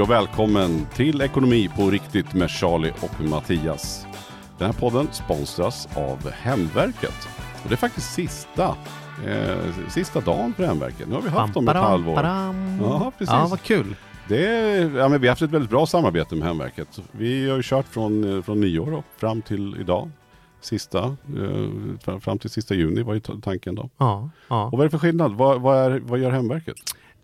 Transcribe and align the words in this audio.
Hej 0.00 0.04
och 0.04 0.10
välkommen 0.10 0.86
till 0.94 1.20
Ekonomi 1.20 1.70
på 1.76 1.90
riktigt 1.90 2.34
med 2.34 2.50
Charlie 2.50 2.92
och 3.00 3.20
Mattias. 3.24 4.06
Den 4.58 4.66
här 4.66 4.80
podden 4.80 5.08
sponsras 5.12 5.88
av 5.96 6.30
Hemverket. 6.30 7.28
Och 7.62 7.68
det 7.68 7.74
är 7.74 7.76
faktiskt 7.76 8.12
sista, 8.12 8.76
eh, 9.26 9.88
sista 9.88 10.20
dagen 10.20 10.54
för 10.54 10.64
Hemverket. 10.64 11.08
Nu 11.08 11.14
har 11.14 11.22
vi 11.22 11.28
haft 11.28 11.54
dem 11.54 11.64
ett 11.68 11.74
halvår. 11.82 12.14
Ja, 12.82 13.12
precis. 13.18 13.32
Ja, 13.32 13.46
vad 13.50 13.62
kul. 13.62 13.96
Det 14.28 14.46
är, 14.46 14.90
ja, 14.98 15.08
men 15.08 15.20
vi 15.20 15.26
har 15.26 15.32
haft 15.32 15.42
ett 15.42 15.50
väldigt 15.50 15.70
bra 15.70 15.86
samarbete 15.86 16.36
med 16.36 16.48
Hemverket. 16.48 17.00
Vi 17.12 17.48
har 17.50 17.56
ju 17.56 17.62
kört 17.62 17.86
från, 17.86 18.36
eh, 18.36 18.42
från 18.42 18.60
nyår 18.60 18.94
och 18.94 19.04
fram 19.16 19.42
till 19.42 19.76
idag. 19.80 20.10
Sista, 20.60 21.16
eh, 22.08 22.18
fram- 22.20 22.38
till 22.38 22.50
sista 22.50 22.74
juni 22.74 23.02
var 23.02 23.14
ju 23.14 23.20
ta- 23.20 23.40
tanken 23.42 23.74
då. 23.74 23.90
Ja, 23.98 24.30
ja. 24.48 24.64
Och 24.64 24.72
vad 24.72 24.80
är 24.80 24.84
det 24.84 24.90
för 24.90 24.98
skillnad? 24.98 25.32
Vad, 25.34 25.60
vad, 25.60 25.76
är, 25.78 26.00
vad 26.00 26.18
gör 26.18 26.30
Hemverket? 26.30 26.76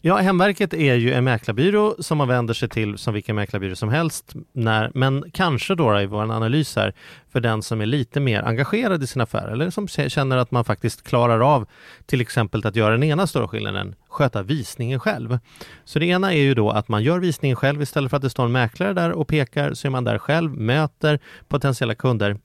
Ja, 0.06 0.16
Hemverket 0.16 0.74
är 0.74 0.95
ju 0.95 1.12
en 1.12 1.24
mäklarbyrå 1.24 1.96
som 1.98 2.19
man 2.19 2.28
vänder 2.28 2.55
sig 2.55 2.69
till 2.69 2.98
som 2.98 3.15
vilken 3.15 3.37
mäklarbyrå 3.37 3.77
som 3.77 3.88
helst. 3.88 4.32
När, 4.52 4.91
men 4.95 5.24
kanske 5.32 5.74
då 5.74 6.01
i 6.01 6.06
vår 6.06 6.23
analys 6.23 6.77
här 6.77 6.95
för 7.32 7.41
den 7.41 7.62
som 7.62 7.80
är 7.80 7.87
lite 7.87 8.20
mer 8.20 8.42
engagerad 8.42 9.02
i 9.02 9.06
sin 9.06 9.23
affär 9.23 9.48
eller 9.48 9.70
som 9.70 9.88
känner 9.88 10.37
att 10.37 10.51
man 10.51 10.65
faktiskt 10.65 11.02
klarar 11.02 11.55
av 11.55 11.66
till 12.06 12.20
exempel 12.20 12.66
att 12.66 12.77
göra 12.77 12.92
den 12.92 13.02
ena 13.02 13.27
stora 13.27 13.48
skillnaden, 13.48 13.95
sköta 14.09 14.42
visningen 14.42 15.01
själv. 15.01 15.38
Så 15.85 15.98
det 15.98 16.07
ena 16.07 16.32
är 16.32 16.43
ju 16.43 16.54
då 16.54 16.70
att 16.70 16.88
man 16.88 17.02
gör 17.02 17.18
visningen 17.18 17.57
själv 17.57 17.82
istället 17.82 18.10
för 18.10 18.16
att 18.16 18.23
det 18.23 18.30
står 18.30 18.45
en 18.45 18.52
mäklare 18.52 18.93
där 18.93 19.13
och 19.13 19.29
pekar 19.29 19.74
så 19.74 19.88
är 19.88 19.91
man 19.91 20.04
där 20.04 20.18
själv, 20.18 20.51
möter 20.57 21.18
potentiella 21.48 21.95
kunder 21.95 22.37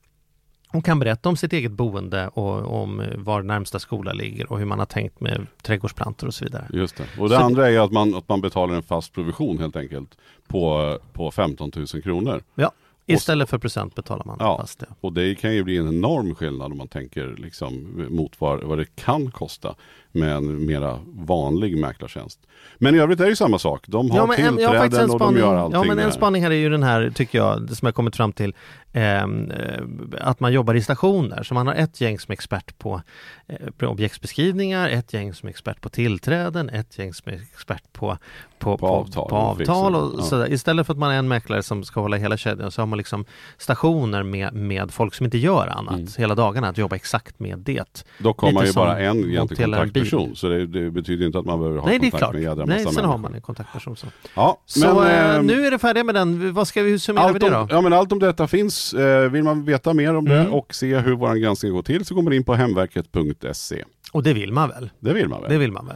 och 0.73 0.85
kan 0.85 0.99
berätta 0.99 1.29
om 1.29 1.37
sitt 1.37 1.53
eget 1.53 1.71
boende 1.71 2.27
och 2.27 2.81
om 2.81 2.99
eh, 2.99 3.17
var 3.17 3.41
närmsta 3.41 3.79
skola 3.79 4.13
ligger 4.13 4.51
och 4.51 4.59
hur 4.59 4.65
man 4.65 4.79
har 4.79 4.85
tänkt 4.85 5.19
med 5.19 5.47
trädgårdsplantor 5.61 6.27
och 6.27 6.33
så 6.33 6.45
vidare. 6.45 6.67
Just 6.73 6.97
det. 6.97 7.03
Och 7.19 7.29
det 7.29 7.35
Så- 7.35 7.41
andra 7.41 7.67
är 7.67 7.71
ju 7.71 7.77
att 7.77 7.91
man, 7.91 8.15
att 8.15 8.29
man 8.29 8.41
betalar 8.41 8.75
en 8.75 8.83
fast 8.83 9.13
provision 9.13 9.59
helt 9.59 9.75
enkelt 9.75 10.17
på, 10.47 10.97
på 11.13 11.31
15 11.31 11.71
000 11.75 11.87
kronor. 11.87 12.43
Ja, 12.55 12.71
istället 13.05 13.49
för 13.49 13.57
procent 13.57 13.95
betalar 13.95 14.25
man 14.25 14.37
Ja. 14.39 14.57
fast 14.57 14.79
det. 14.79 14.87
Och 15.01 15.13
det 15.13 15.35
kan 15.35 15.53
ju 15.53 15.63
bli 15.63 15.77
en 15.77 15.87
enorm 15.87 16.35
skillnad 16.35 16.71
om 16.71 16.77
man 16.77 16.87
tänker 16.87 17.35
liksom 17.37 18.05
mot 18.09 18.41
vad, 18.41 18.63
vad 18.63 18.77
det 18.77 18.95
kan 18.95 19.31
kosta 19.31 19.75
med 20.11 20.35
en 20.35 20.65
mera 20.65 20.99
vanlig 21.13 21.77
mäklartjänst. 21.77 22.39
Men 22.77 22.95
i 22.95 22.99
övrigt 22.99 23.19
är 23.19 23.23
det 23.23 23.29
ju 23.29 23.35
samma 23.35 23.59
sak. 23.59 23.83
De 23.87 24.11
har 24.11 24.17
Ja, 24.17 24.25
men 24.25 24.39
en, 24.45 24.59
jag 24.59 24.69
har 24.69 24.81
tillträden 24.81 25.11
och 25.11 25.19
de 25.19 25.37
gör 25.37 25.55
allting 25.55 25.79
ja, 25.81 25.87
men 25.87 25.99
en 25.99 26.11
spaning 26.11 26.43
här 26.43 26.51
är 26.51 26.55
ju 26.55 26.69
den 26.69 26.83
här, 26.83 27.11
tycker 27.15 27.37
jag, 27.37 27.67
det 27.67 27.75
som 27.75 27.85
jag 27.85 27.95
kommit 27.95 28.15
fram 28.15 28.33
till, 28.33 28.55
ehm, 28.93 29.51
eh, 29.51 29.83
att 30.21 30.39
man 30.39 30.53
jobbar 30.53 30.73
i 30.75 30.81
stationer. 30.81 31.43
Så 31.43 31.53
man 31.53 31.67
har 31.67 31.73
ett 31.73 32.01
gäng 32.01 32.19
som 32.19 32.31
är 32.31 32.33
expert 32.33 32.77
på 32.77 33.01
eh, 33.47 33.55
på 33.77 33.85
objektsbeskrivningar, 33.85 34.89
ett 34.89 35.13
gäng 35.13 35.33
som 35.33 35.47
är 35.47 35.51
expert 35.51 35.81
på 35.81 35.89
tillträden, 35.89 36.69
ett 36.69 36.97
gäng 36.99 37.13
som 37.13 37.33
är 37.33 37.41
expert 37.53 37.83
på, 37.93 38.17
på, 38.59 38.77
På 38.77 38.87
avtal 38.87 39.29
på 39.29 39.35
och 39.35 39.41
avtal 39.41 39.95
och 39.95 40.13
ja. 40.17 40.23
sådär. 40.23 40.51
Istället 40.53 40.85
för 40.85 40.93
att 40.93 40.99
man 40.99 41.11
är 41.11 41.19
en 41.19 41.27
mäklare 41.27 41.63
som 41.63 41.83
ska 41.83 42.01
hålla 42.01 42.17
hela 42.17 42.37
kedjan 42.37 42.71
så 42.71 42.81
har 42.81 42.87
man 42.87 42.97
liksom 42.97 43.25
stationer 43.57 44.23
med, 44.23 44.53
med 44.53 44.91
folk 44.91 45.13
som 45.13 45.25
inte 45.25 45.37
gör 45.37 45.67
annat 45.67 45.91
Mm. 45.91 46.07
hela 46.17 46.35
dagarna, 46.35 46.67
att 46.67 46.77
jobba 46.77 46.95
exakt 46.95 47.39
med 47.39 47.59
det. 47.59 48.03
Dock 48.17 48.41
har 48.41 48.47
lite 48.47 48.55
man 48.55 48.65
ju 48.65 48.73
bara 48.73 48.99
en 48.99 49.37
en 49.37 49.89
bil. 49.89 50.00
Kontaktperson. 50.05 50.35
Så 50.35 50.49
det, 50.49 50.67
det 50.67 50.91
betyder 50.91 51.25
inte 51.25 51.39
att 51.39 51.45
man 51.45 51.59
behöver 51.59 51.79
ha 51.79 51.87
Nej, 51.87 51.99
det 51.99 52.07
är 52.07 52.11
kontakt 52.11 52.19
klart. 52.23 52.33
med 52.33 52.43
jädra 52.43 52.65
Nej, 52.65 52.83
massa 52.83 52.95
sen 52.95 53.05
har 53.05 53.11
människor. 53.17 53.21
man 53.29 53.35
en 53.35 53.41
kontaktperson. 53.41 53.95
Så, 53.95 54.07
Ja, 54.35 54.61
så 54.65 54.93
men, 54.95 55.07
ehm, 55.07 55.45
nu 55.47 55.65
är 55.65 55.71
det 55.71 55.79
färdigt 55.79 56.05
med 56.05 56.15
den. 56.15 56.53
Vad 56.53 56.67
ska 56.67 56.81
vi, 56.83 56.89
hur 56.91 56.97
summerar 56.97 57.27
vi 57.27 57.33
Allt 57.33 57.39
det 57.41 57.49
då? 57.49 57.57
om, 57.57 57.67
ja, 57.69 57.81
men 57.81 57.93
allt 57.93 58.11
om 58.11 58.19
detta 58.19 58.47
finns. 58.47 58.93
Eh, 58.93 59.29
vill 59.29 59.43
man 59.43 59.65
veta 59.65 59.93
mer 59.93 60.15
om 60.15 60.25
det 60.25 60.39
Mm. 60.39 60.53
och 60.53 60.73
se 60.75 60.97
hur 60.97 61.13
vår 61.15 61.35
granskning 61.35 61.71
går 61.73 61.81
till 61.81 62.05
så 62.05 62.15
går 62.15 62.21
man 62.21 62.33
in 62.33 62.43
på 62.43 62.53
hemverket.se. 62.53 63.83
Och 64.11 64.23
det 64.23 64.33
vill 64.33 64.53
man 64.53 64.69
väl? 64.69 64.89
Det 64.99 65.13
vill 65.13 65.27
man 65.29 65.41
väl? 65.41 65.49
Det 65.51 65.57
vill 65.57 65.71
man 65.71 65.85
väl? 65.87 65.95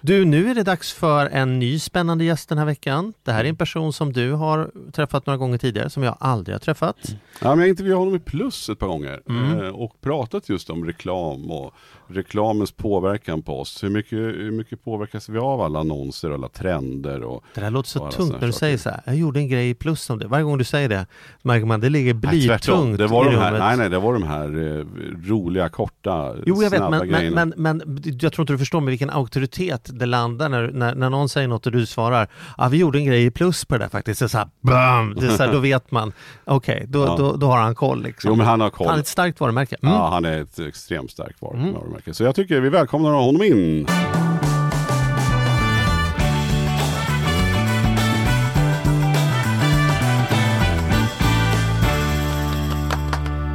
Du, 0.00 0.24
nu 0.24 0.50
är 0.50 0.54
det 0.54 0.62
dags 0.62 0.92
för 0.92 1.26
en 1.26 1.58
ny 1.58 1.78
spännande 1.78 2.24
gäst 2.24 2.48
den 2.48 2.58
här 2.58 2.64
veckan. 2.64 3.12
Det 3.22 3.32
här 3.32 3.44
är 3.44 3.48
en 3.48 3.56
person 3.56 3.92
som 3.92 4.12
du 4.12 4.32
har 4.32 4.70
träffat 4.92 5.26
några 5.26 5.36
gånger 5.36 5.58
tidigare, 5.58 5.90
som 5.90 6.02
jag 6.02 6.16
aldrig 6.20 6.54
har 6.54 6.58
träffat. 6.60 6.96
Ja, 7.40 7.48
men 7.48 7.58
jag 7.58 7.68
intervjuade 7.68 7.98
honom 8.00 8.14
i 8.14 8.18
Plus 8.18 8.68
ett 8.68 8.78
par 8.78 8.86
gånger 8.86 9.20
Mm. 9.28 9.60
eh, 9.64 9.68
och 9.68 10.00
pratat 10.00 10.48
just 10.48 10.70
om 10.70 10.84
reklam 10.84 11.50
och 11.50 11.74
reklamens 12.08 12.72
påverkan 12.72 13.42
på 13.42 13.60
oss. 13.60 13.82
Hur 13.84 13.90
mycket, 13.90 14.18
hur 14.18 14.50
mycket 14.50 14.84
påverkas 14.84 15.28
vi 15.28 15.38
av 15.38 15.60
alla 15.60 15.78
annonser 15.80 16.28
och 16.28 16.34
alla 16.34 16.48
trender? 16.48 17.22
Och, 17.22 17.44
Det 17.54 17.60
där 17.60 17.70
låter 17.70 17.88
så 17.90 17.98
Ja, 17.98 18.10
tungt 18.10 18.40
när 18.40 18.46
du 18.46 18.52
säger 18.52 18.78
så 18.78 18.90
här. 18.90 19.00
Jag 19.06 19.16
gjorde 19.16 19.40
en 19.40 19.48
grej 19.48 19.70
i 19.70 19.74
plus 19.74 20.10
om 20.10 20.18
det. 20.18 20.26
Varje 20.26 20.44
gång 20.44 20.58
du 20.58 20.64
säger 20.64 20.88
det 20.88 21.06
märker 21.42 21.66
man 21.66 21.80
det 21.80 21.88
ligger 21.88 22.14
nej, 22.14 22.22
blytungt 22.30 22.98
det 22.98 23.06
var 23.06 23.26
i 23.26 23.34
de 23.34 23.36
här, 23.40 23.46
rummet. 23.52 23.62
nej, 23.66 23.76
nej, 23.76 23.90
det 23.90 23.98
var 23.98 24.12
de 24.12 24.22
här 24.22 24.78
eh, 24.78 24.84
roliga, 25.28 25.68
korta, 25.68 26.34
Jo, 26.46 26.62
jag 26.62 26.70
vet, 26.70 26.78
snabba 26.78 26.90
men, 26.90 26.98
men, 26.98 27.08
grejerna. 27.08 27.34
men, 27.34 27.45
men 27.56 28.00
jag 28.20 28.32
tror 28.32 28.42
inte 28.42 28.52
du 28.52 28.58
förstår 28.58 28.80
med 28.80 28.90
vilken 28.90 29.10
auktoritet 29.10 29.90
det 29.92 30.06
landar 30.06 30.48
när, 30.48 30.70
när, 30.72 30.94
när 30.94 31.10
någon 31.10 31.28
säger 31.28 31.48
något 31.48 31.66
och 31.66 31.72
du 31.72 31.86
svarar 31.86 32.28
Ja, 32.58 32.68
vi 32.68 32.76
gjorde 32.76 32.98
en 32.98 33.04
grej 33.04 33.24
i 33.24 33.30
plus 33.30 33.64
på 33.64 33.74
det 33.78 33.84
där 33.84 33.88
faktiskt. 33.88 34.18
Det 34.20 34.26
är 34.26 34.28
så 34.28 34.38
här, 34.38 34.48
bam! 34.60 35.14
Det 35.20 35.26
är 35.26 35.30
så 35.36 35.42
här, 35.42 35.52
då 35.52 35.58
vet 35.58 35.90
man, 35.90 36.12
okej, 36.44 36.84
då, 36.88 36.98
Ja. 36.98 37.16
då, 37.18 37.36
då 37.36 37.46
har 37.46 37.58
han 37.58 37.74
koll. 37.74 38.02
Liksom. 38.02 38.28
Jo, 38.30 38.34
men 38.36 38.46
han 38.46 38.60
har 38.60 38.70
koll. 38.70 38.86
Han 38.86 38.96
är 38.96 39.00
ett 39.00 39.06
starkt 39.06 39.40
varumärke. 39.40 39.76
Mm. 39.82 39.94
Ja, 39.94 40.08
han 40.12 40.24
är 40.24 40.42
ett 40.42 40.58
extremt 40.58 41.10
starkt 41.10 41.42
var- 41.42 41.54
Mm. 41.54 41.72
varumärke. 41.74 42.14
Så 42.14 42.24
jag 42.24 42.34
tycker 42.34 42.60
vi 42.60 42.68
välkomnar 42.68 43.10
honom 43.10 43.42
in. 43.42 43.86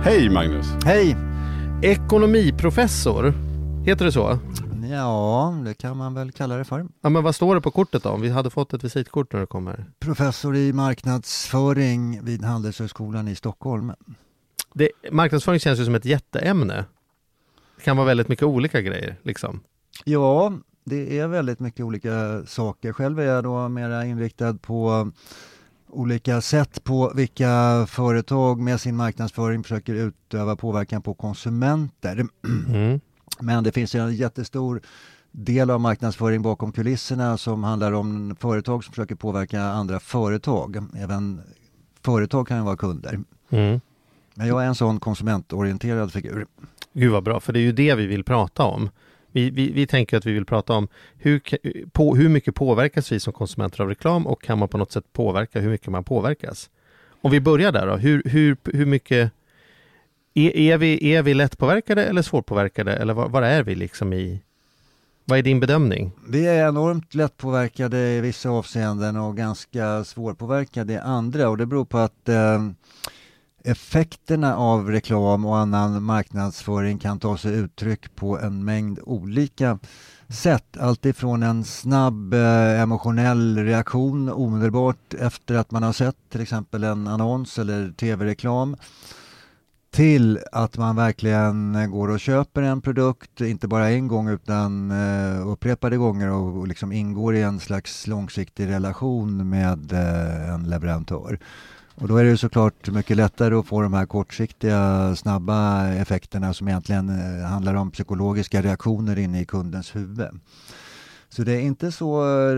Hej 0.03 0.29
Magnus! 0.29 0.65
Hej! 0.85 1.15
Ekonomiprofessor, 1.81 3.33
heter 3.85 4.05
det 4.05 4.11
så? 4.11 4.39
Ja, 4.89 5.55
det 5.65 5.73
kan 5.73 5.97
man 5.97 6.13
väl 6.13 6.31
kalla 6.31 6.57
det 6.57 6.63
för. 6.63 6.87
Ja, 7.01 7.09
men 7.09 7.23
vad 7.23 7.35
står 7.35 7.55
det 7.55 7.61
på 7.61 7.71
kortet 7.71 8.03
då? 8.03 8.09
Om 8.09 8.21
vi 8.21 8.29
hade 8.29 8.49
fått 8.49 8.73
ett 8.73 8.83
visitkort 8.83 9.33
när 9.33 9.39
det 9.39 9.45
kommer. 9.45 9.85
Professor 9.99 10.55
i 10.55 10.73
marknadsföring 10.73 12.25
vid 12.25 12.43
Handelshögskolan 12.43 13.27
i 13.27 13.35
Stockholm. 13.35 13.91
Det, 14.73 14.89
marknadsföring 15.11 15.59
känns 15.59 15.79
ju 15.79 15.85
som 15.85 15.95
ett 15.95 16.05
jätteämne. 16.05 16.85
Det 17.77 17.83
kan 17.83 17.97
vara 17.97 18.07
väldigt 18.07 18.27
mycket 18.27 18.45
olika 18.45 18.81
grejer. 18.81 19.15
Liksom. 19.23 19.59
Ja, 20.05 20.53
det 20.83 21.19
är 21.19 21.27
väldigt 21.27 21.59
mycket 21.59 21.85
olika 21.85 22.45
saker. 22.45 22.93
Själv 22.93 23.19
är 23.19 23.25
jag 23.25 23.43
då 23.43 23.69
mera 23.69 24.05
inriktad 24.05 24.53
på 24.53 25.11
olika 25.89 26.41
sätt 26.41 26.83
på 26.83 27.11
vilka 27.15 27.85
företag 27.89 28.59
med 28.59 28.81
sin 28.81 28.95
marknadsföring 28.95 29.63
försöker 29.63 29.93
utöva 29.93 30.55
påverkan 30.55 31.01
på 31.01 31.13
konsumenter. 31.13 32.27
Mm. 32.67 32.99
Men 33.41 33.63
det 33.63 33.71
finns 33.71 33.95
en 33.95 34.15
jättestor 34.15 34.81
del 35.31 35.69
av 35.69 35.79
marknadsföring 35.79 36.41
bakom 36.41 36.71
kulisserna 36.71 37.37
som 37.37 37.63
handlar 37.63 37.91
om 37.91 38.35
företag 38.39 38.83
som 38.83 38.93
försöker 38.93 39.15
påverka 39.15 39.61
andra 39.61 39.99
företag. 39.99 40.77
Även 40.97 41.41
företag 42.01 42.47
kan 42.47 42.57
ju 42.57 42.63
vara 42.63 42.77
kunder. 42.77 43.19
Mm. 43.49 43.81
Men 44.33 44.47
jag 44.47 44.63
är 44.63 44.67
en 44.67 44.75
sån 44.75 44.99
konsumentorienterad 44.99 46.13
figur. 46.13 46.45
Gud 46.93 47.11
vad 47.11 47.23
bra, 47.23 47.39
för 47.39 47.53
det 47.53 47.59
är 47.59 47.61
ju 47.61 47.71
det 47.71 47.95
vi 47.95 48.07
vill 48.07 48.23
prata 48.23 48.63
om. 48.63 48.89
Vi, 49.31 49.49
vi, 49.49 49.71
vi 49.71 49.87
tänker 49.87 50.17
att 50.17 50.25
vi 50.25 50.31
vill 50.31 50.45
prata 50.45 50.73
om 50.73 50.87
hur, 51.17 51.41
på, 51.89 52.15
hur 52.15 52.29
mycket 52.29 52.55
påverkas 52.55 53.11
vi 53.11 53.19
som 53.19 53.33
konsumenter 53.33 53.81
av 53.81 53.89
reklam 53.89 54.27
och 54.27 54.41
kan 54.41 54.59
man 54.59 54.67
på 54.67 54.77
något 54.77 54.91
sätt 54.91 55.13
påverka 55.13 55.59
hur 55.59 55.69
mycket 55.69 55.87
man 55.87 56.03
påverkas? 56.03 56.69
Om 57.21 57.31
vi 57.31 57.41
börjar 57.41 57.71
där 57.71 57.87
då, 57.87 57.95
hur, 57.95 58.23
hur, 58.25 58.57
hur 58.63 58.85
mycket 58.85 59.31
är, 60.33 60.57
är, 60.57 60.77
vi, 60.77 61.13
är 61.13 61.23
vi 61.23 61.33
lättpåverkade 61.33 62.05
eller 62.05 62.21
svårpåverkade 62.21 62.95
eller 62.95 63.13
var, 63.13 63.29
var 63.29 63.41
är 63.41 63.63
vi 63.63 63.75
liksom 63.75 64.13
i 64.13 64.41
vad 65.25 65.39
är 65.39 65.43
din 65.43 65.59
bedömning? 65.59 66.11
Vi 66.27 66.47
är 66.47 66.67
enormt 66.67 67.15
lättpåverkade 67.15 67.97
i 67.97 68.21
vissa 68.21 68.49
avseenden 68.49 69.17
och 69.17 69.37
ganska 69.37 70.03
svårpåverkade 70.03 70.93
i 70.93 70.97
andra 70.97 71.49
och 71.49 71.57
det 71.57 71.65
beror 71.65 71.85
på 71.85 71.97
att 71.97 72.29
eh, 72.29 72.69
effekterna 73.63 74.55
av 74.55 74.91
reklam 74.91 75.45
och 75.45 75.57
annan 75.57 76.03
marknadsföring 76.03 76.99
kan 76.99 77.19
ta 77.19 77.37
sig 77.37 77.53
uttryck 77.53 78.15
på 78.15 78.39
en 78.39 78.65
mängd 78.65 78.99
olika 79.03 79.79
sätt. 80.29 80.77
Alltifrån 80.77 81.43
en 81.43 81.63
snabb 81.63 82.33
eh, 82.33 82.81
emotionell 82.81 83.57
reaktion 83.57 84.29
omedelbart 84.29 85.13
efter 85.13 85.55
att 85.55 85.71
man 85.71 85.83
har 85.83 85.93
sett 85.93 86.17
till 86.29 86.41
exempel 86.41 86.83
en 86.83 87.07
annons 87.07 87.59
eller 87.59 87.91
tv-reklam 87.91 88.75
till 89.91 90.39
att 90.51 90.77
man 90.77 90.95
verkligen 90.95 91.75
eh, 91.75 91.87
går 91.87 92.09
och 92.09 92.19
köper 92.19 92.61
en 92.61 92.81
produkt, 92.81 93.41
inte 93.41 93.67
bara 93.67 93.89
en 93.89 94.07
gång 94.07 94.29
utan 94.29 94.91
eh, 94.91 95.47
upprepade 95.47 95.97
gånger 95.97 96.29
och, 96.29 96.57
och 96.57 96.67
liksom 96.67 96.91
ingår 96.91 97.35
i 97.35 97.41
en 97.41 97.59
slags 97.59 98.07
långsiktig 98.07 98.67
relation 98.67 99.49
med 99.49 99.93
eh, 99.93 100.53
en 100.53 100.63
leverantör. 100.63 101.39
Och 101.95 102.07
då 102.07 102.17
är 102.17 102.23
det 102.23 102.37
såklart 102.37 102.89
mycket 102.89 103.17
lättare 103.17 103.55
att 103.55 103.67
få 103.67 103.81
de 103.81 103.93
här 103.93 104.05
kortsiktiga 104.05 105.15
snabba 105.15 105.87
effekterna 105.87 106.53
som 106.53 106.67
egentligen 106.67 107.09
eh, 107.09 107.45
handlar 107.45 107.73
om 107.73 107.91
psykologiska 107.91 108.61
reaktioner 108.61 109.19
inne 109.19 109.41
i 109.41 109.45
kundens 109.45 109.95
huvud. 109.95 110.29
Så 111.33 111.43
det 111.43 111.53
är 111.53 111.59
inte 111.59 111.91
så 111.91 112.21
eh, 112.21 112.55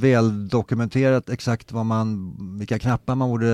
väl 0.00 0.48
dokumenterat 0.48 1.28
exakt 1.28 1.72
vad 1.72 1.86
man, 1.86 2.36
vilka 2.58 2.78
knappar 2.78 3.14
man 3.14 3.28
borde 3.28 3.48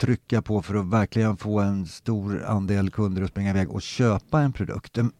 trycka 0.00 0.42
på 0.42 0.62
för 0.62 0.74
att 0.74 0.86
verkligen 0.86 1.36
få 1.36 1.60
en 1.60 1.86
stor 1.86 2.44
andel 2.44 2.90
kunder 2.90 3.22
att 3.22 3.30
springa 3.30 3.50
iväg 3.50 3.70
och 3.70 3.82
köpa 3.82 4.40
en 4.40 4.52
produkt. 4.52 4.98
Mm. 4.98 5.12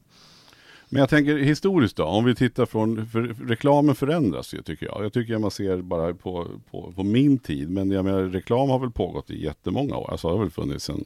Men 0.88 1.00
jag 1.00 1.08
tänker 1.08 1.36
historiskt 1.36 1.96
då, 1.96 2.04
om 2.04 2.24
vi 2.24 2.34
tittar 2.34 2.66
från, 2.66 3.06
för 3.06 3.22
reklamen 3.22 3.94
förändras 3.94 4.54
ju 4.54 4.62
tycker 4.62 4.86
jag. 4.86 5.04
Jag 5.04 5.12
tycker 5.12 5.38
man 5.38 5.50
ser 5.50 5.82
bara 5.82 6.14
på, 6.14 6.46
på, 6.70 6.92
på 6.92 7.02
min 7.02 7.38
tid, 7.38 7.70
men 7.70 7.90
jag 7.90 8.04
menar, 8.04 8.22
reklam 8.22 8.68
har 8.68 8.78
väl 8.78 8.90
pågått 8.90 9.30
i 9.30 9.44
jättemånga 9.44 9.96
år. 9.96 10.10
Alltså 10.10 10.28
det 10.28 10.34
har 10.34 10.40
väl 10.40 10.50
funnits 10.50 10.84
sedan 10.84 11.04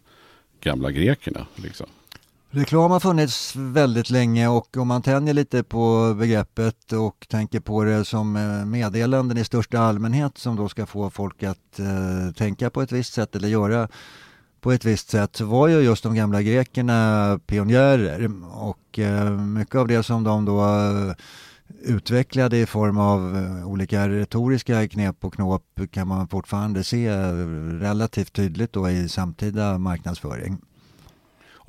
gamla 0.60 0.90
grekerna. 0.90 1.46
Liksom. 1.54 1.86
Reklam 2.52 2.90
har 2.90 3.00
funnits 3.00 3.56
väldigt 3.56 4.10
länge 4.10 4.48
och 4.48 4.76
om 4.76 4.88
man 4.88 5.02
tänjer 5.02 5.34
lite 5.34 5.62
på 5.62 6.14
begreppet 6.18 6.92
och 6.92 7.26
tänker 7.30 7.60
på 7.60 7.84
det 7.84 8.04
som 8.04 8.36
eh, 8.36 8.66
meddelanden 8.66 9.38
i 9.38 9.44
största 9.44 9.78
allmänhet 9.78 10.38
som 10.38 10.56
då 10.56 10.68
ska 10.68 10.86
få 10.86 11.10
folk 11.10 11.42
att 11.42 11.78
eh, 11.78 12.34
tänka 12.36 12.70
på 12.70 12.82
ett 12.82 12.92
visst 12.92 13.12
sätt 13.12 13.36
eller 13.36 13.48
göra 13.48 13.88
på 14.60 14.72
ett 14.72 14.84
visst 14.84 15.10
sätt 15.10 15.36
så 15.36 15.44
var 15.44 15.68
ju 15.68 15.80
just 15.80 16.02
de 16.02 16.14
gamla 16.14 16.42
grekerna 16.42 17.40
pionjärer 17.46 18.30
och 18.52 18.98
eh, 18.98 19.30
mycket 19.30 19.74
av 19.74 19.88
det 19.88 20.02
som 20.02 20.24
de 20.24 20.44
då 20.44 20.60
eh, 20.60 21.12
utvecklade 21.82 22.56
i 22.56 22.66
form 22.66 22.98
av 22.98 23.36
eh, 23.36 23.68
olika 23.68 24.08
retoriska 24.08 24.88
knep 24.88 25.24
och 25.24 25.34
knåp 25.34 25.80
kan 25.90 26.08
man 26.08 26.28
fortfarande 26.28 26.84
se 26.84 27.06
eh, 27.06 27.32
relativt 27.80 28.32
tydligt 28.32 28.72
då 28.72 28.90
i 28.90 29.08
samtida 29.08 29.78
marknadsföring. 29.78 30.58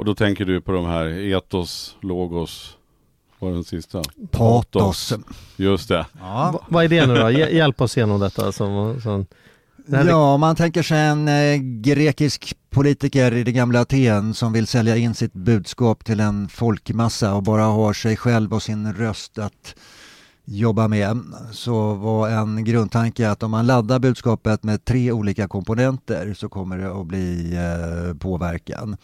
Och 0.01 0.05
då 0.05 0.15
tänker 0.15 0.45
du 0.45 0.61
på 0.61 0.71
de 0.71 0.85
här 0.85 1.05
etos, 1.05 1.95
logos, 2.01 2.77
vad 3.39 3.49
var 3.49 3.55
den 3.55 3.63
sista? 3.63 4.01
Patos. 4.31 5.13
Just 5.55 5.89
det. 5.89 6.05
Ja. 6.19 6.63
vad 6.67 6.83
är 6.83 6.87
det 6.87 7.05
nu 7.05 7.15
då? 7.15 7.29
Hjälp 7.31 7.81
oss 7.81 7.97
igenom 7.97 8.19
detta. 8.19 8.51
Som, 8.51 9.01
som... 9.01 9.25
Ja, 10.07 10.37
man 10.37 10.55
tänker 10.55 10.83
sig 10.83 10.99
en 10.99 11.27
eh, 11.27 11.57
grekisk 11.81 12.55
politiker 12.69 13.33
i 13.33 13.43
det 13.43 13.51
gamla 13.51 13.79
Aten 13.81 14.33
som 14.33 14.53
vill 14.53 14.67
sälja 14.67 14.97
in 14.97 15.15
sitt 15.15 15.33
budskap 15.33 16.05
till 16.05 16.19
en 16.19 16.49
folkmassa 16.49 17.33
och 17.33 17.43
bara 17.43 17.63
har 17.63 17.93
sig 17.93 18.17
själv 18.17 18.53
och 18.53 18.63
sin 18.63 18.93
röst 18.93 19.37
att 19.37 19.75
jobba 20.45 20.87
med 20.87 21.19
så 21.51 21.93
var 21.93 22.29
en 22.29 22.63
grundtanke 22.63 23.29
att 23.29 23.43
om 23.43 23.51
man 23.51 23.67
laddar 23.67 23.99
budskapet 23.99 24.63
med 24.63 24.85
tre 24.85 25.11
olika 25.11 25.47
komponenter 25.47 26.33
så 26.33 26.49
kommer 26.49 26.77
det 26.77 26.91
att 26.91 27.07
bli 27.07 27.55
eh, 27.55 28.17
påverkan. 28.17 28.97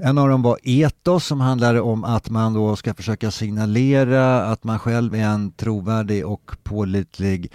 En 0.00 0.18
av 0.18 0.28
dem 0.28 0.42
var 0.42 0.58
etos 0.62 1.26
som 1.26 1.40
handlade 1.40 1.80
om 1.80 2.04
att 2.04 2.30
man 2.30 2.54
då 2.54 2.76
ska 2.76 2.94
försöka 2.94 3.30
signalera 3.30 4.44
att 4.44 4.64
man 4.64 4.78
själv 4.78 5.14
är 5.14 5.24
en 5.24 5.52
trovärdig 5.52 6.26
och 6.26 6.50
pålitlig 6.62 7.52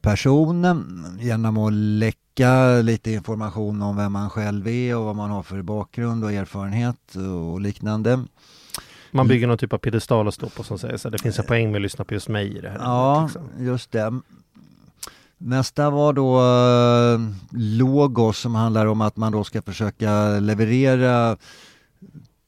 person 0.00 0.66
genom 1.20 1.56
att 1.56 1.72
läcka 1.72 2.80
lite 2.82 3.10
information 3.10 3.82
om 3.82 3.96
vem 3.96 4.12
man 4.12 4.30
själv 4.30 4.68
är 4.68 4.96
och 4.96 5.04
vad 5.04 5.16
man 5.16 5.30
har 5.30 5.42
för 5.42 5.62
bakgrund 5.62 6.24
och 6.24 6.32
erfarenhet 6.32 7.14
och 7.14 7.60
liknande. 7.60 8.24
Man 9.10 9.28
bygger 9.28 9.46
någon 9.46 9.58
typ 9.58 9.72
av 9.72 9.78
piedestal 9.78 10.28
att 10.28 10.34
stå 10.34 10.48
på 10.48 10.62
som 10.62 10.78
säger 10.78 10.96
så 10.96 11.10
det 11.10 11.18
finns 11.18 11.38
en 11.38 11.46
poäng 11.46 11.70
med 11.70 11.78
att 11.78 11.82
lyssna 11.82 12.04
på 12.04 12.14
just 12.14 12.28
mig 12.28 12.56
i 12.56 12.60
det 12.60 12.70
här. 12.70 12.78
Ja, 12.78 13.22
liksom. 13.22 13.42
just 13.58 13.92
det. 13.92 14.20
Nästa 15.38 15.90
var 15.90 16.12
då 16.12 16.40
eh, 16.40 17.20
logos 17.50 18.38
som 18.38 18.54
handlar 18.54 18.86
om 18.86 19.00
att 19.00 19.16
man 19.16 19.32
då 19.32 19.44
ska 19.44 19.62
försöka 19.62 20.28
leverera 20.40 21.36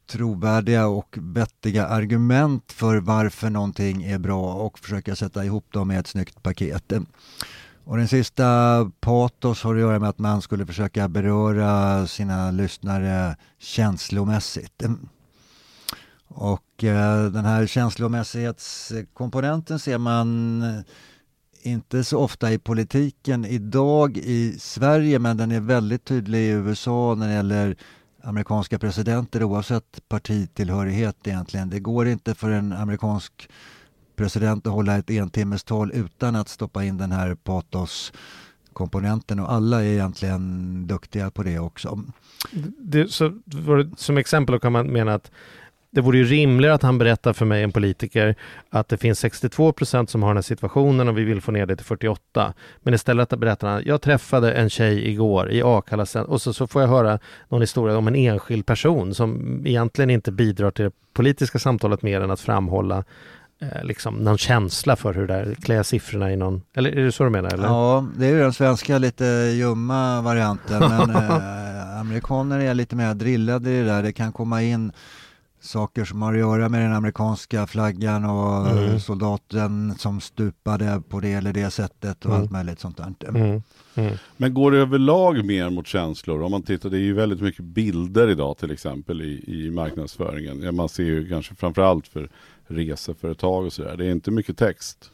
trovärdiga 0.06 0.86
och 0.86 1.18
vettiga 1.20 1.86
argument 1.86 2.72
för 2.72 2.96
varför 2.96 3.50
någonting 3.50 4.02
är 4.02 4.18
bra 4.18 4.54
och 4.54 4.78
försöka 4.78 5.16
sätta 5.16 5.44
ihop 5.44 5.72
dem 5.72 5.90
i 5.90 5.96
ett 5.96 6.06
snyggt 6.06 6.42
paket. 6.42 6.92
Och 7.84 7.96
den 7.96 8.08
sista, 8.08 8.90
patos, 9.00 9.62
har 9.62 9.74
att 9.74 9.80
göra 9.80 9.98
med 9.98 10.08
att 10.08 10.18
man 10.18 10.42
skulle 10.42 10.66
försöka 10.66 11.08
beröra 11.08 12.06
sina 12.06 12.50
lyssnare 12.50 13.36
känslomässigt. 13.58 14.82
Och 16.28 16.84
eh, 16.84 17.24
den 17.24 17.44
här 17.44 17.66
känslomässighetskomponenten 17.66 19.78
ser 19.78 19.98
man 19.98 20.62
inte 21.62 22.04
så 22.04 22.18
ofta 22.18 22.52
i 22.52 22.58
politiken 22.58 23.44
idag 23.44 24.16
i 24.16 24.56
Sverige 24.58 25.18
men 25.18 25.36
den 25.36 25.52
är 25.52 25.60
väldigt 25.60 26.04
tydlig 26.04 26.38
i 26.38 26.48
USA 26.48 27.14
när 27.14 27.28
det 27.28 27.34
gäller 27.34 27.76
amerikanska 28.24 28.78
presidenter 28.78 29.42
oavsett 29.42 30.08
partitillhörighet 30.08 31.26
egentligen. 31.26 31.70
Det 31.70 31.80
går 31.80 32.08
inte 32.08 32.34
för 32.34 32.50
en 32.50 32.72
amerikansk 32.72 33.48
president 34.16 34.66
att 34.66 34.72
hålla 34.72 34.96
ett 34.96 35.10
entimmestal 35.10 35.92
utan 35.92 36.36
att 36.36 36.48
stoppa 36.48 36.84
in 36.84 36.96
den 36.96 37.12
här 37.12 37.34
patoskomponenten 37.34 39.40
och 39.40 39.52
alla 39.52 39.84
är 39.84 39.88
egentligen 39.88 40.86
duktiga 40.86 41.30
på 41.30 41.42
det 41.42 41.58
också. 41.58 42.00
Det, 42.78 43.12
så, 43.12 43.32
som 43.96 44.18
exempel 44.18 44.60
kan 44.60 44.72
man 44.72 44.92
mena 44.92 45.14
att 45.14 45.30
det 45.94 46.00
vore 46.00 46.18
ju 46.18 46.24
rimligare 46.24 46.74
att 46.74 46.82
han 46.82 46.98
berättar 46.98 47.32
för 47.32 47.44
mig, 47.44 47.62
en 47.62 47.72
politiker, 47.72 48.34
att 48.70 48.88
det 48.88 48.96
finns 48.96 49.18
62 49.18 49.72
procent 49.72 50.10
som 50.10 50.22
har 50.22 50.30
den 50.30 50.36
här 50.36 50.42
situationen 50.42 51.08
och 51.08 51.18
vi 51.18 51.24
vill 51.24 51.40
få 51.40 51.52
ner 51.52 51.66
det 51.66 51.76
till 51.76 51.86
48. 51.86 52.54
Men 52.82 52.94
istället 52.94 53.28
berättar 53.28 53.68
han, 53.68 53.82
jag 53.86 54.02
träffade 54.02 54.52
en 54.52 54.70
tjej 54.70 55.08
igår 55.08 55.50
i 55.50 55.62
Akalla 55.62 56.06
och 56.26 56.42
så, 56.42 56.52
så 56.52 56.66
får 56.66 56.82
jag 56.82 56.88
höra 56.88 57.18
någon 57.48 57.60
historia 57.60 57.96
om 57.96 58.08
en 58.08 58.14
enskild 58.14 58.66
person 58.66 59.14
som 59.14 59.62
egentligen 59.66 60.10
inte 60.10 60.32
bidrar 60.32 60.70
till 60.70 60.84
det 60.84 60.92
politiska 61.12 61.58
samtalet 61.58 62.02
mer 62.02 62.20
än 62.20 62.30
att 62.30 62.40
framhålla 62.40 63.04
eh, 63.60 63.84
liksom 63.84 64.14
någon 64.14 64.38
känsla 64.38 64.96
för 64.96 65.14
hur 65.14 65.26
det 65.26 65.34
är, 65.34 65.54
klä 65.54 65.84
siffrorna 65.84 66.32
i 66.32 66.36
någon, 66.36 66.62
eller 66.76 66.90
är 66.90 67.04
det 67.04 67.12
så 67.12 67.24
du 67.24 67.30
menar? 67.30 67.54
Eller? 67.54 67.64
Ja, 67.64 68.06
det 68.16 68.26
är 68.26 68.30
ju 68.30 68.38
den 68.38 68.52
svenska 68.52 68.98
lite 68.98 69.24
ljumma 69.54 70.20
varianten, 70.20 70.80
men 70.80 71.10
eh, 71.16 72.00
amerikaner 72.00 72.60
är 72.60 72.74
lite 72.74 72.96
mer 72.96 73.14
drillade 73.14 73.70
i 73.70 73.78
det 73.78 73.86
där. 73.86 74.02
Det 74.02 74.12
kan 74.12 74.32
komma 74.32 74.62
in 74.62 74.92
saker 75.64 76.04
som 76.04 76.22
har 76.22 76.32
att 76.32 76.38
göra 76.38 76.68
med 76.68 76.80
den 76.80 76.92
amerikanska 76.92 77.66
flaggan 77.66 78.24
och 78.24 78.70
mm. 78.70 79.00
soldaten 79.00 79.94
som 79.98 80.20
stupade 80.20 81.02
på 81.08 81.20
det 81.20 81.32
eller 81.32 81.52
det 81.52 81.70
sättet 81.70 82.24
och 82.24 82.30
mm. 82.30 82.42
allt 82.42 82.50
möjligt 82.50 82.80
sånt 82.80 82.96
där. 82.96 83.28
Mm. 83.28 83.62
mm. 83.94 84.16
Men 84.36 84.54
går 84.54 84.70
det 84.70 84.78
överlag 84.78 85.44
mer 85.44 85.70
mot 85.70 85.86
känslor? 85.86 86.42
Om 86.42 86.50
man 86.50 86.62
tittar, 86.62 86.90
det 86.90 86.98
är 86.98 87.00
ju 87.00 87.12
väldigt 87.12 87.40
mycket 87.40 87.64
bilder 87.64 88.28
idag 88.28 88.58
till 88.58 88.70
exempel 88.70 89.22
i, 89.22 89.44
i 89.46 89.70
marknadsföringen. 89.70 90.76
Man 90.76 90.88
ser 90.88 91.04
ju 91.04 91.28
kanske 91.28 91.54
framförallt 91.54 92.08
för 92.08 92.30
reseföretag 92.66 93.66
och 93.66 93.72
sådär. 93.72 93.96
Det 93.96 94.06
är 94.06 94.10
inte 94.10 94.30
mycket 94.30 94.58
text. 94.58 95.10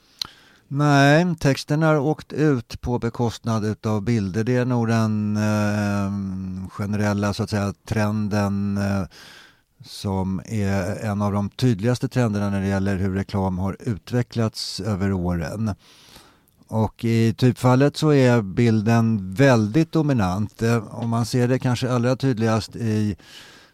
Nej, 0.72 1.36
texten 1.40 1.82
har 1.82 1.98
åkt 1.98 2.32
ut 2.32 2.80
på 2.80 2.98
bekostnad 2.98 3.86
av 3.86 4.02
bilder. 4.02 4.44
Det 4.44 4.56
är 4.56 4.64
nog 4.64 4.88
den 4.88 5.36
eh, 5.36 6.68
generella 6.70 7.34
så 7.34 7.42
att 7.42 7.50
säga 7.50 7.74
trenden 7.84 8.76
eh, 8.76 9.06
som 9.84 10.40
är 10.44 11.04
en 11.04 11.22
av 11.22 11.32
de 11.32 11.50
tydligaste 11.50 12.08
trenderna 12.08 12.50
när 12.50 12.60
det 12.60 12.66
gäller 12.68 12.96
hur 12.96 13.14
reklam 13.14 13.58
har 13.58 13.76
utvecklats 13.80 14.80
över 14.80 15.12
åren. 15.12 15.74
Och 16.68 17.04
i 17.04 17.34
typfallet 17.34 17.96
så 17.96 18.12
är 18.12 18.42
bilden 18.42 19.34
väldigt 19.34 19.92
dominant. 19.92 20.62
Om 20.90 21.10
man 21.10 21.26
ser 21.26 21.48
det 21.48 21.58
kanske 21.58 21.92
allra 21.92 22.16
tydligast 22.16 22.76
i 22.76 23.16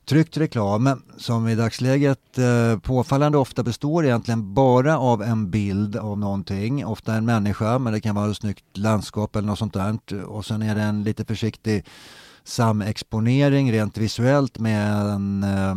tryckt 0.07 0.37
reklam 0.37 1.03
som 1.17 1.49
i 1.49 1.55
dagsläget 1.55 2.39
eh, 2.39 2.79
påfallande 2.79 3.39
ofta 3.39 3.63
består 3.63 4.05
egentligen 4.05 4.55
bara 4.55 4.99
av 4.99 5.23
en 5.23 5.51
bild 5.51 5.97
av 5.97 6.19
någonting. 6.19 6.87
Ofta 6.87 7.15
en 7.15 7.25
människa 7.25 7.79
men 7.79 7.93
det 7.93 8.01
kan 8.01 8.15
vara 8.15 8.31
ett 8.31 8.37
snyggt 8.37 8.65
landskap 8.77 9.37
eller 9.37 9.47
något 9.47 9.59
sånt 9.59 9.75
där. 9.75 10.25
Och 10.25 10.47
sen 10.47 10.63
är 10.63 10.75
det 10.75 10.83
en 10.83 11.05
lite 11.05 11.25
försiktig 11.25 11.85
samexponering 12.49 13.73
rent 13.73 13.99
visuellt 13.99 14.59
med 14.59 15.01
en 15.01 15.43
eh, 15.43 15.75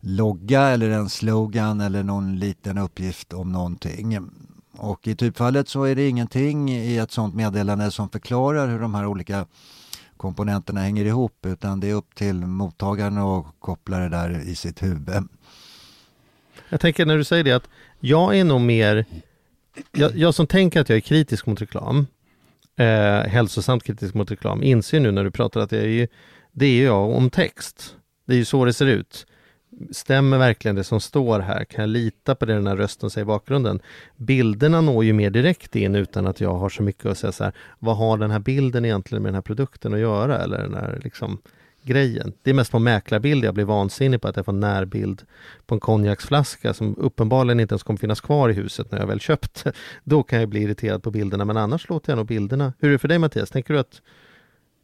logga 0.00 0.60
eller 0.60 0.90
en 0.90 1.08
slogan 1.08 1.80
eller 1.80 2.02
någon 2.02 2.38
liten 2.38 2.78
uppgift 2.78 3.32
om 3.32 3.52
någonting. 3.52 4.30
Och 4.76 5.08
i 5.08 5.14
typfallet 5.14 5.68
så 5.68 5.82
är 5.84 5.94
det 5.94 6.08
ingenting 6.08 6.70
i 6.70 6.98
ett 6.98 7.12
sådant 7.12 7.34
meddelande 7.34 7.90
som 7.90 8.08
förklarar 8.08 8.68
hur 8.68 8.78
de 8.78 8.94
här 8.94 9.06
olika 9.06 9.46
komponenterna 10.16 10.80
hänger 10.80 11.04
ihop 11.04 11.46
utan 11.46 11.80
det 11.80 11.90
är 11.90 11.94
upp 11.94 12.14
till 12.14 12.34
mottagaren 12.34 13.18
att 13.18 13.46
koppla 13.58 13.98
det 13.98 14.08
där 14.08 14.48
i 14.48 14.54
sitt 14.54 14.82
huvud. 14.82 15.28
Jag 16.68 16.80
tänker 16.80 17.06
när 17.06 17.16
du 17.16 17.24
säger 17.24 17.44
det 17.44 17.52
att 17.52 17.68
jag 18.00 18.38
är 18.38 18.44
nog 18.44 18.60
mer, 18.60 19.04
jag, 19.92 20.16
jag 20.16 20.34
som 20.34 20.46
tänker 20.46 20.80
att 20.80 20.88
jag 20.88 20.96
är 20.96 21.00
kritisk 21.00 21.46
mot 21.46 21.62
reklam, 21.62 22.06
eh, 22.76 23.30
hälsosamt 23.30 23.82
kritisk 23.82 24.14
mot 24.14 24.30
reklam, 24.30 24.62
inser 24.62 25.00
nu 25.00 25.10
när 25.10 25.24
du 25.24 25.30
pratar 25.30 25.60
att 25.60 25.70
det 25.70 25.86
är, 25.86 26.08
det 26.52 26.66
är 26.66 26.84
jag 26.84 27.10
om 27.10 27.30
text. 27.30 27.96
Det 28.26 28.32
är 28.32 28.36
ju 28.36 28.44
så 28.44 28.64
det 28.64 28.72
ser 28.72 28.86
ut. 28.86 29.26
Stämmer 29.90 30.38
verkligen 30.38 30.74
det 30.74 30.84
som 30.84 31.00
står 31.00 31.40
här? 31.40 31.64
Kan 31.64 31.82
jag 31.82 31.88
lita 31.88 32.34
på 32.34 32.44
det 32.46 32.54
den 32.54 32.66
här 32.66 32.76
rösten 32.76 33.10
säger 33.10 33.24
i 33.24 33.26
bakgrunden? 33.26 33.80
Bilderna 34.16 34.80
når 34.80 35.04
ju 35.04 35.12
mer 35.12 35.30
direkt 35.30 35.76
in 35.76 35.94
utan 35.94 36.26
att 36.26 36.40
jag 36.40 36.54
har 36.54 36.68
så 36.68 36.82
mycket 36.82 37.06
att 37.06 37.18
säga 37.18 37.32
så 37.32 37.44
här, 37.44 37.52
vad 37.78 37.96
har 37.96 38.18
den 38.18 38.30
här 38.30 38.38
bilden 38.38 38.84
egentligen 38.84 39.22
med 39.22 39.28
den 39.28 39.34
här 39.34 39.42
produkten 39.42 39.94
att 39.94 40.00
göra? 40.00 40.38
Eller 40.38 40.58
den 40.58 40.74
här 40.74 41.00
liksom 41.04 41.38
grejen. 41.84 42.32
Det 42.42 42.50
är 42.50 42.54
mest 42.54 42.72
på 42.72 42.78
mäklarbild 42.78 43.44
jag 43.44 43.54
blir 43.54 43.64
vansinnig 43.64 44.20
på 44.20 44.28
att 44.28 44.36
jag 44.36 44.44
får 44.44 44.52
närbild 44.52 45.22
på 45.66 45.74
en 45.74 45.80
konjaksflaska 45.80 46.74
som 46.74 46.96
uppenbarligen 46.98 47.60
inte 47.60 47.72
ens 47.72 47.82
kommer 47.82 47.98
finnas 47.98 48.20
kvar 48.20 48.48
i 48.48 48.52
huset 48.52 48.92
när 48.92 48.98
jag 48.98 49.06
väl 49.06 49.20
köpt. 49.20 49.64
Då 50.04 50.22
kan 50.22 50.40
jag 50.40 50.48
bli 50.48 50.62
irriterad 50.62 51.02
på 51.02 51.10
bilderna 51.10 51.44
men 51.44 51.56
annars 51.56 51.88
låter 51.88 52.12
jag 52.12 52.16
nog 52.16 52.26
bilderna. 52.26 52.72
Hur 52.78 52.88
är 52.88 52.92
det 52.92 52.98
för 52.98 53.08
dig 53.08 53.18
Mattias? 53.18 53.50
Tänker 53.50 53.74
du 53.74 53.80
att 53.80 54.00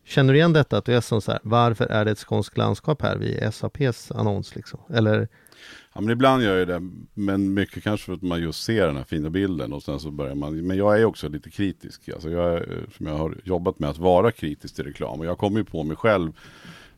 Känner 0.04 0.32
du 0.32 0.38
igen 0.38 0.52
detta? 0.52 0.78
Att 0.78 0.84
du 0.84 0.94
är 0.94 1.00
som 1.00 1.20
så 1.20 1.32
här, 1.32 1.40
varför 1.42 1.86
är 1.86 2.04
det 2.04 2.10
ett 2.10 2.18
skånskt 2.18 2.56
landskap 2.56 3.02
här 3.02 3.16
vid 3.16 3.54
SAPs 3.54 4.10
annons? 4.10 4.56
Liksom? 4.56 4.80
Eller? 4.94 5.28
Ja, 5.94 6.00
men 6.00 6.10
ibland 6.10 6.42
gör 6.42 6.58
jag 6.58 6.68
det, 6.68 6.90
men 7.14 7.54
mycket 7.54 7.82
kanske 7.82 8.06
för 8.06 8.12
att 8.12 8.22
man 8.22 8.42
just 8.42 8.62
ser 8.62 8.86
den 8.86 8.96
här 8.96 9.04
fina 9.04 9.30
bilden 9.30 9.72
och 9.72 9.82
sen 9.82 10.00
så 10.00 10.10
börjar 10.10 10.34
man. 10.34 10.66
Men 10.66 10.76
jag 10.76 11.00
är 11.00 11.04
också 11.04 11.28
lite 11.28 11.50
kritisk. 11.50 12.08
Alltså 12.08 12.30
jag, 12.30 12.54
eh, 12.54 12.62
som 12.96 13.06
jag 13.06 13.14
har 13.14 13.38
jobbat 13.44 13.78
med 13.78 13.90
att 13.90 13.98
vara 13.98 14.32
kritisk 14.32 14.74
till 14.74 14.84
reklam 14.84 15.20
och 15.20 15.26
jag 15.26 15.38
kommer 15.38 15.58
ju 15.58 15.64
på 15.64 15.82
mig 15.82 15.96
själv 15.96 16.32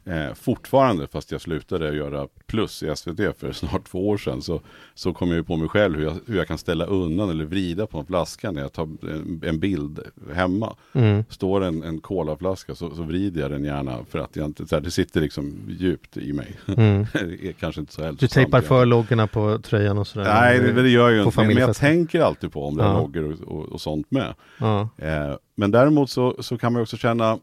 Eh, 0.05 0.35
fortfarande, 0.35 1.07
fast 1.07 1.33
jag 1.33 1.41
slutade 1.41 1.95
göra 1.95 2.29
plus 2.47 2.83
i 2.83 2.97
SVT 2.97 3.39
för 3.39 3.53
snart 3.53 3.85
två 3.85 4.09
år 4.09 4.19
sedan, 4.19 4.43
så, 4.43 4.61
så 4.95 5.13
kom 5.13 5.29
jag 5.29 5.37
ju 5.37 5.45
på 5.45 5.57
mig 5.57 5.69
själv 5.69 5.99
hur 5.99 6.05
jag, 6.05 6.17
hur 6.27 6.37
jag 6.37 6.49
kan 6.49 6.59
ställa 6.59 6.85
undan 6.85 7.31
eller 7.31 7.45
vrida 7.45 7.87
på 7.87 7.99
en 7.99 8.07
flaska 8.07 8.51
när 8.51 8.63
jag 8.63 8.73
tar 8.73 8.83
en, 8.83 9.43
en 9.45 9.59
bild 9.59 10.01
hemma. 10.35 10.77
Mm. 10.93 11.25
Står 11.29 11.65
en, 11.65 11.83
en 11.83 12.01
colaflaska 12.01 12.75
så, 12.75 12.95
så 12.95 13.03
vrider 13.03 13.41
jag 13.41 13.51
den 13.51 13.65
gärna 13.65 13.99
för 14.11 14.19
att 14.19 14.37
jag 14.37 14.47
inte, 14.47 14.67
så 14.67 14.77
här, 14.77 14.83
det 14.83 14.91
sitter 14.91 15.21
liksom 15.21 15.55
djupt 15.69 16.17
i 16.17 16.33
mig. 16.33 16.57
Mm. 16.77 17.07
kanske 17.61 17.81
inte 17.81 17.93
så 17.93 18.03
hälsosamt. 18.03 18.21
Du 18.21 18.29
tejpar 18.29 18.61
för 18.61 18.87
loggorna 18.87 19.27
på 19.27 19.59
tröjan 19.59 19.99
och 19.99 20.07
sådär? 20.07 20.25
Nej, 20.25 20.59
det, 20.59 20.83
det 20.83 20.89
gör 20.89 21.11
jag 21.11 21.19
ju 21.19 21.23
inte. 21.25 21.45
Men 21.45 21.57
jag 21.57 21.77
tänker 21.77 22.21
alltid 22.21 22.53
på 22.53 22.67
om 22.67 22.77
det 22.77 22.83
är 22.83 22.87
ja. 22.87 22.99
loggor 22.99 23.33
och, 23.33 23.57
och, 23.57 23.65
och, 23.73 23.81
sånt 23.81 24.11
med. 24.11 24.35
Ja. 24.59 24.89
Eh, 24.97 25.37
men 25.55 25.71
däremot 25.71 26.11
så, 26.11 26.37
så 26.43 26.59
kan 26.59 26.73
man 26.73 26.83
också 26.83 26.97
känna 26.97 27.39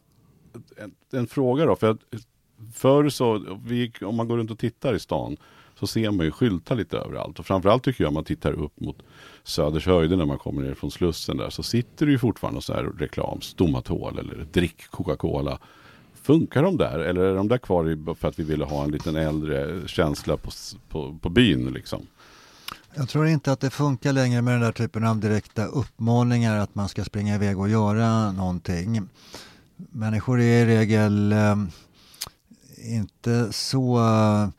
en, 0.78 0.92
en 1.20 1.28
fråga 1.28 1.66
då, 1.66 1.76
för 1.76 1.90
att 1.90 2.00
förr 2.74 3.10
så, 3.10 3.60
vi, 3.66 3.92
om 4.02 4.16
man 4.16 4.28
går 4.28 4.38
runt 4.38 4.52
och 4.52 4.60
tittar 4.60 4.94
i 4.94 5.00
stan 5.00 5.38
så 5.80 5.88
ser 5.88 6.12
man 6.12 6.26
ju 6.26 6.32
skyltar 6.32 6.76
lite 6.76 6.98
överallt. 6.98 7.40
Och 7.40 7.46
framförallt 7.46 7.84
tycker 7.84 8.04
jag 8.04 8.08
om 8.08 8.14
man 8.14 8.24
tittar 8.24 8.52
upp 8.52 8.80
mot 8.80 8.98
Söders 9.44 9.86
höjder 9.86 10.18
när 10.18 10.26
man 10.26 10.38
kommer 10.38 10.62
ner 10.62 10.74
från 10.74 10.92
Slussen 10.92 11.38
där 11.38 11.50
så 11.50 11.64
sitter 11.64 12.06
det 12.06 12.12
ju 12.12 12.20
fortfarande 12.20 12.62
så 12.62 12.74
här 12.74 12.84
reklam, 12.84 13.42
Stomatol 13.42 14.20
eller 14.20 14.46
drick 14.52 14.90
Coca-Cola. 14.90 15.60
Funkar 16.22 16.64
de 16.64 16.78
där 16.78 17.00
eller 17.00 17.22
är 17.22 17.36
de 17.36 17.48
där 17.48 17.58
kvar 17.58 18.16
för 18.16 18.28
att 18.28 18.40
vi 18.40 18.44
ville 18.44 18.66
ha 18.66 18.84
en 18.84 18.92
liten 18.92 19.16
äldre 19.16 19.88
känsla 19.88 20.38
på, 20.38 20.52
på, 20.90 21.18
på 21.22 21.30
byn 21.30 21.74
liksom? 21.74 22.08
Jag 22.94 23.10
tror 23.10 23.28
inte 23.28 23.52
att 23.52 23.60
det 23.60 23.70
funkar 23.70 24.14
längre 24.14 24.42
med 24.42 24.54
den 24.54 24.62
där 24.62 24.72
typen 24.72 25.08
av 25.08 25.20
direkta 25.20 25.66
uppmaningar 25.66 26.58
att 26.60 26.76
man 26.76 26.90
ska 26.90 27.04
springa 27.04 27.36
iväg 27.36 27.60
och 27.60 27.70
göra 27.70 28.32
någonting. 28.32 29.10
Människor 29.76 30.40
är 30.40 30.44
i 30.44 30.66
regel 30.66 31.32
eh, 31.32 31.56
inte 32.84 33.54
så 33.54 33.98
eh, 33.98 34.50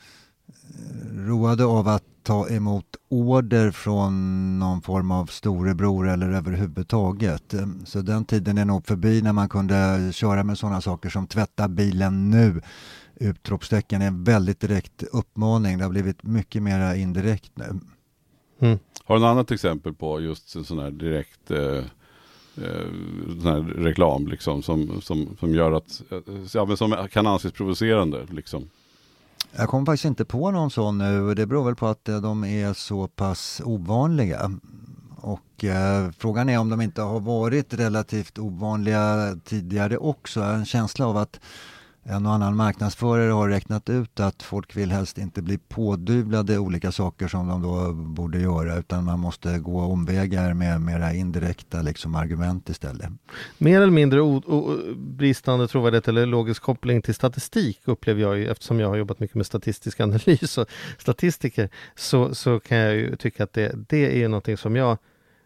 roade 1.17 1.65
av 1.65 1.89
att 1.89 2.05
ta 2.23 2.49
emot 2.49 2.97
order 3.09 3.71
från 3.71 4.59
någon 4.59 4.83
form 4.83 5.11
av 5.11 5.27
storebror 5.27 6.09
eller 6.09 6.31
överhuvudtaget. 6.31 7.55
Så 7.85 8.01
den 8.01 8.25
tiden 8.25 8.59
är 8.59 8.65
nog 8.65 8.87
förbi 8.87 9.23
när 9.23 9.33
man 9.33 9.49
kunde 9.49 10.11
köra 10.13 10.45
med 10.45 10.59
sådana 10.59 10.81
saker 10.81 11.11
som 11.11 11.27
tvätta 11.27 11.69
bilen 11.69 12.31
nu. 12.31 12.63
Utropstecken 13.17 14.03
är 14.03 14.07
en 14.07 14.25
väldigt 14.25 14.61
direkt 14.61 15.03
uppmaning. 15.03 15.79
Det 15.79 15.85
har 15.85 15.91
blivit 15.91 16.23
mycket 16.23 16.63
mer 16.63 16.95
indirekt 16.95 17.53
nu. 17.55 17.81
Mm. 18.61 18.79
Har 19.05 19.15
du 19.15 19.21
något 19.21 19.29
annat 19.29 19.51
exempel 19.51 19.95
på 19.95 20.21
just 20.21 20.57
en 20.57 20.65
sån 20.65 20.79
här 20.79 20.91
direkt 20.91 21.51
eh 21.51 21.85
eh, 22.57 22.91
sån 23.43 23.47
här 23.47 23.61
reklam 23.61 24.27
liksom, 24.27 24.63
som, 24.63 25.01
som, 25.01 25.37
som 25.41 25.55
gör 25.55 25.73
att, 25.73 26.03
eh, 26.11 26.19
ja, 26.55 26.65
men 26.65 26.77
som 26.77 27.09
kan 27.13 27.27
anses 27.27 27.53
provocerande. 27.53 28.27
Liksom. 28.31 28.69
Jag 29.53 29.69
kommer 29.69 29.87
faktiskt 29.87 30.05
inte 30.05 30.25
på 30.25 30.51
någon 30.51 30.71
sån 30.71 30.99
nu. 30.99 31.35
Det 31.35 31.47
beror 31.47 31.65
väl 31.65 31.77
på 31.77 31.87
att 31.87 32.09
eh, 32.09 32.21
de 32.21 32.45
är 32.45 32.73
så 32.73 33.09
pass 33.09 33.63
ovanliga. 33.65 34.51
Och 35.17 35.65
eh, 35.65 36.11
frågan 36.19 36.49
är 36.49 36.59
om 36.59 36.69
de 36.69 36.81
inte 36.81 37.03
har 37.03 37.21
varit 37.21 37.75
relativt 37.75 38.39
ovanliga 38.39 39.37
tidigare 39.45 39.97
också. 39.97 40.41
Jag 40.41 40.47
har 40.47 40.55
en 40.55 40.65
känsla 40.65 41.07
av 41.07 41.17
att 41.17 41.41
en 42.03 42.27
och 42.27 42.33
annan 42.33 42.57
marknadsförare 42.57 43.33
har 43.33 43.49
räknat 43.49 43.89
ut 43.89 44.21
att 44.21 44.43
folk 44.43 44.77
vill 44.77 44.91
helst 44.91 45.19
inte 45.19 45.43
bli 45.43 45.59
pådyvlade 45.59 46.59
olika 46.59 46.93
saker 46.93 47.29
som 47.29 47.49
de 47.49 47.63
då 47.63 47.93
borde 47.93 48.39
göra 48.39 48.77
utan 48.77 49.05
man 49.05 49.19
måste 49.19 49.59
gå 49.59 49.81
omvägar 49.81 50.55
med 50.55 50.81
mera 50.81 51.13
indirekta 51.13 51.83
liksom, 51.83 52.15
argument 52.15 52.69
istället. 52.69 53.11
Mer 53.59 53.81
eller 53.81 53.93
mindre 53.93 54.41
bristande 54.97 55.69
trovärdighet 55.69 56.09
eller 56.09 56.27
logisk 56.27 56.63
koppling 56.63 57.03
till 57.03 57.15
statistik 57.15 57.81
upplever 57.85 58.23
jag 58.23 58.39
ju 58.39 58.51
eftersom 58.51 58.81
jag 58.81 58.89
har 58.89 58.97
jobbat 58.97 59.21
mycket 59.21 59.37
med 59.37 59.47
statistisk 59.47 60.01
analys 60.01 60.59
och 60.59 60.67
statistiker 60.99 61.69
så, 61.95 62.35
så 62.35 62.61
kan 62.61 62.79
jag 62.79 62.95
ju 62.95 63.17
tycka 63.17 63.45
att 63.45 63.53
det, 63.53 63.75
det 63.89 64.23
är 64.23 64.29
någonting 64.29 64.57
som 64.57 64.77
jag 64.77 64.99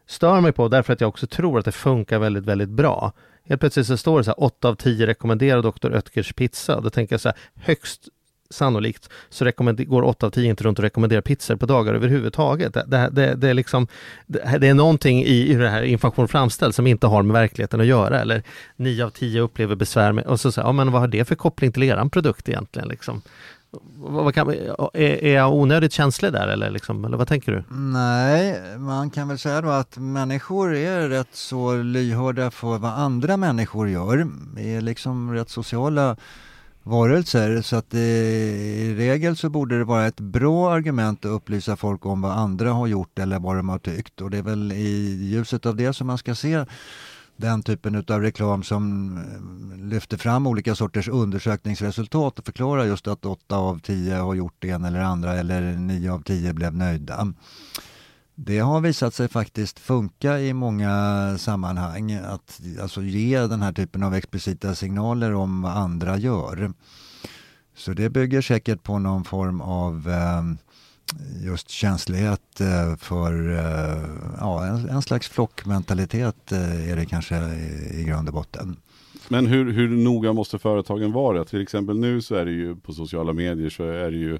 stör 0.07 0.41
mig 0.41 0.53
på 0.53 0.69
därför 0.69 0.93
att 0.93 1.01
jag 1.01 1.09
också 1.09 1.27
tror 1.27 1.59
att 1.59 1.65
det 1.65 1.73
funkar 1.73 2.19
väldigt, 2.19 2.45
väldigt 2.45 2.69
bra. 2.69 3.13
Helt 3.49 3.61
plötsligt 3.61 3.87
så 3.87 3.97
står 3.97 4.19
det 4.19 4.25
så 4.25 4.31
här 4.31 4.43
8 4.43 4.69
av 4.69 4.75
10 4.75 5.07
rekommenderar 5.07 5.63
Dr. 5.63 5.95
Oetkers 5.95 6.33
pizza. 6.33 6.81
Då 6.81 6.91
tänker 6.91 7.13
jag 7.13 7.21
så 7.21 7.29
här, 7.29 7.39
högst 7.55 8.09
sannolikt 8.51 9.09
så 9.31 9.51
går 9.77 10.03
8 10.03 10.27
av 10.27 10.31
10 10.31 10.51
inte 10.51 10.65
runt 10.65 10.79
och 10.79 10.83
rekommenderar 10.83 11.21
pizzor 11.21 11.57
på 11.57 11.67
dagar 11.67 11.95
överhuvudtaget. 11.95 12.75
Det, 12.75 12.85
det, 12.87 13.09
det, 13.13 13.35
det 13.35 13.49
är 13.49 13.55
liksom, 13.55 13.87
det, 14.27 14.59
det, 14.61 14.69
är 14.69 14.75
någonting 14.75 15.25
i, 15.25 15.53
hur 15.53 15.63
det 15.63 15.69
här 15.69 15.83
information 15.83 16.29
framställs 16.29 16.77
som 16.77 16.87
inte 16.87 17.07
har 17.07 17.23
med 17.23 17.35
verkligheten 17.35 17.81
att 17.81 17.87
göra. 17.87 18.21
Eller 18.21 18.43
9 18.77 19.05
av 19.05 19.11
10 19.11 19.41
upplever 19.41 19.75
besvär 19.75 20.13
med, 20.13 20.27
och 20.27 20.41
så 20.41 20.53
säger 20.53 20.69
ja 20.69 20.73
men 20.73 20.93
vad 20.93 21.01
har 21.01 21.09
det 21.09 21.25
för 21.25 21.35
koppling 21.35 21.73
till 21.73 21.83
eran 21.83 22.11
produkt 22.11 22.49
egentligen? 22.49 22.89
Liksom? 22.89 23.23
Vad 23.97 24.35
kan, 24.35 24.49
är, 24.51 25.25
är 25.25 25.35
jag 25.35 25.55
onödigt 25.55 25.93
känslig 25.93 26.33
där 26.33 26.49
eller, 26.49 26.71
liksom, 26.71 27.05
eller 27.05 27.17
vad 27.17 27.29
tänker 27.29 27.53
du? 27.53 27.65
Nej, 27.75 28.61
man 28.79 29.11
kan 29.11 29.29
väl 29.29 29.39
säga 29.39 29.61
då 29.61 29.69
att 29.69 29.97
människor 29.99 30.75
är 30.75 31.09
rätt 31.09 31.29
så 31.33 31.77
lyhörda 31.77 32.51
för 32.51 32.79
vad 32.79 32.93
andra 32.93 33.37
människor 33.37 33.89
gör. 33.89 34.27
Vi 34.57 34.75
är 34.75 34.81
liksom 34.81 35.33
rätt 35.35 35.51
sociala 35.51 36.17
varelser 36.87 37.63
så 37.63 37.77
att 37.77 37.91
det, 37.91 37.99
i 37.99 38.95
regel 38.95 39.37
så 39.37 39.49
borde 39.49 39.79
det 39.79 39.85
vara 39.85 40.07
ett 40.07 40.21
bra 40.21 40.73
argument 40.73 41.25
att 41.25 41.31
upplysa 41.31 41.77
folk 41.77 42.07
om 42.07 42.21
vad 42.21 42.33
andra 42.33 42.73
har 42.73 42.87
gjort 42.87 43.19
eller 43.19 43.39
vad 43.39 43.57
de 43.57 43.69
har 43.69 43.79
tyckt 43.79 44.21
och 44.21 44.31
det 44.31 44.39
är 44.39 44.43
väl 44.43 44.73
i 44.73 45.29
ljuset 45.33 45.67
av 45.67 45.77
det 45.77 45.93
som 45.93 46.07
man 46.07 46.19
ska 46.19 46.35
se 46.35 46.65
den 47.37 47.63
typen 47.63 48.05
av 48.09 48.21
reklam 48.21 48.63
som 48.63 49.17
eh, 49.17 49.85
lyfter 49.85 50.17
fram 50.17 50.47
olika 50.47 50.75
sorters 50.75 51.09
undersökningsresultat 51.09 52.39
och 52.39 52.45
förklarar 52.45 52.85
just 52.85 53.07
att 53.07 53.25
8 53.25 53.57
av 53.57 53.79
10 53.79 54.15
har 54.15 54.35
gjort 54.35 54.57
det 54.59 54.69
ena 54.69 54.89
eller 54.89 55.01
andra 55.01 55.35
eller 55.35 55.77
9 55.77 56.13
av 56.13 56.23
10 56.23 56.53
blev 56.53 56.75
nöjda. 56.75 57.35
Det 58.35 58.59
har 58.59 58.81
visat 58.81 59.15
sig 59.15 59.29
faktiskt 59.29 59.79
funka 59.79 60.41
i 60.41 60.53
många 60.53 61.37
sammanhang 61.39 62.13
att 62.13 62.61
alltså 62.83 63.03
ge 63.03 63.47
den 63.47 63.63
här 63.63 63.73
typen 63.73 64.03
av 64.03 64.15
explicita 64.15 64.75
signaler 64.75 65.35
om 65.35 65.63
vad 65.63 65.73
andra 65.73 66.19
gör. 66.19 66.73
Så 67.77 67.93
det 67.93 68.11
bygger 68.11 68.43
säkert 68.43 68.83
på 68.83 68.99
någon 68.99 69.25
form 69.25 69.61
av 69.61 70.09
eh, 70.09 70.43
just 71.45 71.71
känslighet 71.71 72.61
eh, 72.61 72.97
för 72.97 73.51
eh, 73.51 74.05
ja, 74.41 74.67
en, 74.67 74.89
en 74.89 75.03
slags 75.03 75.29
flockmentalitet 75.29 76.53
eh, 76.53 76.91
är 76.91 76.97
det 76.97 77.07
kanske 77.07 77.37
i 77.95 78.05
grund 78.07 78.29
och 78.29 78.35
botten. 78.35 78.77
Men 79.29 79.47
hur, 79.47 79.73
hur 79.73 79.89
noga 79.89 80.33
måste 80.33 80.59
företagen 80.59 81.13
vara? 81.13 81.45
Till 81.45 81.63
exempel 81.63 81.99
nu 81.99 82.23
så 82.23 82.35
är 82.35 82.45
det 82.45 82.51
ju 82.51 82.77
på 82.77 82.93
sociala 82.93 83.33
medier 83.33 83.71
så 83.71 83.85
är 83.85 84.11
det 84.11 84.17
ju 84.17 84.39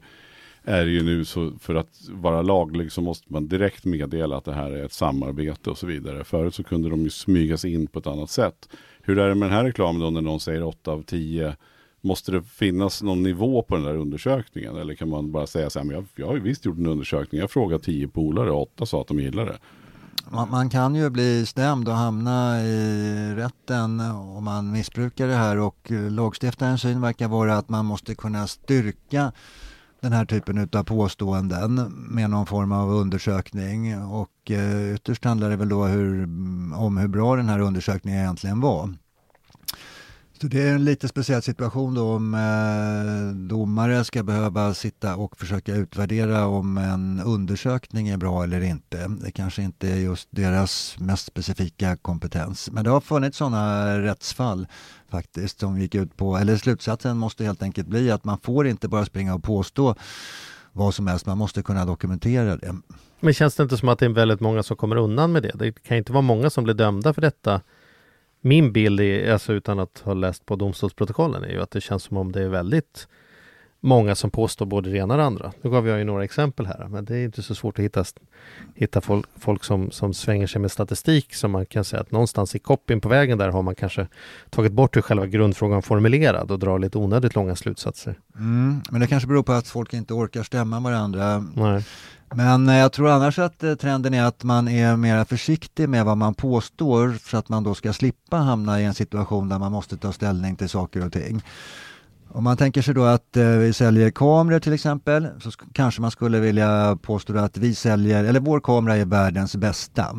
är 0.67 0.85
det 0.85 0.91
ju 0.91 1.03
nu 1.03 1.25
så 1.25 1.53
för 1.61 1.75
att 1.75 2.09
vara 2.11 2.43
laglig 2.43 2.93
så 2.93 3.01
måste 3.01 3.33
man 3.33 3.49
direkt 3.49 3.85
meddela 3.85 4.37
att 4.37 4.45
det 4.45 4.55
här 4.55 4.71
är 4.71 4.85
ett 4.85 4.93
samarbete 4.93 5.71
och 5.71 5.79
så 5.79 5.87
vidare. 5.87 6.25
Förut 6.25 6.55
så 6.55 6.65
kunde 6.65 6.91
de 6.91 7.03
ju 7.03 7.11
smyga 7.11 7.57
sig 7.57 7.75
in 7.75 7.87
på 7.87 7.99
ett 7.99 8.07
annat 8.07 8.31
sätt. 8.31 8.69
Hur 9.03 9.19
är 9.19 9.29
det 9.29 9.35
med 9.35 9.49
den 9.49 9.57
här 9.57 9.65
reklamen 9.65 10.01
då 10.01 10.11
när 10.11 10.21
någon 10.21 10.41
säger 10.41 10.63
8 10.63 10.91
av 10.91 11.03
10 11.03 11.57
Måste 12.05 12.33
det 12.33 12.43
finnas 12.43 13.03
någon 13.03 13.23
nivå 13.23 13.63
på 13.63 13.75
den 13.75 13.85
där 13.85 13.97
undersökningen? 13.97 14.77
Eller 14.77 14.95
kan 14.95 15.09
man 15.09 15.33
bara 15.33 15.47
säga 15.47 15.71
så 15.71 15.79
här, 15.79 15.87
men 15.87 15.97
jag, 15.97 16.05
jag 16.15 16.27
har 16.27 16.35
ju 16.35 16.41
visst 16.41 16.65
gjort 16.65 16.79
en 16.79 16.87
undersökning. 16.87 17.41
Jag 17.41 17.51
frågade 17.51 17.85
tio 17.85 18.09
polare 18.09 18.51
och 18.51 18.63
åtta 18.63 18.87
sa 18.87 19.01
att 19.01 19.09
de 19.09 19.21
gillar 19.21 19.47
det. 19.47 19.59
Man, 20.31 20.51
man, 20.51 20.71
kan 20.71 20.95
ju 20.95 21.11
bli 21.11 21.47
stämd 21.47 21.89
och 21.89 21.95
hamna 21.95 22.63
i 22.63 23.35
rätten 23.35 24.01
om 24.11 24.45
man 24.45 24.73
missbrukar 24.73 25.29
det 25.29 25.35
här 25.35 25.59
och 25.59 25.93
eh, 25.93 26.11
lagstiftarens 26.11 26.83
syn 26.83 27.01
verkar 27.01 27.29
vara 27.29 27.57
att 27.57 27.69
man 27.69 27.87
måste 27.87 28.15
kunna 28.15 28.47
styrka 28.47 29.33
den 30.01 30.13
här 30.13 30.25
typen 30.25 30.69
av 30.73 30.85
påståenden 30.85 31.75
med 32.11 32.31
någon 32.31 32.47
form 32.47 32.73
av 32.73 32.91
undersökning 32.91 33.99
och 33.99 34.51
eh, 34.51 34.95
ytterst 34.95 35.25
handlar 35.25 35.51
det 35.51 35.57
väl 35.57 35.69
då 35.69 35.85
hur, 35.85 36.23
om 36.77 36.97
hur 36.97 37.09
bra 37.09 37.37
den 37.37 37.49
här 37.49 37.59
undersökningen 37.59 38.21
egentligen 38.21 38.61
var. 38.61 38.95
Så 40.45 40.49
det 40.49 40.63
är 40.63 40.75
en 40.75 40.85
lite 40.85 41.09
speciell 41.09 41.43
situation 41.43 41.95
då 41.95 42.15
om 42.15 42.35
eh, 42.35 43.49
domare 43.49 44.05
ska 44.05 44.23
behöva 44.23 44.75
sitta 44.75 45.17
och 45.17 45.37
försöka 45.37 45.75
utvärdera 45.75 46.47
om 46.47 46.79
en 46.79 47.21
undersökning 47.27 48.09
är 48.09 48.17
bra 48.17 48.45
eller 48.45 48.61
inte. 48.61 49.09
Det 49.09 49.31
kanske 49.31 49.63
inte 49.63 49.89
är 49.89 49.97
just 49.97 50.29
deras 50.31 50.97
mest 50.99 51.27
specifika 51.27 51.97
kompetens. 51.97 52.71
Men 52.71 52.85
det 52.85 52.91
har 52.91 53.01
funnits 53.01 53.39
sådana 53.39 53.99
rättsfall 53.99 54.67
faktiskt 55.09 55.61
som 55.61 55.81
gick 55.81 55.95
ut 55.95 56.17
på, 56.17 56.37
eller 56.37 56.57
slutsatsen 56.57 57.17
måste 57.17 57.45
helt 57.45 57.63
enkelt 57.63 57.89
bli 57.89 58.11
att 58.11 58.25
man 58.25 58.39
får 58.39 58.67
inte 58.67 58.89
bara 58.89 59.05
springa 59.05 59.35
och 59.35 59.43
påstå 59.43 59.95
vad 60.73 60.95
som 60.95 61.07
helst, 61.07 61.27
man 61.27 61.39
måste 61.39 61.63
kunna 61.63 61.85
dokumentera 61.85 62.57
det. 62.57 62.75
Men 63.21 63.35
känns 63.35 63.55
det 63.55 63.63
inte 63.63 63.77
som 63.77 63.89
att 63.89 63.99
det 63.99 64.05
är 64.05 64.11
väldigt 64.11 64.41
många 64.41 64.63
som 64.63 64.77
kommer 64.77 64.97
undan 64.97 65.33
med 65.33 65.43
det? 65.43 65.53
Det 65.55 65.83
kan 65.83 65.97
inte 65.97 66.13
vara 66.13 66.23
många 66.23 66.51
som 66.51 66.65
blir 66.65 66.75
dömda 66.75 67.15
för 67.15 67.21
detta 67.21 67.61
min 68.45 68.73
bild, 68.73 69.01
är, 69.01 69.33
alltså 69.33 69.53
utan 69.53 69.79
att 69.79 70.03
ha 70.05 70.15
läst 70.15 70.47
på 70.47 70.57
domstolsprotokollen, 70.57 71.45
är 71.45 71.49
ju 71.49 71.63
att 71.63 71.71
det 71.71 71.81
känns 71.81 72.03
som 72.03 72.17
om 72.17 72.33
det 72.33 72.43
är 72.43 72.49
väldigt 72.49 73.09
många 73.81 74.15
som 74.15 74.31
påstår 74.31 74.67
både 74.67 74.91
det 74.91 74.99
ena 74.99 75.15
och 75.15 75.19
det 75.19 75.25
andra. 75.25 75.53
Nu 75.63 75.71
gav 75.71 75.89
jag 75.89 75.99
ju 75.99 76.05
några 76.05 76.25
exempel 76.25 76.67
här, 76.67 76.87
men 76.89 77.05
det 77.05 77.17
är 77.17 77.25
inte 77.25 77.43
så 77.43 77.55
svårt 77.55 77.79
att 77.79 77.85
hitta, 77.85 78.05
hitta 78.75 79.01
folk, 79.01 79.27
folk 79.37 79.65
som, 79.65 79.91
som 79.91 80.15
svänger 80.15 80.47
sig 80.47 80.61
med 80.61 80.71
statistik 80.73 81.35
som 81.35 81.51
man 81.51 81.67
kan 81.67 81.85
säga 81.85 82.03
att 82.03 82.11
någonstans 82.11 82.55
i 82.55 82.59
copyn 82.59 83.01
på 83.01 83.09
vägen 83.09 83.39
där 83.39 83.49
har 83.49 83.63
man 83.63 83.75
kanske 83.75 84.07
tagit 84.51 84.73
bort 84.73 84.97
hur 84.97 85.03
själva 85.03 85.27
grundfrågan 85.27 85.83
formulerad 85.83 86.51
och 86.51 86.59
drar 86.59 86.79
lite 86.79 86.99
onödigt 86.99 87.35
långa 87.35 87.57
slutsatser. 87.57 88.19
Mm, 88.37 88.81
men 88.91 89.01
det 89.01 89.07
kanske 89.07 89.27
beror 89.27 89.43
på 89.43 89.53
att 89.53 89.69
folk 89.69 89.93
inte 89.93 90.15
orkar 90.15 90.43
stämma 90.43 90.81
varandra. 90.81 91.47
Nej. 91.55 91.85
Men 92.37 92.69
eh, 92.69 92.77
jag 92.77 92.93
tror 92.93 93.09
annars 93.09 93.39
att 93.39 93.63
eh, 93.63 93.75
trenden 93.75 94.15
är 94.15 94.25
att 94.25 94.45
man 94.45 94.69
är 94.69 94.97
mer 94.97 95.25
försiktig 95.25 95.89
med 95.89 96.05
vad 96.05 96.17
man 96.17 96.35
påstår 96.35 97.13
för 97.13 97.39
att 97.39 97.49
man 97.49 97.63
då 97.65 97.75
ska 97.75 97.93
slippa 97.93 98.37
hamna 98.37 98.81
i 98.81 98.85
en 98.85 98.95
situation 98.95 99.49
där 99.49 99.59
man 99.59 99.73
måste 99.73 99.97
ta 99.97 100.13
ställning 100.13 100.57
till 100.57 100.69
saker 100.69 101.07
och 101.07 101.13
ting. 101.13 101.43
Om 102.29 102.45
man 102.45 102.57
tänker 102.57 102.83
sig 102.83 102.95
då 102.95 103.05
att 103.05 103.37
eh, 103.37 103.49
vi 103.49 103.73
säljer 103.73 104.11
kameror 104.11 104.61
till 104.61 104.73
exempel 104.73 105.29
så 105.41 105.51
kanske 105.73 106.01
man 106.01 106.11
skulle 106.11 106.41
vilja 106.41 106.99
påstå 107.03 107.39
att 107.39 107.57
vi 107.57 107.75
säljer, 107.75 108.25
eller 108.25 108.41
vår 108.41 108.61
kamera 108.61 108.97
är 108.97 109.05
världens 109.05 109.57
bästa. 109.57 110.17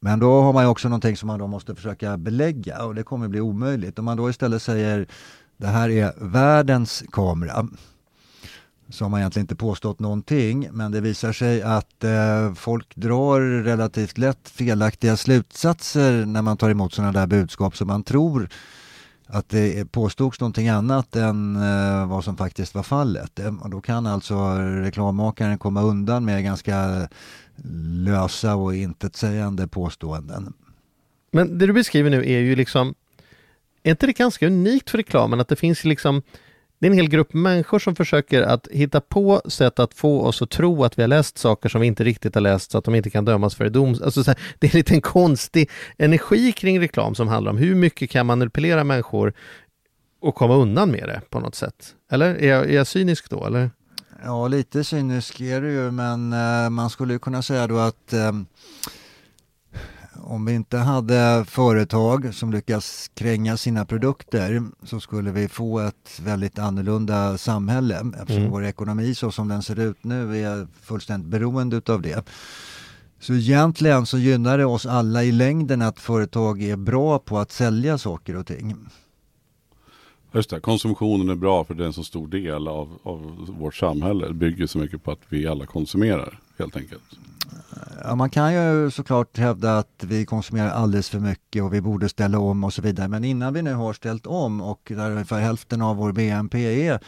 Men 0.00 0.18
då 0.18 0.40
har 0.40 0.52
man 0.52 0.64
ju 0.64 0.68
också 0.68 0.88
någonting 0.88 1.16
som 1.16 1.26
man 1.26 1.38
då 1.38 1.46
måste 1.46 1.74
försöka 1.74 2.16
belägga 2.16 2.84
och 2.84 2.94
det 2.94 3.02
kommer 3.02 3.28
bli 3.28 3.40
omöjligt. 3.40 3.98
Om 3.98 4.04
man 4.04 4.16
då 4.16 4.30
istället 4.30 4.62
säger 4.62 5.06
det 5.56 5.66
här 5.66 5.88
är 5.88 6.12
världens 6.18 7.04
kamera 7.12 7.68
så 8.92 9.04
har 9.04 9.10
man 9.10 9.20
egentligen 9.20 9.44
inte 9.44 9.56
påstått 9.56 10.00
någonting 10.00 10.68
men 10.72 10.92
det 10.92 11.00
visar 11.00 11.32
sig 11.32 11.62
att 11.62 12.04
eh, 12.04 12.54
folk 12.54 12.96
drar 12.96 13.40
relativt 13.62 14.18
lätt 14.18 14.48
felaktiga 14.48 15.16
slutsatser 15.16 16.26
när 16.26 16.42
man 16.42 16.56
tar 16.56 16.70
emot 16.70 16.94
sådana 16.94 17.12
där 17.12 17.26
budskap 17.26 17.76
som 17.76 17.86
man 17.86 18.02
tror 18.02 18.48
att 19.26 19.48
det 19.48 19.92
påstods 19.92 20.40
någonting 20.40 20.68
annat 20.68 21.16
än 21.16 21.56
eh, 21.56 22.06
vad 22.08 22.24
som 22.24 22.36
faktiskt 22.36 22.74
var 22.74 22.82
fallet. 22.82 23.38
Eh, 23.38 23.68
då 23.68 23.80
kan 23.80 24.06
alltså 24.06 24.34
reklammakaren 24.58 25.58
komma 25.58 25.82
undan 25.82 26.24
med 26.24 26.44
ganska 26.44 27.08
lösa 28.04 28.54
och 28.56 28.74
intetsägande 28.74 29.68
påståenden. 29.68 30.52
Men 31.32 31.58
det 31.58 31.66
du 31.66 31.72
beskriver 31.72 32.10
nu 32.10 32.18
är 32.18 32.38
ju 32.38 32.56
liksom, 32.56 32.94
är 33.82 33.90
inte 33.90 34.06
det 34.06 34.12
ganska 34.12 34.46
unikt 34.46 34.90
för 34.90 34.98
reklamen 34.98 35.40
att 35.40 35.48
det 35.48 35.56
finns 35.56 35.84
liksom 35.84 36.22
det 36.82 36.86
är 36.86 36.90
en 36.90 36.96
hel 36.96 37.08
grupp 37.08 37.34
människor 37.34 37.78
som 37.78 37.96
försöker 37.96 38.42
att 38.42 38.68
hitta 38.70 39.00
på 39.00 39.42
sätt 39.46 39.78
att 39.78 39.94
få 39.94 40.22
oss 40.22 40.42
att 40.42 40.50
tro 40.50 40.84
att 40.84 40.98
vi 40.98 41.02
har 41.02 41.08
läst 41.08 41.38
saker 41.38 41.68
som 41.68 41.80
vi 41.80 41.86
inte 41.86 42.04
riktigt 42.04 42.34
har 42.34 42.42
läst 42.42 42.70
så 42.70 42.78
att 42.78 42.84
de 42.84 42.94
inte 42.94 43.10
kan 43.10 43.24
dömas 43.24 43.54
för 43.54 43.68
dom. 43.68 43.96
Alltså 44.04 44.22
här, 44.26 44.38
det 44.58 44.66
är 44.66 44.74
en 44.74 44.78
liten 44.78 45.00
konstig 45.00 45.70
energi 45.98 46.52
kring 46.52 46.80
reklam 46.80 47.14
som 47.14 47.28
handlar 47.28 47.50
om 47.50 47.58
hur 47.58 47.74
mycket 47.74 48.10
kan 48.10 48.26
manipulera 48.26 48.84
människor 48.84 49.32
och 50.20 50.34
komma 50.34 50.54
undan 50.54 50.90
med 50.90 51.08
det 51.08 51.20
på 51.30 51.40
något 51.40 51.54
sätt. 51.54 51.94
Eller 52.12 52.34
är 52.34 52.48
jag, 52.48 52.70
är 52.70 52.74
jag 52.74 52.86
cynisk 52.86 53.30
då? 53.30 53.46
Eller? 53.46 53.70
Ja, 54.24 54.48
lite 54.48 54.84
cynisk 54.84 55.40
är 55.40 55.60
du 55.60 55.72
ju, 55.72 55.90
men 55.90 56.32
eh, 56.32 56.70
man 56.70 56.90
skulle 56.90 57.18
kunna 57.18 57.42
säga 57.42 57.66
då 57.66 57.78
att 57.78 58.12
eh, 58.12 58.32
om 60.24 60.44
vi 60.44 60.54
inte 60.54 60.76
hade 60.76 61.44
företag 61.48 62.34
som 62.34 62.52
lyckas 62.52 63.10
kränga 63.14 63.56
sina 63.56 63.84
produkter 63.84 64.62
så 64.82 65.00
skulle 65.00 65.30
vi 65.30 65.48
få 65.48 65.78
ett 65.78 66.20
väldigt 66.24 66.58
annorlunda 66.58 67.38
samhälle 67.38 68.12
eftersom 68.20 68.42
mm. 68.42 68.50
vår 68.50 68.64
ekonomi 68.64 69.14
så 69.14 69.32
som 69.32 69.48
den 69.48 69.62
ser 69.62 69.78
ut 69.78 70.04
nu 70.04 70.44
är 70.44 70.66
fullständigt 70.82 71.30
beroende 71.30 71.76
utav 71.76 72.02
det. 72.02 72.24
Så 73.20 73.34
egentligen 73.34 74.06
så 74.06 74.18
gynnar 74.18 74.58
det 74.58 74.64
oss 74.64 74.86
alla 74.86 75.24
i 75.24 75.32
längden 75.32 75.82
att 75.82 76.00
företag 76.00 76.62
är 76.62 76.76
bra 76.76 77.18
på 77.18 77.38
att 77.38 77.52
sälja 77.52 77.98
saker 77.98 78.36
och 78.36 78.46
ting. 78.46 78.76
Just 80.32 80.50
det, 80.50 80.60
konsumtionen 80.60 81.28
är 81.28 81.34
bra 81.34 81.64
för 81.64 81.74
det 81.74 81.86
är 81.86 81.92
så 81.92 82.04
stor 82.04 82.28
del 82.28 82.68
av, 82.68 82.98
av 83.02 83.46
vårt 83.58 83.74
samhälle. 83.74 84.28
Det 84.28 84.34
bygger 84.34 84.66
så 84.66 84.78
mycket 84.78 85.04
på 85.04 85.12
att 85.12 85.20
vi 85.28 85.46
alla 85.46 85.66
konsumerar 85.66 86.38
helt 86.58 86.76
enkelt. 86.76 87.02
Ja, 88.04 88.14
man 88.14 88.30
kan 88.30 88.54
ju 88.54 88.90
såklart 88.90 89.38
hävda 89.38 89.78
att 89.78 90.04
vi 90.04 90.26
konsumerar 90.26 90.70
alldeles 90.70 91.08
för 91.08 91.18
mycket 91.18 91.62
och 91.62 91.74
vi 91.74 91.80
borde 91.80 92.08
ställa 92.08 92.38
om 92.38 92.64
och 92.64 92.72
så 92.72 92.82
vidare. 92.82 93.08
Men 93.08 93.24
innan 93.24 93.54
vi 93.54 93.62
nu 93.62 93.74
har 93.74 93.92
ställt 93.92 94.26
om 94.26 94.60
och 94.60 94.92
där 94.96 95.10
ungefär 95.10 95.40
hälften 95.40 95.82
av 95.82 95.96
vår 95.96 96.12
BNP 96.12 96.88
är 96.88 97.00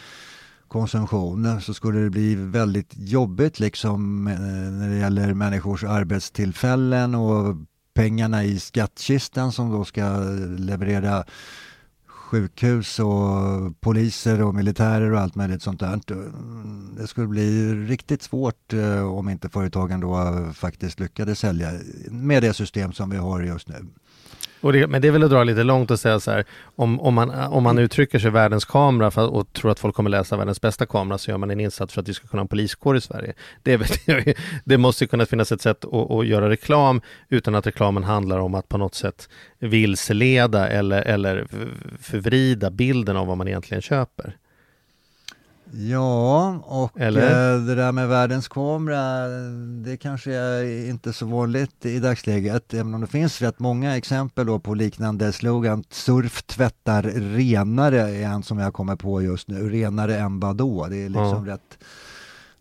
konsumtion 0.69 1.61
så 1.61 1.75
skulle 1.75 1.99
det 2.01 2.11
bli 2.11 2.35
väldigt 2.35 2.91
jobbigt 2.97 3.61
liksom 3.61 4.27
eh, 4.27 4.39
när 4.73 4.89
det 4.89 4.97
gäller 4.97 5.35
människors 5.35 5.85
arbetstillfällen 5.85 7.15
och 7.15 7.57
pengarna 7.95 8.45
i 8.45 8.61
skattkistan 8.61 9.53
som 9.53 9.71
då 9.71 9.85
ska 9.85 10.19
leverera 10.59 11.25
sjukhus 12.35 12.99
och 12.99 13.81
poliser 13.81 14.43
och 14.43 14.55
militärer 14.55 15.13
och 15.13 15.21
allt 15.21 15.35
möjligt 15.35 15.63
sånt 15.63 15.81
där. 15.81 16.01
Det 16.97 17.07
skulle 17.07 17.27
bli 17.27 17.75
riktigt 17.75 18.23
svårt 18.23 18.73
eh, 18.73 19.15
om 19.15 19.29
inte 19.29 19.49
företagen 19.49 20.01
då 20.01 20.35
faktiskt 20.55 21.01
lyckades 21.01 21.39
sälja 21.39 21.71
med 22.11 22.43
det 22.43 22.55
system 22.55 22.93
som 22.93 23.11
vi 23.11 23.17
har 23.17 23.41
just 23.41 23.69
nu. 23.69 23.87
Det, 24.73 24.87
men 24.87 25.03
det 25.03 25.09
är 25.09 25.13
väl 25.13 25.23
att 25.23 25.31
dra 25.31 25.45
lite 25.45 25.63
långt 25.63 25.91
att 25.91 26.01
säga 26.01 26.21
så 26.21 26.31
här, 26.31 26.45
om, 26.77 27.01
om, 27.01 27.15
man, 27.15 27.31
om 27.31 27.63
man 27.63 27.79
uttrycker 27.79 28.19
sig 28.19 28.31
världens 28.31 28.65
kamera 28.65 29.11
för, 29.11 29.27
och 29.35 29.53
tror 29.53 29.71
att 29.71 29.79
folk 29.79 29.95
kommer 29.95 30.11
läsa 30.11 30.37
världens 30.37 30.61
bästa 30.61 30.87
kamera 30.87 31.19
så 31.19 31.31
gör 31.31 31.39
man 31.39 31.51
en 31.51 31.61
insats 31.61 31.95
för 31.95 32.01
att 32.01 32.09
vi 32.09 32.15
ska 32.15 32.27
kunna 32.27 32.41
ha 32.41 32.45
en 32.45 32.49
poliskår 32.49 32.97
i 32.97 33.01
Sverige. 33.01 33.33
Det, 33.63 33.77
väl, 33.77 33.89
det 34.65 34.79
måste 34.79 35.07
kunna 35.07 35.27
finnas 35.27 35.53
ett 35.53 35.61
sätt 35.61 35.85
att, 35.85 36.11
att, 36.11 36.27
göra 36.27 36.51
reklam 36.51 37.01
utan 37.29 37.55
att 37.55 37.67
reklamen 37.67 38.05
handlar 38.05 38.39
om 38.39 38.55
att 38.55 38.69
på 38.69 38.79
något 38.79 38.95
sätt 38.95 39.29
vilseleda 39.59 40.69
eller, 40.69 41.03
eller 41.03 41.47
förvrida 42.01 42.71
bilden 42.71 43.17
av 43.17 43.27
vad 43.27 43.37
man 43.37 43.49
egentligen 43.49 43.83
köper. 43.83 44.37
Ja, 45.77 46.49
och 46.65 47.01
Eller? 47.01 47.55
Eh, 47.55 47.61
det 47.61 47.75
där 47.75 47.93
med 47.93 48.09
världens 48.09 48.49
kamera, 48.49 49.29
det 49.85 49.97
kanske 49.97 50.33
är 50.33 50.89
inte 50.89 51.13
så 51.13 51.27
vanligt 51.27 51.87
i 51.87 51.99
dagsläget, 51.99 52.75
även 52.75 52.95
om 52.95 53.01
det 53.01 53.07
finns 53.07 53.43
rätt 53.43 53.59
många 53.59 53.97
exempel 53.97 54.47
då 54.47 54.59
på 54.59 54.75
liknande 54.75 55.33
slogan. 55.33 55.85
Surf 55.91 56.43
tvättar 56.43 57.03
renare 57.03 58.01
är 58.01 58.23
en 58.23 58.43
som 58.43 58.59
jag 58.59 58.75
kommer 58.75 58.97
på 58.97 59.23
just 59.23 59.49
nu. 59.49 59.71
Renare 59.71 60.19
än 60.19 60.41
vadå? 60.41 60.87
Det 60.91 60.97
är 60.97 61.09
liksom 61.09 61.47
ja. 61.47 61.55
rätt 61.55 61.79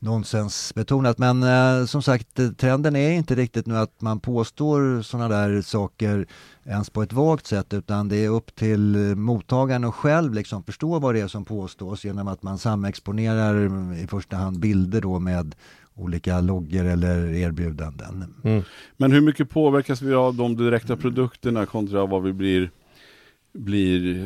nonsensbetonat. 0.04 1.18
Men 1.18 1.44
eh, 1.44 1.86
som 1.86 2.02
sagt, 2.02 2.58
trenden 2.58 2.96
är 2.96 3.12
inte 3.12 3.36
riktigt 3.36 3.66
nu 3.66 3.78
att 3.78 4.02
man 4.02 4.20
påstår 4.20 5.02
sådana 5.02 5.28
där 5.36 5.62
saker 5.62 6.28
ens 6.66 6.90
på 6.90 7.04
ett 7.04 7.14
vagt 7.14 7.48
sätt 7.48 7.74
utan 7.74 8.10
det 8.10 8.26
är 8.26 8.30
upp 8.30 8.56
till 8.56 9.16
mottagaren 9.16 9.84
att 9.84 9.96
själv 9.96 10.34
liksom 10.34 10.64
förstå 10.64 11.00
vad 11.00 11.16
det 11.16 11.22
är 11.22 11.28
som 11.28 11.46
påstås 11.46 12.06
genom 12.06 12.28
att 12.28 12.44
man 12.44 12.58
samexponerar 12.58 13.70
i 14.04 14.08
första 14.08 14.38
hand 14.38 14.60
bilder 14.60 15.02
då 15.02 15.20
med 15.20 15.56
olika 15.96 16.42
loggor 16.42 16.86
eller 16.86 17.34
erbjudanden. 17.34 18.34
Mm. 18.44 18.64
Men 18.98 19.12
hur 19.12 19.22
mycket 19.22 19.50
påverkas 19.50 20.02
vi 20.02 20.14
av 20.14 20.36
de 20.36 20.58
direkta 20.58 20.98
produkterna 20.98 21.66
kontra 21.66 22.06
vad 22.06 22.24
vi 22.24 22.34
blir 22.34 22.72
blir 23.54 24.24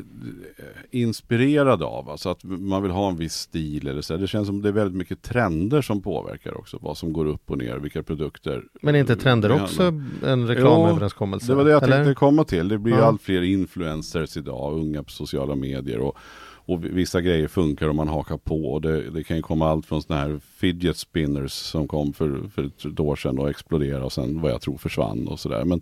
eh, 0.58 0.63
inspirerad 0.92 1.84
av. 1.84 2.10
Alltså 2.10 2.30
att 2.30 2.44
man 2.44 2.84
vill 2.84 2.92
ha 2.92 3.10
en 3.10 3.18
viss 3.18 3.34
stil 3.34 3.88
eller 3.88 4.02
så. 4.02 4.18
Det 4.18 4.28
känns 4.28 4.48
som 4.48 4.62
det 4.62 4.70
är 4.70 4.74
väldigt 4.74 4.98
mycket 4.98 5.22
trender 5.22 5.82
som 5.82 6.02
påverkar 6.02 6.58
också. 6.58 6.78
Vad 6.82 6.98
som 6.98 7.13
går 7.13 7.26
upp 7.26 7.52
och 7.52 7.58
ner, 7.58 7.78
vilka 7.78 8.04
produkter. 8.04 8.63
Men 8.82 8.96
är 8.96 9.00
inte 9.00 9.16
trender 9.16 9.63
också 9.63 9.84
en 10.26 10.48
reklamöverenskommelse? 10.48 11.46
Jo, 11.50 11.52
det 11.52 11.58
var 11.58 11.66
det 11.66 11.72
jag 11.72 11.84
eller? 11.84 11.96
tänkte 11.96 12.20
komma 12.20 12.44
till. 12.44 12.68
Det 12.68 12.78
blir 12.78 12.94
ja. 12.94 13.04
allt 13.04 13.22
fler 13.22 13.42
influencers 13.42 14.38
idag, 14.38 14.74
unga 14.74 15.04
på 15.04 15.12
sociala 15.12 15.56
medier. 15.56 16.00
Och, 16.00 16.18
och 16.66 16.86
vissa 16.86 17.22
grejer 17.22 17.48
funkar 17.48 17.90
om 17.90 17.96
man 17.96 18.08
hakar 18.08 18.38
på. 18.38 18.74
Och 18.74 18.82
det, 18.82 19.10
det 19.10 19.24
kan 19.24 19.38
ju 19.38 19.44
komma 19.44 19.70
allt 19.70 19.86
från 19.86 20.02
sådana 20.02 20.22
här 20.22 20.40
fidget 20.56 20.98
spinners 20.98 21.52
som 21.52 21.88
kom 21.88 22.13
för, 22.13 22.50
för 22.56 22.63
ett 22.63 23.00
år 23.00 23.16
sedan 23.16 23.40
och 23.40 23.50
exploderade 23.50 24.06
och 24.06 24.13
sen 24.13 24.42
vad 24.42 24.52
jag 24.52 24.62
tror 24.62 24.78
försvann 24.78 25.28
och 25.28 25.40
sådär. 25.40 25.66
Men 25.66 25.82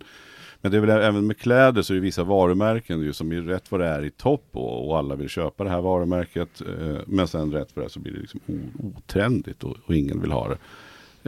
men 0.60 0.72
det 0.72 0.76
är 0.76 0.80
väl 0.80 0.90
även 0.90 1.26
med 1.26 1.38
kläder 1.38 1.82
så 1.82 1.92
är 1.92 1.94
det 1.94 2.00
vissa 2.00 2.24
varumärken 2.24 3.00
ju 3.00 3.12
som 3.12 3.32
är 3.32 3.40
rätt 3.40 3.70
vad 3.70 3.80
det 3.80 3.86
är 3.86 4.04
i 4.04 4.10
topp 4.10 4.48
och, 4.52 4.88
och 4.88 4.98
alla 4.98 5.14
vill 5.14 5.28
köpa 5.28 5.64
det 5.64 5.70
här 5.70 5.80
varumärket. 5.80 6.60
Eh, 6.60 6.98
men 7.06 7.28
sen 7.28 7.52
rätt 7.52 7.68
vad 7.74 7.84
det 7.84 7.86
är 7.86 7.90
så 7.90 8.00
blir 8.00 8.12
det 8.12 8.20
liksom 8.20 8.40
otrendigt 8.96 9.64
och, 9.64 9.76
och 9.86 9.94
ingen 9.94 10.20
vill 10.20 10.32
ha 10.32 10.48
det. 10.48 10.58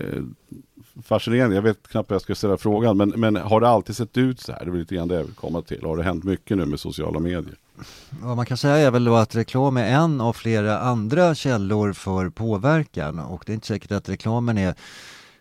Eh, 0.02 0.22
fascinerande, 1.02 1.56
jag 1.56 1.62
vet 1.62 1.88
knappt 1.88 2.10
hur 2.10 2.14
jag 2.14 2.22
ska 2.22 2.34
ställa 2.34 2.56
frågan. 2.56 2.96
Men, 2.96 3.08
men 3.08 3.36
har 3.36 3.60
det 3.60 3.68
alltid 3.68 3.96
sett 3.96 4.16
ut 4.16 4.40
så 4.40 4.52
här? 4.52 4.64
Det 4.64 4.70
är 4.70 4.74
lite 4.74 4.94
grann 4.94 5.08
det 5.08 5.14
jag 5.14 5.24
vill 5.24 5.34
komma 5.34 5.62
till. 5.62 5.82
Har 5.82 5.96
det 5.96 6.02
hänt 6.02 6.24
mycket 6.24 6.56
nu 6.56 6.66
med 6.66 6.80
sociala 6.80 7.20
medier? 7.20 7.54
Vad 8.22 8.36
man 8.36 8.46
kan 8.46 8.56
säga 8.56 8.76
är 8.76 8.90
väl 8.90 9.04
då 9.04 9.16
att 9.16 9.34
reklam 9.34 9.76
är 9.76 9.86
en 9.86 10.20
av 10.20 10.32
flera 10.32 10.78
andra 10.78 11.34
källor 11.34 11.92
för 11.92 12.28
påverkan 12.28 13.18
och 13.18 13.42
det 13.46 13.52
är 13.52 13.54
inte 13.54 13.66
säkert 13.66 13.92
att 13.92 14.08
reklamen 14.08 14.58
är 14.58 14.74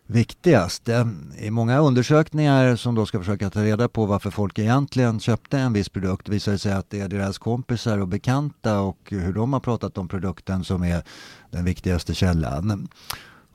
viktigast. 0.08 0.89
I 1.38 1.52
många 1.52 1.80
undersökningar 1.80 2.76
som 2.76 2.96
då 2.96 3.06
ska 3.06 3.20
försöka 3.20 3.50
ta 3.50 3.63
reda 3.63 3.88
på 3.88 4.06
varför 4.06 4.30
folk 4.30 4.60
egentligen 4.60 5.20
köpte 5.20 5.60
en 5.60 5.74
viss 5.74 5.89
produkt 5.89 6.30
visar 6.30 6.52
det 6.52 6.60
sig 6.60 6.74
att 6.74 6.89
det 6.89 7.00
är 7.00 7.08
deras 7.08 7.38
kompisar 7.38 7.98
och 7.98 8.08
bekanta 8.08 8.80
och 8.80 8.98
hur 9.10 9.34
de 9.34 9.54
har 9.54 9.60
pratat 9.60 9.98
om 9.98 10.08
produkten 10.08 10.63
som 10.63 10.84
är 10.84 11.04
den 11.52 11.65
viktigaste 11.65 12.13
källan. 12.15 12.88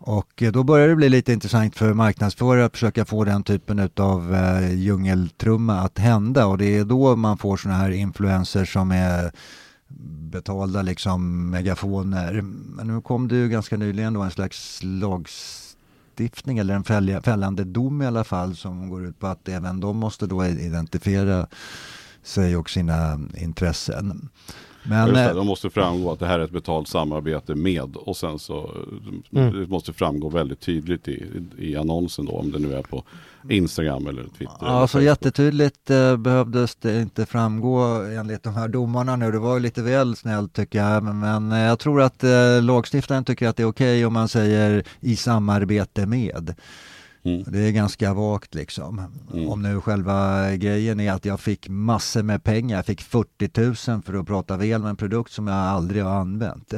Och 0.05 0.43
då 0.53 0.63
börjar 0.63 0.89
det 0.89 0.97
bli 0.97 1.09
lite 1.09 1.33
intressant 1.33 1.77
för 1.77 1.95
marknadsförare 1.95 2.65
att 2.65 2.73
försöka 2.73 3.05
få 3.05 3.25
den 3.25 3.43
typen 3.43 3.91
av 3.97 4.35
eh, 4.35 4.75
djungeltrumma 4.75 5.81
att 5.81 5.99
hända 5.99 6.47
och 6.47 6.59
det 6.59 6.79
är 6.79 6.85
då 6.85 7.17
man 7.17 7.39
får 7.39 7.57
sådana 7.57 7.79
här 7.79 7.91
influencers 7.91 8.73
som 8.73 8.91
är 8.91 9.33
betalda 10.31 10.83
liksom 10.83 11.51
megafoner. 11.51 12.43
Men 12.43 12.87
nu 12.87 13.01
kom 13.01 13.29
det 13.29 13.37
ju 13.37 13.49
ganska 13.49 13.77
nyligen 13.77 14.13
då 14.13 14.23
en 14.23 14.31
slags 14.31 14.83
lagstiftning 16.23 16.59
eller 16.59 16.75
en 16.75 17.23
fällande 17.23 17.65
dom 17.65 18.03
i 18.03 18.07
alla 18.07 18.25
fall 18.25 18.57
som 18.57 18.89
går 18.89 19.07
ut 19.07 19.19
på 19.19 19.27
att 19.27 19.49
även 19.49 19.81
de 19.81 19.97
måste 19.97 20.27
då 20.27 20.47
identifiera 20.47 21.47
sig 22.23 22.57
och 22.57 22.71
sina 22.71 23.19
intressen. 23.37 24.29
Men, 24.85 25.15
det, 25.15 25.33
de 25.33 25.47
måste 25.47 25.71
framgå 25.71 26.13
att 26.13 26.19
det 26.19 26.27
här 26.27 26.39
är 26.39 26.45
ett 26.45 26.51
betalt 26.51 26.89
samarbete 26.89 27.55
med 27.55 27.97
och 27.97 28.17
sen 28.17 28.39
så 28.39 28.71
mm. 29.33 29.61
det 29.61 29.67
måste 29.67 29.93
framgå 29.93 30.29
väldigt 30.29 30.61
tydligt 30.61 31.09
i, 31.09 31.43
i 31.59 31.77
annonsen 31.77 32.27
då 32.27 32.33
om 32.33 32.53
det 32.53 32.59
nu 32.59 32.75
är 32.75 32.83
på 32.83 33.05
Instagram 33.51 34.07
eller 34.07 34.23
Twitter. 34.23 34.57
Ja, 34.61 34.77
eller 34.77 34.87
så 34.87 35.01
jättetydligt 35.01 35.91
eh, 35.91 36.17
behövdes 36.17 36.75
det 36.75 37.01
inte 37.01 37.27
framgå 37.27 37.81
enligt 38.19 38.43
de 38.43 38.55
här 38.55 38.69
domarna 38.69 39.17
nu. 39.17 39.33
Det 39.33 39.39
var 39.39 39.61
lite 39.61 39.83
väl 39.83 40.17
snällt 40.17 40.53
tycker 40.53 40.79
jag. 40.79 41.03
Men, 41.03 41.19
men 41.19 41.53
eh, 41.53 41.59
jag 41.59 41.79
tror 41.79 42.03
att 42.03 42.25
eh, 42.25 42.63
lagstiftaren 42.63 43.25
tycker 43.25 43.49
att 43.49 43.57
det 43.57 43.63
är 43.63 43.69
okej 43.69 43.99
okay 43.99 44.05
om 44.05 44.13
man 44.13 44.29
säger 44.29 44.85
i 45.01 45.17
samarbete 45.17 46.07
med. 46.07 46.55
Mm. 47.23 47.45
Det 47.47 47.59
är 47.59 47.73
ganska 47.73 48.15
vagt 48.15 48.55
liksom. 48.55 49.03
Mm. 49.33 49.49
Om 49.49 49.63
nu 49.63 49.81
själva 49.81 50.51
grejen 50.57 51.01
är 51.01 51.13
att 51.13 51.25
jag 51.25 51.41
fick 51.41 51.69
massor 51.69 52.23
med 52.23 52.45
pengar. 52.45 52.77
Jag 52.77 52.87
fick 52.87 53.01
40 53.01 53.91
000 53.91 54.03
för 54.03 54.15
att 54.15 54.27
prata 54.27 54.57
väl 54.57 54.81
med 54.81 54.91
en 54.91 54.97
produkt 54.97 55.33
som 55.33 55.47
jag 55.47 55.57
aldrig 55.57 56.03
har 56.03 56.21
använt 56.21 56.75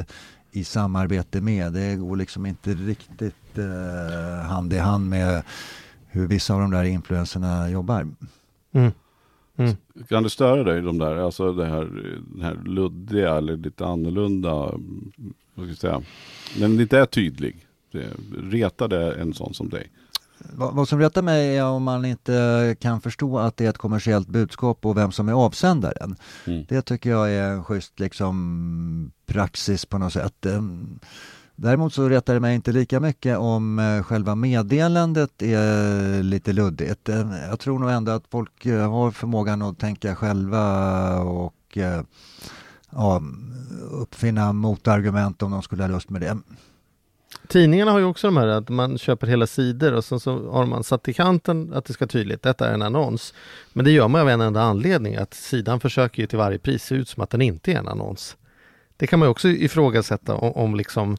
i 0.51 0.63
samarbete 0.63 1.41
med. 1.41 1.73
Det 1.73 1.95
går 1.95 2.15
liksom 2.15 2.45
inte 2.45 2.73
riktigt 2.73 3.57
eh, 3.57 4.45
hand 4.45 4.73
i 4.73 4.77
hand 4.77 5.09
med 5.09 5.43
hur 6.07 6.27
vissa 6.27 6.53
av 6.53 6.61
de 6.61 6.71
där 6.71 6.83
influenserna 6.83 7.69
jobbar. 7.69 8.07
Mm. 8.71 8.91
Mm. 9.57 9.75
Kan 10.09 10.23
det 10.23 10.29
störa 10.29 10.63
dig, 10.63 10.81
de 10.81 10.97
där, 10.97 11.15
alltså 11.15 11.53
det 11.53 11.65
här, 11.65 11.85
den 12.33 12.41
här 12.41 12.57
luddiga 12.65 13.35
eller 13.35 13.57
lite 13.57 13.85
annorlunda, 13.85 14.51
vad 14.51 14.79
ska 15.55 15.65
jag 15.65 15.77
säga, 15.77 16.01
den 16.59 16.79
inte 16.79 16.99
är 16.99 17.05
tydlig? 17.05 17.67
Det, 17.91 18.07
retar 18.43 18.87
det 18.87 19.13
en 19.13 19.33
sån 19.33 19.53
som 19.53 19.69
dig? 19.69 19.89
Vad 20.53 20.87
som 20.87 20.99
rättar 20.99 21.21
mig 21.21 21.57
är 21.57 21.65
om 21.65 21.83
man 21.83 22.05
inte 22.05 22.75
kan 22.79 23.01
förstå 23.01 23.39
att 23.39 23.57
det 23.57 23.65
är 23.65 23.69
ett 23.69 23.77
kommersiellt 23.77 24.27
budskap 24.27 24.85
och 24.85 24.97
vem 24.97 25.11
som 25.11 25.29
är 25.29 25.33
avsändaren. 25.33 26.15
Mm. 26.45 26.65
Det 26.69 26.81
tycker 26.81 27.09
jag 27.09 27.31
är 27.31 27.51
en 27.51 27.63
schysst 27.63 27.99
liksom, 27.99 29.11
praxis 29.25 29.85
på 29.85 29.97
något 29.97 30.13
sätt. 30.13 30.45
Ehm, 30.45 30.99
däremot 31.55 31.93
så 31.93 32.09
retar 32.09 32.33
det 32.33 32.39
mig 32.39 32.55
inte 32.55 32.71
lika 32.71 32.99
mycket 32.99 33.37
om 33.37 33.79
eh, 33.79 34.03
själva 34.03 34.35
meddelandet 34.35 35.41
är 35.41 36.23
lite 36.23 36.53
luddigt. 36.53 37.09
Ehm, 37.09 37.31
jag 37.49 37.59
tror 37.59 37.79
nog 37.79 37.89
ändå 37.89 38.11
att 38.11 38.27
folk 38.31 38.65
eh, 38.65 38.91
har 38.91 39.11
förmågan 39.11 39.61
att 39.61 39.79
tänka 39.79 40.15
själva 40.15 41.19
och 41.19 41.77
eh, 41.77 42.01
ja, 42.89 43.21
uppfinna 43.91 44.53
motargument 44.53 45.41
om 45.41 45.51
de 45.51 45.61
skulle 45.61 45.83
ha 45.83 45.87
lust 45.87 46.09
med 46.09 46.21
det. 46.21 46.37
Tidningarna 47.47 47.91
har 47.91 47.99
ju 47.99 48.05
också 48.05 48.27
de 48.27 48.37
här 48.37 48.47
att 48.47 48.69
man 48.69 48.97
köper 48.97 49.27
hela 49.27 49.47
sidor 49.47 49.93
och 49.93 50.05
sen 50.05 50.19
så 50.19 50.51
har 50.51 50.65
man 50.65 50.83
satt 50.83 51.07
i 51.07 51.13
kanten 51.13 51.73
att 51.73 51.85
det 51.85 51.93
ska 51.93 52.07
tydligt, 52.07 52.41
detta 52.41 52.69
är 52.69 52.73
en 52.73 52.81
annons. 52.81 53.33
Men 53.73 53.85
det 53.85 53.91
gör 53.91 54.07
man 54.07 54.21
av 54.21 54.29
en 54.29 54.41
enda 54.41 54.61
anledning, 54.61 55.15
att 55.15 55.33
sidan 55.33 55.79
försöker 55.79 56.21
ju 56.21 56.27
till 56.27 56.37
varje 56.37 56.57
pris 56.57 56.83
se 56.83 56.95
ut 56.95 57.09
som 57.09 57.23
att 57.23 57.29
den 57.29 57.41
inte 57.41 57.71
är 57.71 57.75
en 57.75 57.87
annons. 57.87 58.37
Det 58.97 59.07
kan 59.07 59.19
man 59.19 59.27
också 59.27 59.47
ifrågasätta 59.47 60.35
om, 60.35 60.51
om 60.51 60.75
liksom 60.75 61.17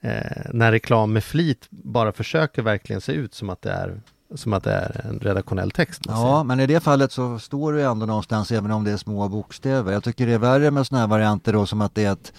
eh, 0.00 0.50
när 0.52 0.72
reklam 0.72 1.12
med 1.12 1.24
flit 1.24 1.66
bara 1.70 2.12
försöker 2.12 2.62
verkligen 2.62 3.00
se 3.00 3.12
ut 3.12 3.34
som 3.34 3.50
att 3.50 3.62
det 3.62 3.70
är 3.70 4.00
som 4.34 4.52
att 4.52 4.64
det 4.64 4.72
är 4.72 5.06
en 5.08 5.18
redaktionell 5.18 5.70
text. 5.70 6.02
Ja, 6.06 6.42
men 6.42 6.60
i 6.60 6.66
det 6.66 6.80
fallet 6.80 7.12
så 7.12 7.38
står 7.38 7.72
det 7.72 7.82
ändå 7.82 8.06
någonstans 8.06 8.52
även 8.52 8.70
om 8.70 8.84
det 8.84 8.90
är 8.90 8.96
små 8.96 9.28
bokstäver. 9.28 9.92
Jag 9.92 10.04
tycker 10.04 10.26
det 10.26 10.32
är 10.32 10.38
värre 10.38 10.70
med 10.70 10.86
sådana 10.86 11.00
här 11.00 11.08
varianter 11.08 11.52
då 11.52 11.66
som 11.66 11.80
att 11.80 11.94
det 11.94 12.04
är 12.04 12.12
ett 12.12 12.32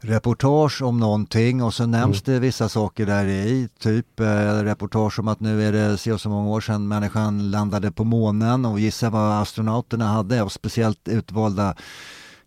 reportage 0.00 0.82
om 0.82 0.98
någonting 1.00 1.62
och 1.62 1.74
så 1.74 1.86
nämns 1.86 2.22
mm. 2.28 2.34
det 2.34 2.40
vissa 2.40 2.68
saker 2.68 3.06
där 3.06 3.26
i, 3.26 3.68
typ 3.78 4.20
eh, 4.20 4.62
reportage 4.62 5.18
om 5.18 5.28
att 5.28 5.40
nu 5.40 5.62
är 5.62 5.72
det 5.72 5.98
så 5.98 6.14
och 6.14 6.20
så 6.20 6.28
många 6.28 6.50
år 6.50 6.60
sedan 6.60 6.88
människan 6.88 7.50
landade 7.50 7.92
på 7.92 8.04
månen 8.04 8.64
och 8.64 8.80
gissa 8.80 9.10
vad 9.10 9.42
astronauterna 9.42 10.08
hade 10.08 10.42
och 10.42 10.52
speciellt 10.52 11.08
utvalda 11.08 11.74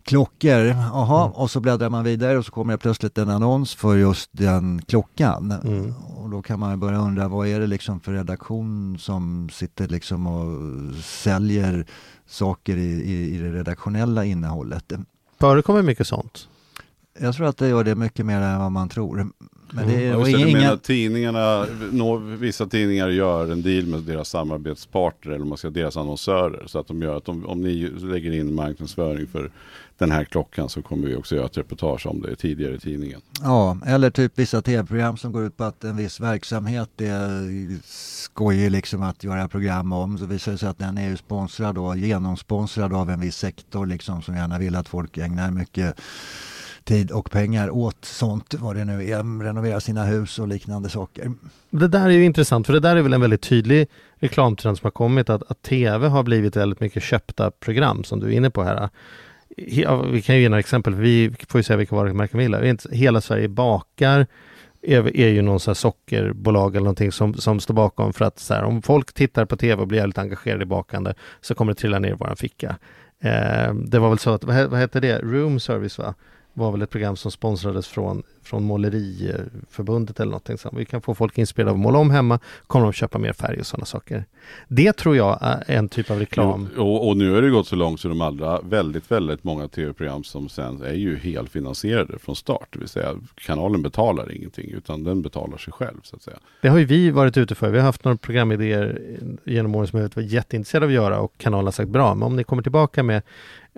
klockor. 0.02 0.60
Jaha, 0.66 1.24
mm. 1.24 1.32
och 1.32 1.50
så 1.50 1.60
bläddrar 1.60 1.90
man 1.90 2.04
vidare 2.04 2.38
och 2.38 2.44
så 2.44 2.52
kommer 2.52 2.72
det 2.72 2.78
plötsligt 2.78 3.18
en 3.18 3.30
annons 3.30 3.74
för 3.74 3.96
just 3.96 4.30
den 4.32 4.82
klockan. 4.82 5.52
Mm. 5.52 5.94
Och 6.16 6.30
då 6.30 6.42
kan 6.42 6.60
man 6.60 6.80
börja 6.80 6.98
undra 6.98 7.28
vad 7.28 7.48
är 7.48 7.60
det 7.60 7.66
liksom 7.66 8.00
för 8.00 8.12
redaktion 8.12 8.98
som 8.98 9.48
sitter 9.52 9.88
liksom 9.88 10.26
och 10.26 10.94
säljer 11.04 11.86
saker 12.26 12.76
i, 12.76 12.90
i, 12.90 13.34
i 13.34 13.38
det 13.38 13.52
redaktionella 13.52 14.24
innehållet. 14.24 14.92
Förekommer 15.38 15.82
mycket 15.82 16.06
sånt? 16.06 16.48
Jag 17.20 17.34
tror 17.34 17.46
att 17.46 17.56
det 17.56 17.68
gör 17.68 17.84
det 17.84 17.94
mycket 17.94 18.26
mer 18.26 18.40
än 18.40 18.58
vad 18.58 18.72
man 18.72 18.88
tror. 18.88 19.30
Men 19.72 19.88
det 19.88 20.06
är, 20.06 20.14
mm. 20.14 20.26
inga... 20.26 20.58
menar, 20.58 20.76
tidningarna, 20.76 21.66
nå, 21.92 22.16
vissa 22.16 22.66
tidningar 22.66 23.08
gör 23.08 23.52
en 23.52 23.62
deal 23.62 23.86
med 23.86 24.00
deras 24.00 24.28
samarbetspartner 24.28 25.32
eller 25.32 25.44
man 25.44 25.58
ska 25.58 25.70
deras 25.70 25.96
annonsörer. 25.96 26.66
Så 26.66 26.78
att 26.78 26.86
de 26.86 27.02
gör 27.02 27.16
att 27.16 27.28
om, 27.28 27.46
om 27.46 27.60
ni 27.60 27.88
lägger 27.88 28.32
in 28.32 28.54
marknadsföring 28.54 29.26
för 29.26 29.50
den 29.98 30.10
här 30.10 30.24
klockan 30.24 30.68
så 30.68 30.82
kommer 30.82 31.08
vi 31.08 31.16
också 31.16 31.34
göra 31.36 31.46
ett 31.46 31.58
reportage 31.58 32.06
om 32.06 32.22
det 32.22 32.36
tidigare 32.36 32.74
i 32.74 32.78
tidningen. 32.78 33.20
Ja, 33.42 33.78
eller 33.86 34.10
typ 34.10 34.38
vissa 34.38 34.62
tv-program 34.62 35.16
som 35.16 35.32
går 35.32 35.44
ut 35.44 35.56
på 35.56 35.64
att 35.64 35.84
en 35.84 35.96
viss 35.96 36.20
verksamhet 36.20 37.00
är 37.00 37.78
skojig 37.84 38.70
liksom 38.70 39.02
att 39.02 39.24
göra 39.24 39.48
program 39.48 39.92
om. 39.92 40.18
Så 40.18 40.26
visar 40.26 40.52
det 40.52 40.58
sig 40.58 40.68
att 40.68 40.78
den 40.78 40.98
är 40.98 41.08
ju 41.08 41.16
sponsrad 41.16 41.78
och 41.78 41.96
genomsponsrad 41.96 42.92
av 42.92 43.10
en 43.10 43.20
viss 43.20 43.36
sektor 43.36 43.86
liksom 43.86 44.22
som 44.22 44.36
gärna 44.36 44.58
vill 44.58 44.76
att 44.76 44.88
folk 44.88 45.18
ägnar 45.18 45.50
mycket 45.50 46.00
tid 46.84 47.10
och 47.10 47.30
pengar 47.30 47.70
åt 47.70 48.04
sånt, 48.04 48.54
vad 48.54 48.76
det 48.76 48.84
nu 48.84 49.10
är, 49.10 49.42
renovera 49.42 49.80
sina 49.80 50.04
hus 50.04 50.38
och 50.38 50.48
liknande 50.48 50.88
saker. 50.88 51.32
Det 51.70 51.88
där 51.88 52.04
är 52.04 52.10
ju 52.10 52.24
intressant, 52.24 52.66
för 52.66 52.72
det 52.72 52.80
där 52.80 52.96
är 52.96 53.02
väl 53.02 53.12
en 53.12 53.20
väldigt 53.20 53.42
tydlig 53.42 53.88
reklamtrend 54.14 54.78
som 54.78 54.86
har 54.86 54.90
kommit, 54.90 55.30
att, 55.30 55.42
att 55.50 55.62
tv 55.62 56.08
har 56.08 56.22
blivit 56.22 56.56
väldigt 56.56 56.80
mycket 56.80 57.02
köpta 57.02 57.50
program, 57.50 58.04
som 58.04 58.20
du 58.20 58.26
är 58.26 58.30
inne 58.30 58.50
på 58.50 58.62
här. 58.62 58.88
Vi 60.10 60.22
kan 60.22 60.36
ju 60.36 60.42
ge 60.42 60.48
några 60.48 60.60
exempel, 60.60 60.94
vi 60.94 61.34
får 61.48 61.58
ju 61.58 61.62
säga 61.62 61.76
vilka 61.76 61.96
varumärken 61.96 62.38
vi 62.38 62.44
gillar. 62.44 62.92
Hela 62.92 63.20
Sverige 63.20 63.48
bakar, 63.48 64.26
är, 64.86 65.16
är 65.16 65.28
ju 65.28 65.42
någon 65.42 65.60
sån 65.60 65.74
sockerbolag 65.74 66.70
eller 66.76 66.84
någonting 66.84 67.12
som, 67.12 67.34
som 67.34 67.60
står 67.60 67.74
bakom 67.74 68.12
för 68.12 68.24
att 68.24 68.38
så 68.38 68.54
här, 68.54 68.64
om 68.64 68.82
folk 68.82 69.12
tittar 69.12 69.44
på 69.44 69.56
tv 69.56 69.82
och 69.82 69.88
blir 69.88 70.00
väldigt 70.00 70.18
engagerade 70.18 70.62
i 70.62 70.66
bakande 70.66 71.14
så 71.40 71.54
kommer 71.54 71.72
det 71.72 71.80
trilla 71.80 71.98
ner 71.98 72.10
i 72.10 72.12
våran 72.12 72.36
ficka. 72.36 72.76
Eh, 73.20 73.74
det 73.74 73.98
var 73.98 74.08
väl 74.08 74.18
så 74.18 74.30
att, 74.30 74.44
vad, 74.44 74.70
vad 74.70 74.80
hette 74.80 75.00
det, 75.00 75.18
Room 75.18 75.60
Service 75.60 75.98
va? 75.98 76.14
Var 76.54 76.72
väl 76.72 76.82
ett 76.82 76.90
program 76.90 77.16
som 77.16 77.30
sponsrades 77.30 77.88
från, 77.88 78.22
från 78.42 78.64
Måleriförbundet 78.64 80.20
eller 80.20 80.30
någonting. 80.30 80.58
Så 80.58 80.70
vi 80.72 80.84
kan 80.84 81.02
få 81.02 81.14
folk 81.14 81.38
inspirerade 81.38 81.70
av 81.70 81.76
att 81.76 81.82
måla 81.82 81.98
om 81.98 82.10
hemma, 82.10 82.38
kommer 82.66 82.84
de 82.84 82.92
köpa 82.92 83.18
mer 83.18 83.32
färg 83.32 83.60
och 83.60 83.66
sådana 83.66 83.86
saker. 83.86 84.24
Det 84.68 84.92
tror 84.92 85.16
jag 85.16 85.38
är 85.40 85.64
en 85.66 85.88
typ 85.88 86.10
av 86.10 86.18
reklam. 86.18 86.68
Jo, 86.76 86.82
och, 86.82 87.08
och, 87.08 87.16
nu 87.16 87.34
har 87.34 87.42
det 87.42 87.50
gått 87.50 87.66
så 87.66 87.76
långt 87.76 88.00
så 88.00 88.08
de 88.08 88.20
allra 88.20 88.60
väldigt, 88.60 89.10
väldigt 89.10 89.44
många 89.44 89.68
tv-program 89.68 90.24
som 90.24 90.48
sen 90.48 90.82
är 90.82 90.92
ju 90.92 91.16
helfinansierade 91.16 92.18
från 92.18 92.36
start. 92.36 92.68
Det 92.70 92.78
vill 92.78 92.88
säga 92.88 93.14
kanalen 93.34 93.82
betalar 93.82 94.32
ingenting 94.32 94.70
utan 94.70 95.04
den 95.04 95.22
betalar 95.22 95.58
sig 95.58 95.72
själv 95.72 96.00
så 96.02 96.16
att 96.16 96.22
säga. 96.22 96.36
Det 96.62 96.68
har 96.68 96.78
ju 96.78 96.84
vi 96.84 97.10
varit 97.10 97.36
ute 97.36 97.54
för. 97.54 97.70
Vi 97.70 97.78
har 97.78 97.86
haft 97.86 98.04
några 98.04 98.16
programidéer 98.16 99.00
genom 99.44 99.74
åren 99.74 99.86
som 99.86 100.00
vi 100.00 100.06
varit 100.06 100.32
jätteintresserade 100.32 100.86
av 100.86 100.90
att 100.90 100.94
göra 100.94 101.20
och 101.20 101.32
kanalen 101.38 101.64
har 101.64 101.72
sagt 101.72 101.88
bra. 101.88 102.14
Men 102.14 102.22
om 102.22 102.36
ni 102.36 102.44
kommer 102.44 102.62
tillbaka 102.62 103.02
med 103.02 103.22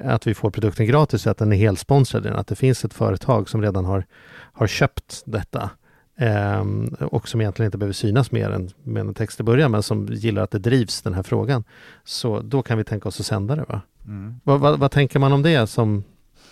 att 0.05 0.27
vi 0.27 0.35
får 0.35 0.51
produkten 0.51 0.87
gratis, 0.87 1.27
att 1.27 1.39
den 1.39 1.53
är 1.53 1.57
helt 1.57 1.79
sponsrad, 1.79 2.27
att 2.27 2.47
det 2.47 2.57
finns 2.57 2.85
ett 2.85 2.95
företag 2.95 3.49
som 3.49 3.63
redan 3.63 3.85
har, 3.85 4.05
har 4.53 4.67
köpt 4.67 5.23
detta 5.27 5.71
eh, 6.19 6.65
och 7.01 7.29
som 7.29 7.41
egentligen 7.41 7.67
inte 7.67 7.79
behöver 7.79 7.93
synas 7.93 8.31
mer 8.31 8.51
än 8.51 8.71
med 8.83 9.01
en 9.01 9.15
text 9.15 9.41
i 9.41 9.43
början, 9.43 9.71
men 9.71 9.83
som 9.83 10.07
gillar 10.07 10.43
att 10.43 10.51
det 10.51 10.59
drivs 10.59 11.03
den 11.03 11.15
här 11.15 11.23
frågan. 11.23 11.65
Så 12.05 12.41
då 12.41 12.63
kan 12.63 12.79
vi 12.79 12.85
tänka 12.85 13.09
oss 13.09 13.21
att 13.21 13.27
sända 13.27 13.57
det. 13.57 13.65
Va? 13.69 13.81
Mm. 14.07 14.41
Vad, 14.45 14.61
vad, 14.61 14.79
vad 14.79 14.91
tänker 14.91 15.19
man 15.19 15.33
om 15.33 15.43
det 15.43 15.67
som, 15.67 16.05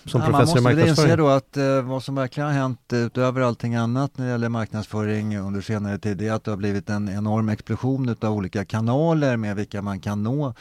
som 0.04 0.20
ja, 0.20 0.26
professor 0.26 0.58
i 0.58 0.60
marknadsföring? 0.60 0.76
Man 0.76 0.88
måste 0.88 1.02
inse 1.02 1.16
då 1.16 1.28
att 1.28 1.56
eh, 1.56 1.82
vad 1.82 2.02
som 2.02 2.14
verkligen 2.14 2.46
har 2.46 2.54
hänt 2.54 2.92
utöver 2.92 3.40
allting 3.40 3.74
annat 3.74 4.18
när 4.18 4.24
det 4.24 4.30
gäller 4.30 4.48
marknadsföring 4.48 5.38
under 5.38 5.60
senare 5.60 5.98
tid 5.98 6.22
är 6.22 6.32
att 6.32 6.44
det 6.44 6.50
har 6.50 6.58
blivit 6.58 6.90
en 6.90 7.08
enorm 7.08 7.48
explosion 7.48 8.16
av 8.20 8.32
olika 8.32 8.64
kanaler 8.64 9.36
med 9.36 9.56
vilka 9.56 9.82
man 9.82 10.00
kan 10.00 10.22
nå 10.22 10.54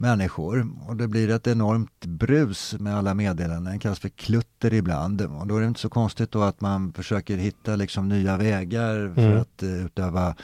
människor 0.00 0.66
och 0.88 0.96
det 0.96 1.08
blir 1.08 1.30
ett 1.30 1.46
enormt 1.46 2.06
brus 2.06 2.74
med 2.78 2.96
alla 2.96 3.14
meddelanden, 3.14 3.72
det 3.72 3.78
kallas 3.78 3.98
för 3.98 4.08
klutter 4.08 4.74
ibland 4.74 5.22
och 5.22 5.46
då 5.46 5.56
är 5.56 5.60
det 5.60 5.66
inte 5.66 5.80
så 5.80 5.88
konstigt 5.88 6.30
då 6.30 6.42
att 6.42 6.60
man 6.60 6.92
försöker 6.92 7.36
hitta 7.36 7.76
liksom 7.76 8.08
nya 8.08 8.36
vägar 8.36 9.14
för 9.14 9.22
mm. 9.22 9.40
att 9.40 9.62
uh, 9.62 9.84
utöva 9.84 10.34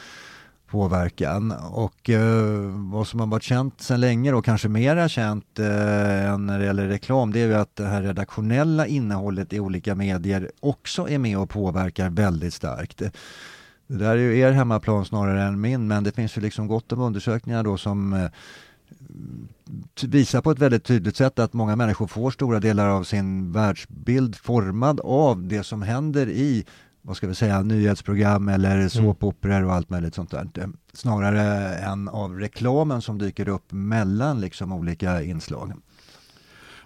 påverkan 0.66 1.52
och 1.70 2.08
uh, 2.08 2.90
vad 2.92 3.06
som 3.06 3.20
har 3.20 3.26
varit 3.26 3.42
känt 3.42 3.80
sedan 3.80 4.00
länge 4.00 4.32
och 4.32 4.44
kanske 4.44 4.68
mera 4.68 5.08
känt 5.08 5.58
uh, 5.58 5.66
än 6.32 6.46
när 6.46 6.58
det 6.58 6.64
gäller 6.64 6.88
reklam 6.88 7.32
det 7.32 7.40
är 7.40 7.46
ju 7.46 7.54
att 7.54 7.76
det 7.76 7.86
här 7.86 8.02
redaktionella 8.02 8.86
innehållet 8.86 9.52
i 9.52 9.60
olika 9.60 9.94
medier 9.94 10.50
också 10.60 11.08
är 11.08 11.18
med 11.18 11.38
och 11.38 11.50
påverkar 11.50 12.10
väldigt 12.10 12.54
starkt. 12.54 12.98
Det 12.98 13.98
där 13.98 14.10
är 14.10 14.16
ju 14.16 14.38
er 14.38 14.52
hemmaplan 14.52 15.04
snarare 15.04 15.42
än 15.42 15.60
min, 15.60 15.86
men 15.86 16.04
det 16.04 16.12
finns 16.12 16.36
ju 16.36 16.40
liksom 16.40 16.66
gott 16.66 16.92
om 16.92 17.00
undersökningar 17.00 17.62
då 17.62 17.76
som 17.76 18.28
visar 20.02 20.40
på 20.40 20.50
ett 20.50 20.58
väldigt 20.58 20.84
tydligt 20.84 21.16
sätt 21.16 21.38
att 21.38 21.52
många 21.52 21.76
människor 21.76 22.06
får 22.06 22.30
stora 22.30 22.60
delar 22.60 22.88
av 22.88 23.04
sin 23.04 23.52
världsbild 23.52 24.36
formad 24.36 25.00
av 25.00 25.48
det 25.48 25.62
som 25.62 25.82
händer 25.82 26.28
i 26.28 26.64
vad 27.02 27.16
ska 27.16 27.26
vi 27.26 27.34
säga, 27.34 27.62
nyhetsprogram 27.62 28.48
eller 28.48 28.76
mm. 28.76 28.90
såpoperor 28.90 29.64
och 29.64 29.72
allt 29.72 29.90
möjligt 29.90 30.14
sånt 30.14 30.30
där. 30.30 30.68
Snarare 30.92 31.74
än 31.74 32.08
av 32.08 32.38
reklamen 32.38 33.02
som 33.02 33.18
dyker 33.18 33.48
upp 33.48 33.72
mellan 33.72 34.40
liksom 34.40 34.72
olika 34.72 35.22
inslag. 35.22 35.72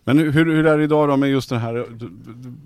Men 0.04 0.18
hur, 0.18 0.32
hur 0.32 0.66
är 0.66 0.78
det 0.78 0.84
idag 0.84 1.08
då 1.08 1.16
med 1.16 1.30
just 1.30 1.50
det 1.50 1.58
här, 1.58 1.74
det 1.74 2.08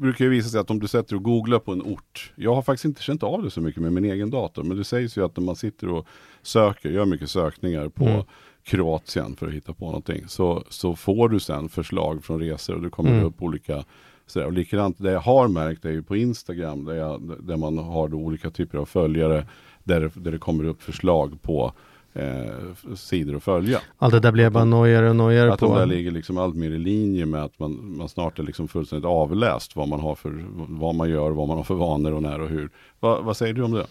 brukar 0.01 0.25
ju 0.25 0.31
visa 0.31 0.49
sig 0.49 0.61
att 0.61 0.71
om 0.71 0.81
du 0.81 0.89
sätter 0.89 1.17
och 1.17 1.23
googlar 1.23 1.59
på 1.59 1.73
en 1.73 1.83
ort. 1.83 2.33
Jag 2.37 2.55
har 2.55 2.63
faktiskt 2.63 2.85
inte 2.85 3.03
känt 3.03 3.23
av 3.23 3.43
det 3.43 3.51
så 3.51 3.61
mycket 3.61 3.83
med 3.83 3.93
min 3.93 4.05
egen 4.05 4.31
dator, 4.31 4.63
men 4.63 4.77
det 4.77 4.85
sägs 4.85 5.19
ju 5.19 5.25
att 5.25 5.37
när 5.37 5.45
man 5.45 5.57
sitter 5.57 5.89
och 5.89 6.07
söker, 6.43 6.91
gör 6.91 7.05
mycket 7.05 7.31
sökningar 7.31 7.89
på 7.89 8.07
mm. 8.07 8.25
Kroatien 8.65 9.37
för 9.37 9.47
att 9.47 9.53
hitta 9.53 9.73
på 9.73 9.85
någonting, 9.85 10.25
så, 10.29 10.65
så 10.69 10.97
får 10.97 11.29
du 11.29 11.41
sen 11.41 11.69
förslag 11.69 12.25
från 12.25 12.41
resor 12.41 12.75
och 12.75 12.83
det 12.83 12.91
kommer 12.91 13.11
mm. 13.11 13.25
upp 13.25 13.43
olika 13.43 13.85
sådär. 14.27 14.47
Och 14.47 14.53
likadant, 14.53 14.97
det 14.99 15.11
jag 15.11 15.21
har 15.21 15.49
märkt 15.49 15.85
är 15.85 15.91
ju 15.91 16.03
på 16.03 16.17
Instagram, 16.17 16.85
där, 16.85 16.95
jag, 16.95 17.37
där 17.41 17.57
man 17.57 17.79
har 17.79 18.15
olika 18.15 18.51
typer 18.51 18.79
av 18.79 18.85
följare, 18.85 19.47
där, 19.85 20.11
där 20.15 20.33
det 20.33 20.39
kommer 20.39 20.65
upp 20.65 20.83
förslag 20.83 21.43
på 21.43 21.73
eh, 22.13 22.95
sidor 22.95 23.37
att 23.37 23.43
följa. 23.43 23.81
Allt 23.99 24.13
det 24.13 24.21
där 24.21 24.33
blir 24.33 24.51
bara 24.51 24.65
nojigare 24.65 25.11
och 25.11 25.17
nojigare 25.17 25.49
på. 25.49 25.55
Att 25.55 25.61
de 25.61 25.75
där 25.75 25.87
ligger 25.87 26.11
liksom 26.11 26.39
allt 26.39 26.55
mer 26.55 26.71
i 26.71 26.79
linje 26.79 27.27
med 27.27 27.45
att 27.45 27.59
man, 27.59 27.97
man 27.97 28.09
snart 28.09 28.39
är 28.39 28.43
liksom 28.43 28.69
fullständigt 28.69 29.07
avläst 29.07 29.77
vad 29.77 29.89
man 29.89 30.01
har 30.01 30.15
för, 30.15 30.45
vad 30.69 30.95
man 30.95 31.11
gör, 31.11 31.31
vad 31.31 31.49
man 31.49 31.57
har 31.57 31.65
för 31.65 31.75
vanor 31.75 32.13
och 32.13 32.23
när 32.23 32.41
och 32.41 32.49
hur. 32.49 32.71
Va, 33.01 33.21
vad 33.21 33.37
säger 33.37 33.55
du 33.55 33.63
om 33.63 33.73
det? 33.73 33.87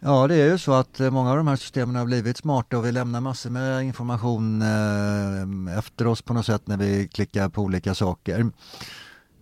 Ja, 0.00 0.26
det 0.26 0.34
är 0.34 0.50
ju 0.50 0.58
så 0.58 0.72
att 0.72 1.00
eh, 1.00 1.10
många 1.10 1.30
av 1.30 1.36
de 1.36 1.46
här 1.46 1.56
systemen 1.56 1.96
har 1.96 2.04
blivit 2.04 2.36
smarta 2.36 2.78
och 2.78 2.86
vi 2.86 2.92
lämnar 2.92 3.20
massor 3.20 3.50
med 3.50 3.84
information 3.84 4.62
eh, 4.62 5.78
efter 5.78 6.06
oss 6.06 6.22
på 6.22 6.34
något 6.34 6.46
sätt 6.46 6.62
när 6.64 6.76
vi 6.76 7.08
klickar 7.08 7.48
på 7.48 7.62
olika 7.62 7.94
saker. 7.94 8.50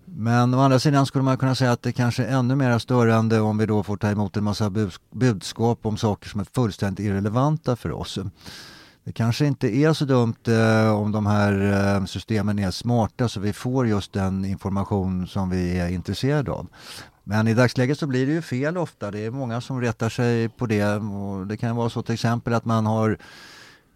Men 0.05 0.55
å 0.55 0.61
andra 0.61 0.79
sidan 0.79 1.07
skulle 1.07 1.25
man 1.25 1.39
kunna 1.39 1.55
säga 1.55 1.73
att 1.73 1.83
det 1.83 1.93
kanske 1.93 2.25
är 2.25 2.39
ännu 2.39 2.57
mer 2.57 2.79
störande 2.79 3.41
om 3.41 3.59
vi 3.59 3.67
då 3.67 3.83
får 3.83 3.97
ta 3.97 4.11
emot 4.11 4.37
en 4.37 4.45
massa 4.45 4.73
budskap 5.11 5.87
om 5.87 5.97
saker 5.97 6.29
som 6.29 6.41
är 6.41 6.47
fullständigt 6.55 7.07
irrelevanta 7.07 7.77
för 7.77 7.93
oss. 7.93 8.19
Det 9.05 9.13
kanske 9.13 9.47
inte 9.47 9.77
är 9.77 9.93
så 9.93 10.05
dumt 10.05 10.49
eh, 10.49 10.95
om 10.95 11.13
de 11.13 11.27
här 11.27 12.07
systemen 12.07 12.59
är 12.59 12.71
smarta 12.71 13.29
så 13.29 13.41
vi 13.41 13.53
får 13.53 13.87
just 13.87 14.13
den 14.13 14.45
information 14.45 15.27
som 15.27 15.51
vi 15.51 15.79
är 15.79 15.89
intresserade 15.89 16.51
av. 16.51 16.67
Men 17.25 17.49
i 17.49 17.55
dagsläget 17.55 17.99
så 17.99 18.07
blir 18.07 18.27
det 18.27 18.33
ju 18.33 18.43
fel 18.43 18.77
ofta. 18.77 19.11
Det 19.11 19.21
är 19.21 19.31
många 19.31 19.61
som 19.61 19.81
retar 19.81 20.09
sig 20.09 20.49
på 20.49 20.67
det. 20.67 20.97
Och 20.97 21.47
det 21.47 21.57
kan 21.57 21.77
vara 21.77 21.91
så 21.91 22.03
till 22.03 22.15
exempel 22.15 22.55
att 22.55 22.65
man 22.65 22.87
har 22.87 23.19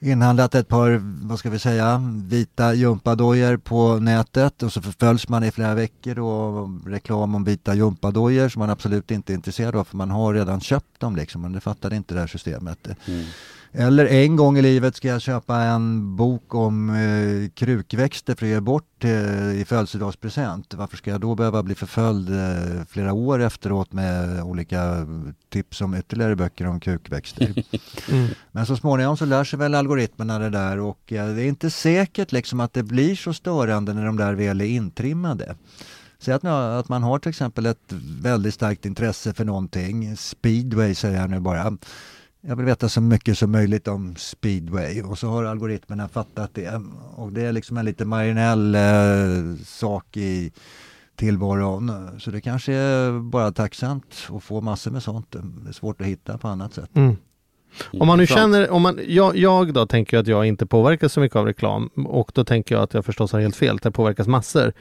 inhandlat 0.00 0.54
ett 0.54 0.68
par, 0.68 1.00
vad 1.28 1.38
ska 1.38 1.50
vi 1.50 1.58
säga, 1.58 2.02
vita 2.24 2.74
gympadojor 2.74 3.56
på 3.56 3.98
nätet 3.98 4.62
och 4.62 4.72
så 4.72 4.82
förföljs 4.82 5.28
man 5.28 5.44
i 5.44 5.50
flera 5.50 5.74
veckor 5.74 6.18
och 6.18 6.68
reklam 6.86 7.34
om 7.34 7.44
vita 7.44 7.74
gympadojor 7.74 8.48
som 8.48 8.60
man 8.60 8.70
absolut 8.70 9.10
inte 9.10 9.32
är 9.32 9.34
intresserad 9.34 9.76
av 9.76 9.84
för 9.84 9.96
man 9.96 10.10
har 10.10 10.34
redan 10.34 10.60
köpt 10.60 11.00
dem 11.00 11.16
liksom, 11.16 11.42
men 11.42 11.52
det 11.52 11.60
fattade 11.60 11.96
inte 11.96 12.14
det 12.14 12.20
här 12.20 12.26
systemet. 12.26 12.88
Mm. 13.06 13.24
Eller 13.72 14.06
en 14.06 14.36
gång 14.36 14.58
i 14.58 14.62
livet 14.62 14.96
ska 14.96 15.08
jag 15.08 15.20
köpa 15.20 15.56
en 15.56 16.16
bok 16.16 16.54
om 16.54 16.90
eh, 16.90 17.50
krukväxter 17.54 18.34
för 18.34 18.46
att 18.46 18.50
ge 18.50 18.60
bort 18.60 19.04
eh, 19.04 19.60
i 19.60 19.64
födelsedagspresent. 19.68 20.74
Varför 20.74 20.96
ska 20.96 21.10
jag 21.10 21.20
då 21.20 21.34
behöva 21.34 21.62
bli 21.62 21.74
förföljd 21.74 22.30
eh, 22.30 22.84
flera 22.88 23.12
år 23.12 23.42
efteråt 23.42 23.92
med 23.92 24.42
olika 24.42 25.06
tips 25.48 25.80
om 25.80 25.94
ytterligare 25.94 26.36
böcker 26.36 26.66
om 26.66 26.80
krukväxter? 26.80 27.64
Mm. 28.10 28.28
Men 28.52 28.66
så 28.66 28.76
småningom 28.76 29.16
så 29.16 29.24
lär 29.24 29.44
sig 29.44 29.58
väl 29.58 29.74
algoritmerna 29.74 30.38
det 30.38 30.50
där 30.50 30.78
och 30.78 31.12
eh, 31.12 31.28
det 31.34 31.42
är 31.42 31.48
inte 31.48 31.70
säkert 31.70 32.32
liksom 32.32 32.60
att 32.60 32.72
det 32.72 32.82
blir 32.82 33.16
så 33.16 33.34
störande 33.34 33.94
när 33.94 34.06
de 34.06 34.16
där 34.16 34.34
väl 34.34 34.60
är 34.60 34.64
intrimmade. 34.64 35.56
Säg 36.18 36.34
att, 36.34 36.44
att 36.44 36.88
man 36.88 37.02
har 37.02 37.18
till 37.18 37.28
exempel 37.28 37.66
ett 37.66 37.92
väldigt 38.22 38.54
starkt 38.54 38.86
intresse 38.86 39.34
för 39.34 39.44
någonting, 39.44 40.16
speedway 40.16 40.94
säger 40.94 41.20
jag 41.20 41.30
nu 41.30 41.40
bara 41.40 41.76
jag 42.48 42.56
vill 42.56 42.66
veta 42.66 42.88
så 42.88 43.00
mycket 43.00 43.38
som 43.38 43.52
möjligt 43.52 43.88
om 43.88 44.16
speedway 44.16 45.02
och 45.02 45.18
så 45.18 45.28
har 45.28 45.44
algoritmerna 45.44 46.08
fattat 46.08 46.50
det. 46.54 46.82
Och 47.16 47.32
det 47.32 47.42
är 47.42 47.52
liksom 47.52 47.76
en 47.76 47.84
lite 47.84 48.04
marginell 48.04 48.74
eh, 48.74 49.64
sak 49.64 50.16
i 50.16 50.52
tillvaron. 51.16 51.92
Så 52.20 52.30
det 52.30 52.40
kanske 52.40 52.72
är 52.72 53.20
bara 53.20 53.52
tacksamt 53.52 54.28
att 54.28 54.42
få 54.42 54.60
massor 54.60 54.90
med 54.90 55.02
sånt. 55.02 55.32
Det 55.32 55.68
är 55.68 55.72
svårt 55.72 56.00
att 56.00 56.06
hitta 56.06 56.38
på 56.38 56.48
annat 56.48 56.74
sätt. 56.74 56.90
Mm. 56.94 57.16
Om 57.92 58.06
man 58.06 58.18
nu 58.18 58.26
känner, 58.26 58.70
om 58.70 58.82
man, 58.82 59.00
jag, 59.06 59.36
jag 59.36 59.72
då 59.72 59.86
tänker 59.86 60.18
att 60.18 60.26
jag 60.26 60.46
inte 60.46 60.66
påverkas 60.66 61.12
så 61.12 61.20
mycket 61.20 61.36
av 61.36 61.46
reklam 61.46 61.86
och 62.06 62.32
då 62.34 62.44
tänker 62.44 62.74
jag 62.74 62.84
att 62.84 62.94
jag 62.94 63.04
förstås 63.04 63.32
har 63.32 63.40
helt 63.40 63.56
fel, 63.56 63.76
att 63.76 63.84
jag 63.84 63.94
påverkas 63.94 64.26
massor. 64.26 64.72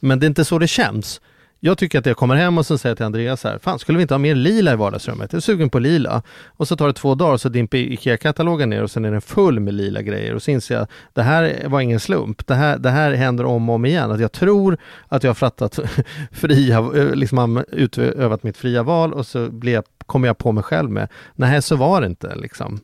Men 0.00 0.20
det 0.20 0.26
är 0.26 0.28
inte 0.28 0.44
så 0.44 0.58
det 0.58 0.68
känns. 0.68 1.20
Jag 1.60 1.78
tycker 1.78 1.98
att 1.98 2.06
jag 2.06 2.16
kommer 2.16 2.36
hem 2.36 2.58
och 2.58 2.66
så 2.66 2.78
säger 2.78 2.96
till 2.96 3.04
Andreas 3.04 3.44
här, 3.44 3.58
fan 3.58 3.78
skulle 3.78 3.98
vi 3.98 4.02
inte 4.02 4.14
ha 4.14 4.18
mer 4.18 4.34
lila 4.34 4.72
i 4.72 4.76
vardagsrummet? 4.76 5.32
Jag 5.32 5.38
är 5.38 5.40
sugen 5.40 5.70
på 5.70 5.78
lila. 5.78 6.22
Och 6.46 6.68
så 6.68 6.76
tar 6.76 6.86
det 6.86 6.92
två 6.92 7.14
dagar 7.14 7.36
så 7.36 7.48
dimper 7.48 7.78
IKEA-katalogen 7.78 8.70
ner 8.70 8.82
och 8.82 8.90
sen 8.90 9.04
är 9.04 9.10
den 9.10 9.20
full 9.20 9.60
med 9.60 9.74
lila 9.74 10.02
grejer 10.02 10.34
och 10.34 10.42
så 10.42 10.50
inser 10.50 10.74
jag, 10.74 10.86
det 11.12 11.22
här 11.22 11.68
var 11.68 11.80
ingen 11.80 12.00
slump. 12.00 12.46
Det 12.46 12.54
här, 12.54 12.78
det 12.78 12.90
här 12.90 13.12
händer 13.12 13.44
om 13.44 13.68
och 13.68 13.74
om 13.74 13.84
igen. 13.84 14.10
Att 14.10 14.20
jag 14.20 14.32
tror 14.32 14.78
att 15.08 15.22
jag 15.22 15.30
har 15.30 15.34
frattat 15.34 15.78
fria, 16.32 16.80
liksom 17.14 17.64
utövat 17.72 18.42
mitt 18.42 18.56
fria 18.56 18.82
val 18.82 19.12
och 19.12 19.26
så 19.26 19.50
blir 19.50 19.72
jag, 19.72 19.84
kommer 20.06 20.28
jag 20.28 20.38
på 20.38 20.52
mig 20.52 20.64
själv 20.64 20.90
med, 20.90 21.08
nej 21.34 21.62
så 21.62 21.76
var 21.76 22.00
det 22.00 22.06
inte 22.06 22.34
liksom. 22.34 22.80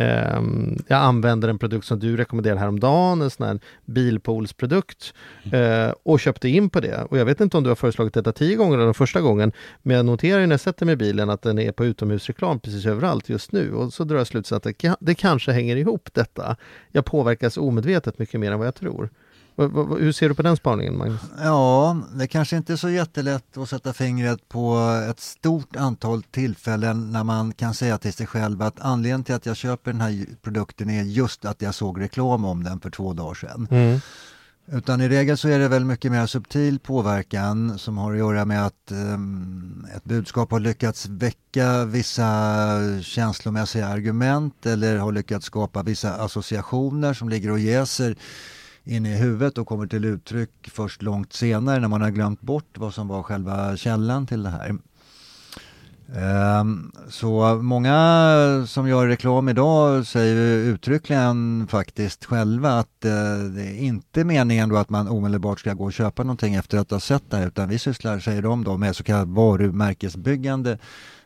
Ehm, 0.00 0.78
jag 0.86 0.98
använder 0.98 1.48
en 1.48 1.58
produkt 1.58 1.86
som 1.86 1.98
du 1.98 2.16
rekommenderade 2.16 2.60
häromdagen, 2.60 3.22
en 3.22 3.30
sån 3.30 3.46
här 3.46 3.60
bilpoolsprodukt 3.84 5.14
uh, 5.54 5.92
och 6.02 6.20
köpte 6.20 6.48
in 6.48 6.70
på 6.70 6.80
det. 6.80 7.06
Och 7.10 7.18
jag 7.18 7.24
vet 7.24 7.40
inte 7.40 7.56
om 7.56 7.62
du 7.62 7.70
har 7.70 7.74
föreslagit 7.76 8.14
detta 8.14 8.32
tio 8.32 8.56
gånger 8.56 8.78
eller 8.78 8.92
första 8.92 9.20
gången, 9.20 9.52
men 9.82 9.96
jag 9.96 10.06
noterar 10.06 10.40
ju 10.40 10.46
när 10.46 10.52
jag 10.52 10.60
sätter 10.60 10.86
mig 10.86 10.92
i 10.92 10.96
bilen 10.96 11.30
att 11.30 11.42
den 11.42 11.58
är 11.58 11.72
på 11.72 11.84
utomhusreklam 11.84 12.60
precis 12.60 12.86
överallt 12.86 13.28
just 13.28 13.52
nu 13.52 13.74
och 13.74 13.92
så 13.92 14.04
drar 14.04 14.16
jag 14.16 14.26
slutsatsen 14.26 14.70
att 14.70 14.78
det, 14.78 14.96
det 15.00 15.14
kanske 15.14 15.52
hänger 15.52 15.76
ihop 15.76 16.08
detta. 16.12 16.56
Jag 16.92 17.04
påverkas 17.04 17.56
omedvetet 17.56 18.18
mycket 18.18 18.40
mer 18.40 18.52
än 18.52 18.58
vad 18.58 18.66
jag 18.66 18.74
tror. 18.74 19.10
Hur 19.98 20.12
ser 20.12 20.28
du 20.28 20.34
på 20.34 20.42
den 20.42 20.56
spaningen 20.56 20.98
Magnus? 20.98 21.20
Ja, 21.38 21.96
det 22.14 22.26
kanske 22.26 22.56
inte 22.56 22.72
är 22.72 22.76
så 22.76 22.90
jättelätt 22.90 23.56
att 23.56 23.68
sätta 23.68 23.92
fingret 23.92 24.48
på 24.48 24.78
ett 25.10 25.20
stort 25.20 25.76
antal 25.76 26.22
tillfällen 26.22 27.12
när 27.12 27.24
man 27.24 27.52
kan 27.52 27.74
säga 27.74 27.98
till 27.98 28.12
sig 28.12 28.26
själv 28.26 28.62
att 28.62 28.80
anledningen 28.80 29.24
till 29.24 29.34
att 29.34 29.46
jag 29.46 29.56
köper 29.56 29.92
den 29.92 30.00
här 30.00 30.26
produkten 30.42 30.90
är 30.90 31.02
just 31.02 31.44
att 31.44 31.62
jag 31.62 31.74
såg 31.74 32.00
reklam 32.00 32.44
om 32.44 32.64
den 32.64 32.80
för 32.80 32.90
två 32.90 33.12
dagar 33.12 33.34
sedan. 33.34 33.68
Mm. 33.70 34.00
Utan 34.72 35.00
i 35.00 35.08
regel 35.08 35.36
så 35.36 35.48
är 35.48 35.58
det 35.58 35.68
väl 35.68 35.84
mycket 35.84 36.12
mer 36.12 36.26
subtil 36.26 36.78
påverkan 36.78 37.78
som 37.78 37.98
har 37.98 38.12
att 38.12 38.18
göra 38.18 38.44
med 38.44 38.66
att 38.66 38.92
um, 38.92 39.86
ett 39.96 40.04
budskap 40.04 40.50
har 40.50 40.60
lyckats 40.60 41.06
väcka 41.06 41.84
vissa 41.84 42.78
känslomässiga 43.02 43.88
argument 43.88 44.66
eller 44.66 44.96
har 44.96 45.12
lyckats 45.12 45.46
skapa 45.46 45.82
vissa 45.82 46.14
associationer 46.14 47.14
som 47.14 47.28
ligger 47.28 47.50
och 47.50 47.58
jäser 47.58 48.16
inne 48.90 49.14
i 49.14 49.16
huvudet 49.16 49.58
och 49.58 49.66
kommer 49.66 49.86
till 49.86 50.04
uttryck 50.04 50.70
först 50.72 51.02
långt 51.02 51.32
senare 51.32 51.80
när 51.80 51.88
man 51.88 52.00
har 52.00 52.10
glömt 52.10 52.40
bort 52.40 52.78
vad 52.78 52.94
som 52.94 53.08
var 53.08 53.22
själva 53.22 53.76
källan 53.76 54.26
till 54.26 54.42
det 54.42 54.50
här. 54.50 54.78
Ehm, 56.16 56.92
så 57.08 57.54
många 57.62 58.64
som 58.66 58.88
gör 58.88 59.06
reklam 59.06 59.48
idag 59.48 60.06
säger 60.06 60.58
uttryckligen 60.58 61.66
faktiskt 61.70 62.24
själva 62.24 62.78
att 62.78 63.04
eh, 63.04 63.38
det 63.54 63.62
är 63.62 63.78
inte 63.78 64.24
meningen 64.24 64.68
då 64.68 64.76
att 64.76 64.90
man 64.90 65.08
omedelbart 65.08 65.60
ska 65.60 65.74
gå 65.74 65.84
och 65.84 65.92
köpa 65.92 66.22
någonting 66.22 66.54
efter 66.54 66.78
att 66.78 66.90
ha 66.90 67.00
sett 67.00 67.30
det 67.30 67.36
här 67.36 67.46
utan 67.46 67.68
vi 67.68 67.78
sysslar, 67.78 68.18
säger 68.18 68.42
de 68.42 68.64
då, 68.64 68.76
med 68.76 68.96
så 68.96 69.04
kallat 69.04 69.28
varumärkesbyggande 69.28 70.78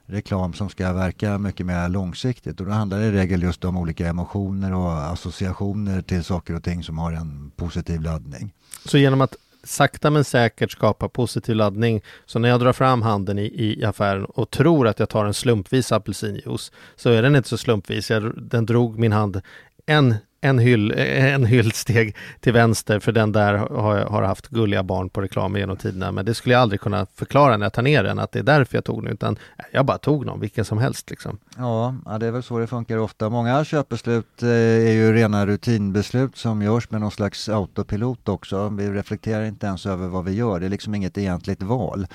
reklam 0.07 0.53
som 0.53 0.69
ska 0.69 0.93
verka 0.93 1.39
mycket 1.39 1.67
mer 1.67 1.89
långsiktigt 1.89 2.61
och 2.61 2.67
då 2.67 2.73
handlar 2.73 2.99
det 2.99 3.07
i 3.07 3.13
regel 3.13 3.43
just 3.43 3.65
om 3.65 3.77
olika 3.77 4.09
emotioner 4.09 4.75
och 4.75 5.13
associationer 5.13 6.03
till 6.03 6.25
saker 6.25 6.55
och 6.55 6.63
ting 6.63 6.83
som 6.83 6.99
har 6.99 7.13
en 7.13 7.51
positiv 7.57 8.01
laddning. 8.01 8.53
Så 8.85 8.99
genom 8.99 9.21
att 9.21 9.37
sakta 9.65 10.11
men 10.11 10.25
säkert 10.25 10.73
skapa 10.73 11.09
positiv 11.09 11.57
laddning. 11.57 12.03
Så 12.27 12.39
när 12.39 12.49
jag 12.49 12.61
drar 12.61 12.73
fram 12.73 13.03
handen 13.03 13.39
i, 13.39 13.45
i 13.45 13.85
affären 13.85 14.25
och 14.25 14.51
tror 14.51 14.89
att 14.89 14.99
jag 14.99 15.09
tar 15.09 15.25
en 15.25 15.35
slumpvis 15.35 15.93
apelsinjuice 15.93 16.73
så 16.97 17.11
är 17.11 17.23
den 17.23 17.37
inte 17.37 17.49
så 17.49 17.59
slumpvis. 17.59 18.11
Jag, 18.11 18.33
den 18.37 18.67
drog 18.67 18.99
min 18.99 19.13
hand 19.13 19.41
en 19.87 20.15
en, 20.45 20.59
hyll, 20.59 20.93
en 20.97 21.45
hyllsteg 21.47 22.17
till 22.41 22.53
vänster 22.53 23.01
för 23.01 23.13
den 23.13 23.33
där 23.33 23.55
har, 23.55 23.97
har 23.97 24.23
haft 24.23 24.49
gulliga 24.49 24.83
barn 24.83 25.11
på 25.11 25.21
reklam 25.21 25.57
genom 25.57 25.77
tiderna. 25.77 26.13
Men 26.13 26.25
det 26.25 26.35
skulle 26.35 26.53
jag 26.55 26.63
aldrig 26.63 26.81
kunna 26.81 27.07
förklara 27.15 27.57
när 27.57 27.67
jag 27.67 27.73
tar 27.73 27.83
ner 27.83 28.05
den, 28.05 28.19
att 28.19 28.33
det 28.33 28.39
är 28.39 28.43
därför 28.43 28.77
jag 28.77 28.85
tog 28.85 29.03
den, 29.05 29.13
utan 29.13 29.39
jag 29.73 29.87
bara 29.87 29.99
tog 29.99 30.27
någon, 30.27 30.41
vilken 30.41 30.65
som 30.65 30.79
helst. 30.79 31.11
Liksom. 31.11 31.39
Ja, 31.57 31.95
det 32.21 32.27
är 32.27 32.31
väl 32.31 32.43
så 32.43 32.59
det 32.59 32.67
funkar 32.67 32.99
ofta. 32.99 33.31
Många 33.31 33.65
köpbeslut 33.65 34.43
eh, 34.43 34.49
är 34.89 34.93
ju 34.93 35.13
rena 35.13 35.47
rutinbeslut 35.47 36.37
som 36.37 36.63
görs 36.63 36.91
med 36.91 37.01
någon 37.01 37.11
slags 37.11 37.49
autopilot 37.49 38.29
också. 38.29 38.69
Vi 38.69 38.91
reflekterar 38.91 39.45
inte 39.45 39.67
ens 39.67 39.87
över 39.87 40.09
vad 40.09 40.25
vi 40.25 40.33
gör, 40.33 40.61
det 40.61 40.67
är 40.67 40.71
liksom 40.71 40.95
inget 40.95 41.19
egentligt 41.19 41.63
val. 41.63 42.07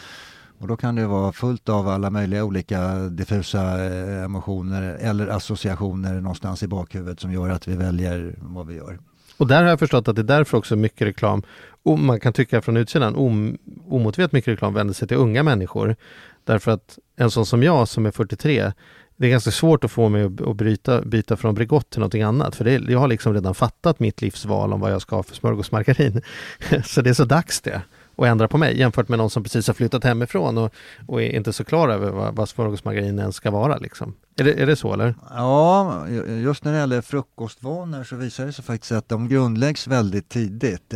Och 0.59 0.67
då 0.67 0.77
kan 0.77 0.95
det 0.95 1.07
vara 1.07 1.31
fullt 1.31 1.69
av 1.69 1.87
alla 1.87 2.09
möjliga 2.09 2.43
olika 2.43 2.95
diffusa 2.95 3.85
eh, 3.85 4.23
emotioner 4.23 4.97
eller 5.01 5.27
associationer 5.27 6.13
någonstans 6.13 6.63
i 6.63 6.67
bakhuvudet 6.67 7.19
som 7.19 7.33
gör 7.33 7.49
att 7.49 7.67
vi 7.67 7.75
väljer 7.75 8.35
vad 8.39 8.67
vi 8.67 8.75
gör. 8.75 8.99
Och 9.37 9.47
där 9.47 9.63
har 9.63 9.69
jag 9.69 9.79
förstått 9.79 10.07
att 10.07 10.15
det 10.15 10.21
är 10.21 10.23
därför 10.23 10.57
också 10.57 10.75
mycket 10.75 11.07
reklam, 11.07 11.43
och 11.83 11.99
man 11.99 12.19
kan 12.19 12.33
tycka 12.33 12.61
från 12.61 12.77
utsidan, 12.77 13.15
om, 13.15 13.57
omotiverat 13.87 14.31
mycket 14.31 14.47
reklam 14.47 14.73
vänder 14.73 14.93
sig 14.93 15.07
till 15.07 15.17
unga 15.17 15.43
människor. 15.43 15.95
Därför 16.43 16.71
att 16.71 16.99
en 17.15 17.31
sån 17.31 17.45
som 17.45 17.63
jag 17.63 17.87
som 17.87 18.05
är 18.05 18.11
43, 18.11 18.71
det 19.15 19.27
är 19.27 19.31
ganska 19.31 19.51
svårt 19.51 19.83
att 19.83 19.91
få 19.91 20.09
mig 20.09 20.23
att 20.23 20.55
bryta, 20.55 21.01
byta 21.01 21.37
från 21.37 21.55
Bregott 21.55 21.89
till 21.89 21.99
någonting 21.99 22.21
annat. 22.21 22.55
För 22.55 22.65
det, 22.65 22.91
jag 22.91 22.99
har 22.99 23.07
liksom 23.07 23.33
redan 23.33 23.55
fattat 23.55 23.99
mitt 23.99 24.21
livsval 24.21 24.73
om 24.73 24.79
vad 24.79 24.91
jag 24.91 25.01
ska 25.01 25.15
ha 25.15 25.23
för 25.23 25.35
smörgåsmargarin. 25.35 26.21
så 26.85 27.01
det 27.01 27.09
är 27.09 27.13
så 27.13 27.25
dags 27.25 27.61
det 27.61 27.81
och 28.19 28.27
ändra 28.27 28.47
på 28.47 28.58
mig 28.58 28.79
jämfört 28.79 29.10
med 29.10 29.17
någon 29.17 29.29
som 29.29 29.43
precis 29.43 29.67
har 29.67 29.73
flyttat 29.73 30.03
hemifrån 30.03 30.58
och, 30.58 30.73
och 31.08 31.21
är 31.21 31.36
inte 31.36 31.53
så 31.53 31.63
klar 31.63 31.89
över 31.89 32.12
vad, 32.12 32.36
vad 32.36 32.49
smörgåsmargarin 32.49 33.19
ens 33.19 33.36
ska 33.36 33.51
vara. 33.51 33.77
Liksom. 33.77 34.13
Är, 34.38 34.43
det, 34.43 34.53
är 34.53 34.65
det 34.65 34.75
så 34.75 34.93
eller? 34.93 35.15
Ja, 35.29 36.08
just 36.27 36.63
när 36.63 36.71
det 36.71 36.77
gäller 36.77 37.01
frukostvanor 37.01 38.03
så 38.03 38.15
visar 38.15 38.45
det 38.45 38.53
sig 38.53 38.65
faktiskt 38.65 38.91
att 38.91 39.10
de 39.10 39.29
grundläggs 39.29 39.88
väldigt 39.88 40.29
tidigt. 40.29 40.93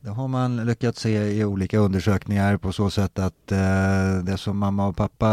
Det, 0.00 0.10
har 0.10 0.28
man 0.28 0.66
lyckats 0.66 1.00
se 1.00 1.38
i 1.38 1.44
olika 1.44 1.78
undersökningar 1.78 2.56
på 2.56 2.72
så 2.72 2.90
sätt 2.90 3.18
att 3.18 3.52
eh, 3.52 4.24
det 4.24 4.36
som 4.36 4.58
mamma 4.58 4.86
och 4.86 4.96
pappa 4.96 5.28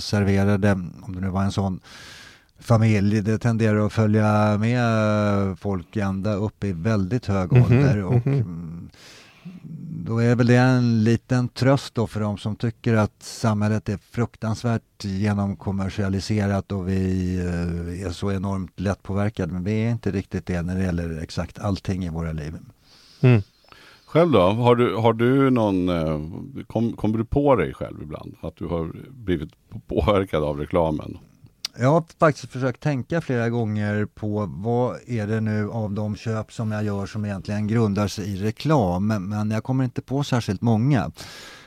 serverade, 0.00 0.72
om 1.02 1.14
det 1.14 1.20
nu 1.20 1.28
var 1.28 1.42
en 1.42 1.52
sån 1.52 1.80
familj, 2.60 3.20
det 3.20 3.38
tenderar 3.38 3.86
att 3.86 3.92
följa 3.92 4.58
med 4.58 4.84
folk 5.58 5.96
ända 5.96 6.34
upp 6.34 6.64
i 6.64 6.72
väldigt 6.72 7.26
hög 7.26 7.52
mm 7.52 7.64
-hmm, 7.64 7.78
ålder. 7.78 8.04
Och, 8.04 8.26
mm 8.26 8.42
-hmm 8.42 8.79
då 10.10 10.18
är 10.18 10.36
väl 10.36 10.46
det 10.46 10.56
en 10.56 11.04
liten 11.04 11.48
tröst 11.48 11.94
då 11.94 12.06
för 12.06 12.20
de 12.20 12.38
som 12.38 12.56
tycker 12.56 12.94
att 12.94 13.22
samhället 13.22 13.88
är 13.88 13.96
fruktansvärt 13.96 15.04
genomkommersialiserat 15.04 16.72
och 16.72 16.88
vi 16.88 17.36
eh, 17.38 18.06
är 18.06 18.10
så 18.10 18.32
enormt 18.32 18.80
lättpåverkade. 18.80 19.52
Men 19.52 19.64
vi 19.64 19.72
är 19.72 19.90
inte 19.90 20.10
riktigt 20.10 20.46
det 20.46 20.62
när 20.62 20.76
det 20.76 20.84
gäller 20.84 21.22
exakt 21.22 21.58
allting 21.58 22.04
i 22.04 22.08
våra 22.08 22.32
liv. 22.32 22.56
Mm. 23.20 23.42
Själv 24.06 24.30
då? 24.30 24.40
Har 24.40 24.76
du, 24.76 24.94
har 24.94 25.12
du 25.12 25.50
någon, 25.50 25.88
eh, 25.88 26.20
kom, 26.66 26.92
kommer 26.92 27.18
du 27.18 27.24
på 27.24 27.56
dig 27.56 27.74
själv 27.74 28.02
ibland? 28.02 28.36
Att 28.40 28.56
du 28.56 28.66
har 28.66 28.92
blivit 29.10 29.50
påverkad 29.86 30.44
av 30.44 30.58
reklamen? 30.58 31.18
Jag 31.78 31.90
har 31.92 32.04
faktiskt 32.18 32.52
försökt 32.52 32.80
tänka 32.80 33.20
flera 33.20 33.48
gånger 33.48 34.06
på 34.06 34.46
vad 34.46 34.98
är 35.06 35.26
det 35.26 35.40
nu 35.40 35.70
av 35.70 35.92
de 35.92 36.16
köp 36.16 36.52
som 36.52 36.72
jag 36.72 36.84
gör 36.84 37.06
som 37.06 37.24
egentligen 37.24 37.66
grundar 37.66 38.08
sig 38.08 38.24
i 38.24 38.36
reklam. 38.36 39.06
Men 39.06 39.50
jag 39.50 39.64
kommer 39.64 39.84
inte 39.84 40.02
på 40.02 40.24
särskilt 40.24 40.60
många. 40.60 41.10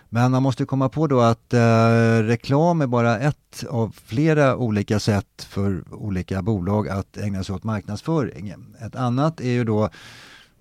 Men 0.10 0.32
man 0.32 0.44
måste 0.44 0.66
komma 0.66 0.90
på 0.90 1.08
då 1.08 1.22
att 1.22 1.54
eh, 1.54 2.20
reklam 2.24 2.82
är 2.82 2.88
bara 2.88 3.20
ett 3.20 3.64
av 3.70 3.96
flera 4.06 4.56
olika 4.56 5.00
sätt 5.00 5.48
för 5.50 5.84
olika 5.92 6.42
bolag 6.42 6.90
att 6.90 7.18
ägna 7.18 7.44
sig 7.44 7.56
åt 7.56 7.64
marknadsföring. 7.64 8.54
Ett 8.86 8.96
annat 8.96 9.42
är 9.42 9.50
ju 9.50 9.64
då 9.64 9.90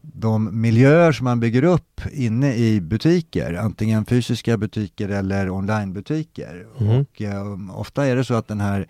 de 0.02 0.60
miljöer 0.60 1.12
som 1.12 1.24
man 1.24 1.40
bygger 1.40 1.64
upp 1.64 2.00
inne 2.12 2.54
i 2.54 2.80
butiker, 2.80 3.54
antingen 3.54 4.04
fysiska 4.04 4.56
butiker 4.56 5.08
eller 5.08 5.50
onlinebutiker. 5.50 6.66
Mm. 6.80 7.00
Och, 7.00 7.22
eh, 7.22 7.78
ofta 7.80 8.06
är 8.06 8.16
det 8.16 8.24
så 8.24 8.34
att 8.34 8.48
den 8.48 8.60
här 8.60 8.86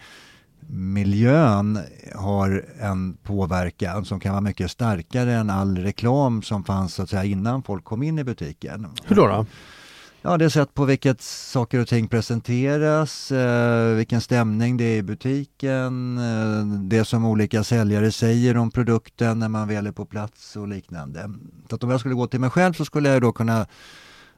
miljön 0.67 1.79
har 2.15 2.65
en 2.81 3.17
påverkan 3.23 4.05
som 4.05 4.21
kan 4.21 4.33
vara 4.33 4.41
mycket 4.41 4.71
starkare 4.71 5.33
än 5.33 5.51
all 5.51 5.79
reklam 5.79 6.43
som 6.43 6.65
fanns 6.65 6.95
så 6.95 7.03
att 7.03 7.11
säga, 7.11 7.25
innan 7.25 7.63
folk 7.63 7.85
kom 7.85 8.03
in 8.03 8.19
i 8.19 8.25
butiken. 8.25 8.87
Hur 9.05 9.17
då? 9.17 9.27
då? 9.27 9.47
Ja, 10.25 10.37
det 10.37 10.51
sätt 10.51 10.75
på 10.75 10.85
vilket 10.85 11.21
saker 11.21 11.81
och 11.81 11.89
ting 11.89 12.09
presenteras, 12.09 13.33
eh, 13.33 13.95
vilken 13.95 14.21
stämning 14.21 14.77
det 14.77 14.85
är 14.85 14.97
i 14.97 15.03
butiken, 15.03 16.19
eh, 16.19 16.67
det 16.67 17.05
som 17.05 17.25
olika 17.25 17.65
säljare 17.65 18.13
säger 18.13 18.57
om 18.57 18.71
produkten 18.71 19.39
när 19.39 19.49
man 19.49 19.69
väl 19.69 19.87
är 19.87 19.93
på 19.93 20.05
plats 20.05 20.57
och 20.57 20.69
liknande. 20.69 21.31
Så 21.69 21.75
att 21.75 21.85
om 21.85 21.91
jag 21.91 22.01
skulle 22.01 22.15
gå 22.15 22.27
till 22.27 22.41
mig 22.41 22.51
själv 22.51 22.73
så 22.73 22.85
skulle 22.85 23.09
jag 23.09 23.23
då 23.23 23.33
kunna 23.33 23.67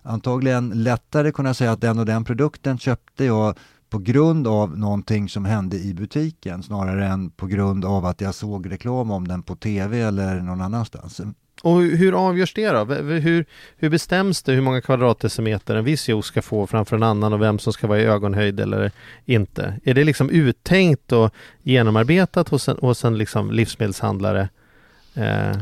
antagligen 0.02 0.70
lättare 0.82 1.32
kunna 1.32 1.54
säga 1.54 1.72
att 1.72 1.80
den 1.80 1.98
och 1.98 2.06
den 2.06 2.24
produkten 2.24 2.78
köpte 2.78 3.24
jag 3.24 3.58
på 3.94 4.00
grund 4.00 4.48
av 4.48 4.78
någonting 4.78 5.28
som 5.28 5.44
hände 5.44 5.76
i 5.76 5.94
butiken 5.94 6.62
snarare 6.62 7.07
än 7.07 7.30
på 7.30 7.46
grund 7.46 7.85
av 7.85 8.07
att 8.07 8.20
jag 8.20 8.35
såg 8.35 8.70
reklam 8.70 9.11
om 9.11 9.28
den 9.28 9.42
på 9.42 9.57
tv 9.57 10.00
eller 10.00 10.40
någon 10.40 10.61
annanstans. 10.61 11.20
Och 11.62 11.83
hur 11.83 12.28
avgörs 12.28 12.54
det 12.54 12.70
då? 12.70 12.85
Hur, 12.94 13.44
hur 13.76 13.90
bestäms 13.90 14.42
det 14.42 14.52
hur 14.52 14.61
många 14.61 14.80
kvadratdecimeter 14.80 15.76
en 15.76 15.85
viss 15.85 16.09
juice 16.09 16.26
ska 16.26 16.42
få 16.42 16.66
framför 16.66 16.96
en 16.96 17.02
annan 17.02 17.33
och 17.33 17.42
vem 17.42 17.59
som 17.59 17.72
ska 17.72 17.87
vara 17.87 18.00
i 18.00 18.04
ögonhöjd 18.04 18.61
eller 18.61 18.90
inte? 19.24 19.80
Är 19.85 19.94
det 19.94 20.04
liksom 20.04 20.30
uttänkt 20.30 21.12
och 21.12 21.35
genomarbetat 21.62 22.48
hos 22.48 22.68
en, 22.68 22.76
hos 22.80 23.04
en 23.04 23.18
liksom 23.18 23.50
livsmedelshandlare? 23.50 24.48
Eh, 25.14 25.57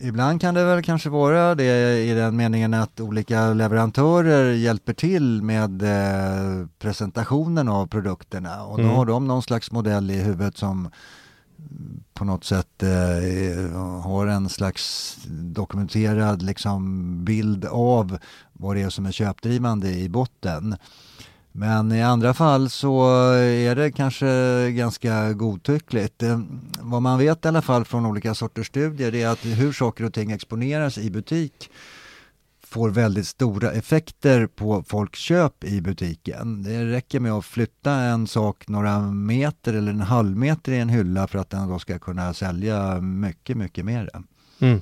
Ibland 0.00 0.40
kan 0.40 0.54
det 0.54 0.64
väl 0.64 0.82
kanske 0.82 1.08
vara 1.08 1.54
det 1.54 1.98
i 1.98 2.14
den 2.14 2.36
meningen 2.36 2.74
att 2.74 3.00
olika 3.00 3.52
leverantörer 3.52 4.52
hjälper 4.52 4.92
till 4.92 5.42
med 5.42 5.82
eh, 5.82 6.66
presentationen 6.78 7.68
av 7.68 7.86
produkterna 7.86 8.64
och 8.64 8.76
då 8.76 8.84
mm. 8.84 8.96
har 8.96 9.06
de 9.06 9.26
någon 9.26 9.42
slags 9.42 9.70
modell 9.70 10.10
i 10.10 10.16
huvudet 10.16 10.56
som 10.56 10.88
på 12.14 12.24
något 12.24 12.44
sätt 12.44 12.82
eh, 12.82 14.00
har 14.02 14.26
en 14.26 14.48
slags 14.48 15.16
dokumenterad 15.28 16.42
liksom, 16.42 17.24
bild 17.24 17.64
av 17.64 18.18
vad 18.52 18.76
det 18.76 18.82
är 18.82 18.90
som 18.90 19.06
är 19.06 19.12
köpdrivande 19.12 19.90
i 19.90 20.08
botten. 20.08 20.76
Men 21.58 21.92
i 21.92 22.02
andra 22.02 22.34
fall 22.34 22.70
så 22.70 23.08
är 23.34 23.74
det 23.74 23.92
kanske 23.92 24.26
ganska 24.70 25.32
godtyckligt. 25.32 26.22
Eh, 26.22 26.40
vad 26.80 27.02
man 27.02 27.18
vet 27.18 27.44
i 27.44 27.48
alla 27.48 27.62
fall 27.62 27.84
från 27.84 28.06
olika 28.06 28.34
sorters 28.34 28.66
studier 28.66 29.14
är 29.14 29.28
att 29.28 29.44
hur 29.44 29.72
saker 29.72 30.04
och 30.04 30.14
ting 30.14 30.30
exponeras 30.30 30.98
i 30.98 31.10
butik 31.10 31.70
får 32.64 32.90
väldigt 32.90 33.26
stora 33.26 33.72
effekter 33.72 34.46
på 34.46 34.82
folks 34.82 35.18
köp 35.18 35.64
i 35.64 35.80
butiken. 35.80 36.62
Det 36.62 36.84
räcker 36.84 37.20
med 37.20 37.32
att 37.32 37.44
flytta 37.44 37.92
en 37.92 38.26
sak 38.26 38.68
några 38.68 39.00
meter 39.00 39.74
eller 39.74 39.90
en 39.90 40.00
halv 40.00 40.36
meter 40.36 40.72
i 40.72 40.78
en 40.78 40.88
hylla 40.88 41.26
för 41.26 41.38
att 41.38 41.50
den 41.50 41.68
då 41.68 41.78
ska 41.78 41.98
kunna 41.98 42.34
sälja 42.34 43.00
mycket, 43.00 43.56
mycket 43.56 43.84
mer. 43.84 44.10
Mm. 44.58 44.80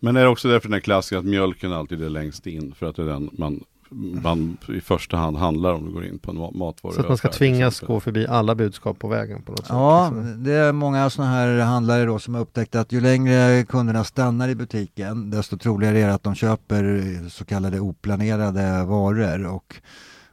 Men 0.00 0.16
är 0.16 0.22
det 0.22 0.28
också 0.28 0.48
därför 0.48 0.68
den 0.68 0.74
här 0.74 0.80
klassiken 0.80 1.18
att 1.18 1.24
mjölken 1.24 1.72
alltid 1.72 2.02
är 2.02 2.08
längst 2.08 2.46
in 2.46 2.74
för 2.74 2.86
att 2.86 2.96
det 2.96 3.02
är 3.02 3.06
den 3.06 3.30
man 3.32 3.60
man 3.90 4.56
i 4.68 4.80
första 4.80 5.16
hand 5.16 5.36
handlar 5.36 5.72
om 5.72 5.84
du 5.84 5.92
går 5.92 6.04
in 6.04 6.18
på 6.18 6.30
en 6.30 6.58
matvaru. 6.58 6.94
Så 6.94 7.00
att 7.00 7.08
man 7.08 7.16
ska 7.16 7.28
tvingas 7.28 7.80
gå 7.80 8.00
förbi 8.00 8.26
alla 8.26 8.54
budskap 8.54 8.98
på 8.98 9.08
vägen 9.08 9.42
på 9.42 9.52
något 9.52 9.60
sätt? 9.60 9.68
Ja, 9.68 10.12
det 10.36 10.52
är 10.52 10.72
många 10.72 11.10
sådana 11.10 11.32
här 11.32 11.58
handlare 11.58 12.04
då 12.04 12.18
som 12.18 12.34
har 12.34 12.40
upptäckt 12.40 12.74
att 12.74 12.92
ju 12.92 13.00
längre 13.00 13.64
kunderna 13.64 14.04
stannar 14.04 14.48
i 14.48 14.54
butiken 14.54 15.30
desto 15.30 15.58
troligare 15.58 15.98
är 15.98 16.06
det 16.06 16.14
att 16.14 16.22
de 16.22 16.34
köper 16.34 17.28
så 17.28 17.44
kallade 17.44 17.80
oplanerade 17.80 18.84
varor 18.84 19.46
och 19.46 19.74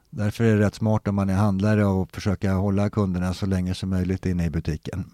därför 0.09 0.43
är 0.43 0.55
det 0.55 0.65
rätt 0.65 0.75
smart 0.75 1.07
om 1.07 1.15
man 1.15 1.29
är 1.29 1.35
handlare 1.35 1.85
och 1.85 2.11
försöka 2.11 2.53
hålla 2.53 2.89
kunderna 2.89 3.33
så 3.33 3.45
länge 3.45 3.73
som 3.73 3.89
möjligt 3.89 4.25
inne 4.25 4.45
i 4.45 4.49
butiken. 4.49 5.05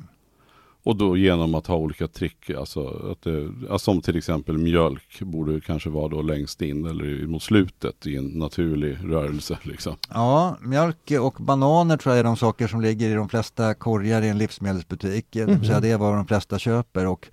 Och 0.83 0.95
då 0.95 1.17
genom 1.17 1.55
att 1.55 1.67
ha 1.67 1.75
olika 1.75 2.07
trick, 2.07 2.49
alltså, 2.49 3.11
att 3.11 3.21
det, 3.21 3.51
alltså 3.69 3.91
som 3.91 4.01
till 4.01 4.17
exempel 4.17 4.57
mjölk 4.57 5.21
borde 5.21 5.61
kanske 5.61 5.89
vara 5.89 6.07
då 6.07 6.21
längst 6.21 6.61
in 6.61 6.85
eller 6.85 7.27
mot 7.27 7.43
slutet 7.43 8.07
i 8.07 8.15
en 8.15 8.25
naturlig 8.25 8.97
rörelse. 9.03 9.57
Liksom. 9.63 9.95
Ja, 10.09 10.57
mjölk 10.61 11.11
och 11.21 11.33
bananer 11.39 11.97
tror 11.97 12.15
jag 12.15 12.19
är 12.19 12.23
de 12.23 12.37
saker 12.37 12.67
som 12.67 12.81
ligger 12.81 13.09
i 13.09 13.13
de 13.13 13.29
flesta 13.29 13.73
korgar 13.73 14.21
i 14.21 14.29
en 14.29 14.37
livsmedelsbutik. 14.37 15.35
Mm 15.35 15.49
-hmm. 15.49 15.81
Det 15.81 15.91
är 15.91 15.97
vad 15.97 16.15
de 16.15 16.27
flesta 16.27 16.59
köper. 16.59 17.07
Och 17.07 17.27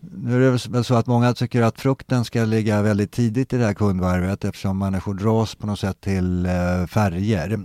nu 0.00 0.36
är 0.36 0.52
det 0.52 0.68
väl 0.68 0.84
så 0.84 0.94
att 0.94 1.06
många 1.06 1.34
tycker 1.34 1.62
att 1.62 1.80
frukten 1.80 2.24
ska 2.24 2.44
ligga 2.44 2.82
väldigt 2.82 3.12
tidigt 3.12 3.52
i 3.52 3.56
det 3.56 3.64
här 3.64 3.74
kundvarvet 3.74 4.44
eftersom 4.44 4.78
människor 4.78 5.14
dras 5.14 5.54
på 5.54 5.66
något 5.66 5.78
sätt 5.78 6.00
till 6.00 6.46
eh, 6.46 6.86
färger. 6.86 7.58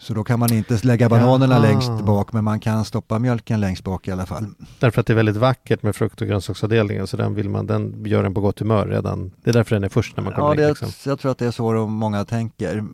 Så 0.00 0.14
då 0.14 0.24
kan 0.24 0.38
man 0.38 0.52
inte 0.52 0.78
lägga 0.82 1.08
bananerna 1.08 1.54
Jaha. 1.54 1.62
längst 1.62 2.04
bak 2.04 2.32
men 2.32 2.44
man 2.44 2.60
kan 2.60 2.84
stoppa 2.84 3.18
mjölken 3.18 3.60
längst 3.60 3.84
bak 3.84 4.08
i 4.08 4.10
alla 4.10 4.26
fall. 4.26 4.46
Därför 4.78 5.00
att 5.00 5.06
det 5.06 5.12
är 5.12 5.14
väldigt 5.14 5.36
vackert 5.36 5.82
med 5.82 5.96
frukt 5.96 6.20
och 6.20 6.28
grönsaksavdelningen 6.28 7.06
så 7.06 7.16
den, 7.16 7.34
vill 7.34 7.48
man, 7.48 7.66
den 7.66 8.04
gör 8.06 8.24
en 8.24 8.34
på 8.34 8.40
gott 8.40 8.58
humör 8.58 8.86
redan. 8.86 9.32
Det 9.44 9.50
är 9.50 9.54
därför 9.54 9.76
den 9.76 9.84
är 9.84 9.88
först 9.88 10.16
när 10.16 10.24
man 10.24 10.32
kommer 10.32 10.56
ja, 10.56 10.62
in. 10.62 10.68
Liksom. 10.68 11.10
jag 11.10 11.18
tror 11.18 11.32
att 11.32 11.38
det 11.38 11.46
är 11.46 11.50
så 11.50 11.86
många 11.86 12.24
tänker. 12.24 12.84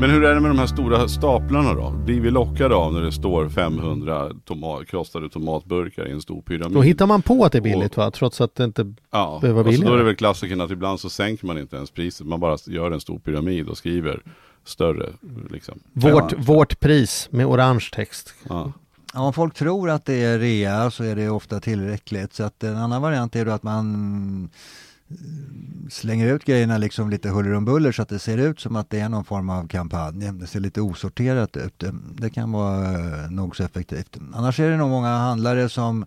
Men 0.00 0.10
hur 0.10 0.24
är 0.24 0.34
det 0.34 0.40
med 0.40 0.50
de 0.50 0.58
här 0.58 0.66
stora 0.66 1.08
staplarna 1.08 1.74
då? 1.74 1.90
Blir 1.90 2.20
vi 2.20 2.30
lockade 2.30 2.74
av 2.74 2.92
när 2.92 3.00
det 3.00 3.12
står 3.12 3.48
500 3.48 4.30
tomat, 4.44 4.86
krossade 4.86 5.28
tomatburkar 5.28 6.08
i 6.08 6.12
en 6.12 6.20
stor 6.20 6.42
pyramid? 6.42 6.72
Då 6.72 6.82
hittar 6.82 7.06
man 7.06 7.22
på 7.22 7.44
att 7.44 7.52
det 7.52 7.58
är 7.58 7.62
billigt 7.62 7.96
va? 7.96 8.10
Trots 8.10 8.40
att 8.40 8.54
det 8.54 8.64
inte 8.64 8.94
ja, 9.10 9.38
behöver 9.40 9.62
vara 9.62 9.70
billigt. 9.70 9.86
Då 9.86 9.94
är 9.94 9.98
det 9.98 10.04
väl 10.04 10.16
klassiken 10.16 10.60
att 10.60 10.70
ibland 10.70 11.00
så 11.00 11.10
sänker 11.10 11.46
man 11.46 11.58
inte 11.58 11.76
ens 11.76 11.90
priset. 11.90 12.26
Man 12.26 12.40
bara 12.40 12.56
gör 12.66 12.90
en 12.90 13.00
stor 13.00 13.18
pyramid 13.18 13.68
och 13.68 13.78
skriver 13.78 14.22
större. 14.64 15.08
Liksom. 15.50 15.80
Vårt, 15.92 16.32
vårt 16.38 16.80
pris 16.80 17.28
med 17.30 17.46
orange 17.46 17.88
text. 17.92 18.34
Ja. 18.48 18.72
Ja, 19.14 19.20
om 19.20 19.32
folk 19.32 19.54
tror 19.54 19.90
att 19.90 20.04
det 20.04 20.24
är 20.24 20.38
rea 20.38 20.90
så 20.90 21.04
är 21.04 21.16
det 21.16 21.28
ofta 21.28 21.60
tillräckligt. 21.60 22.34
Så 22.34 22.44
att 22.44 22.64
en 22.64 22.76
annan 22.76 23.02
variant 23.02 23.36
är 23.36 23.44
då 23.44 23.52
att 23.52 23.62
man 23.62 24.48
slänger 25.90 26.26
ut 26.26 26.44
grejerna 26.44 26.78
liksom 26.78 27.10
lite 27.10 27.28
huller 27.28 27.52
om 27.52 27.64
buller 27.64 27.92
så 27.92 28.02
att 28.02 28.08
det 28.08 28.18
ser 28.18 28.38
ut 28.38 28.60
som 28.60 28.76
att 28.76 28.90
det 28.90 29.00
är 29.00 29.08
någon 29.08 29.24
form 29.24 29.50
av 29.50 29.68
kampanj. 29.68 30.32
Det 30.32 30.46
ser 30.46 30.60
lite 30.60 30.80
osorterat 30.80 31.56
ut. 31.56 31.84
Det 32.14 32.30
kan 32.30 32.52
vara 32.52 32.92
eh, 32.92 33.30
nog 33.30 33.56
så 33.56 33.62
effektivt. 33.62 34.18
Annars 34.34 34.60
är 34.60 34.70
det 34.70 34.76
nog 34.76 34.90
många 34.90 35.08
handlare 35.08 35.68
som 35.68 36.06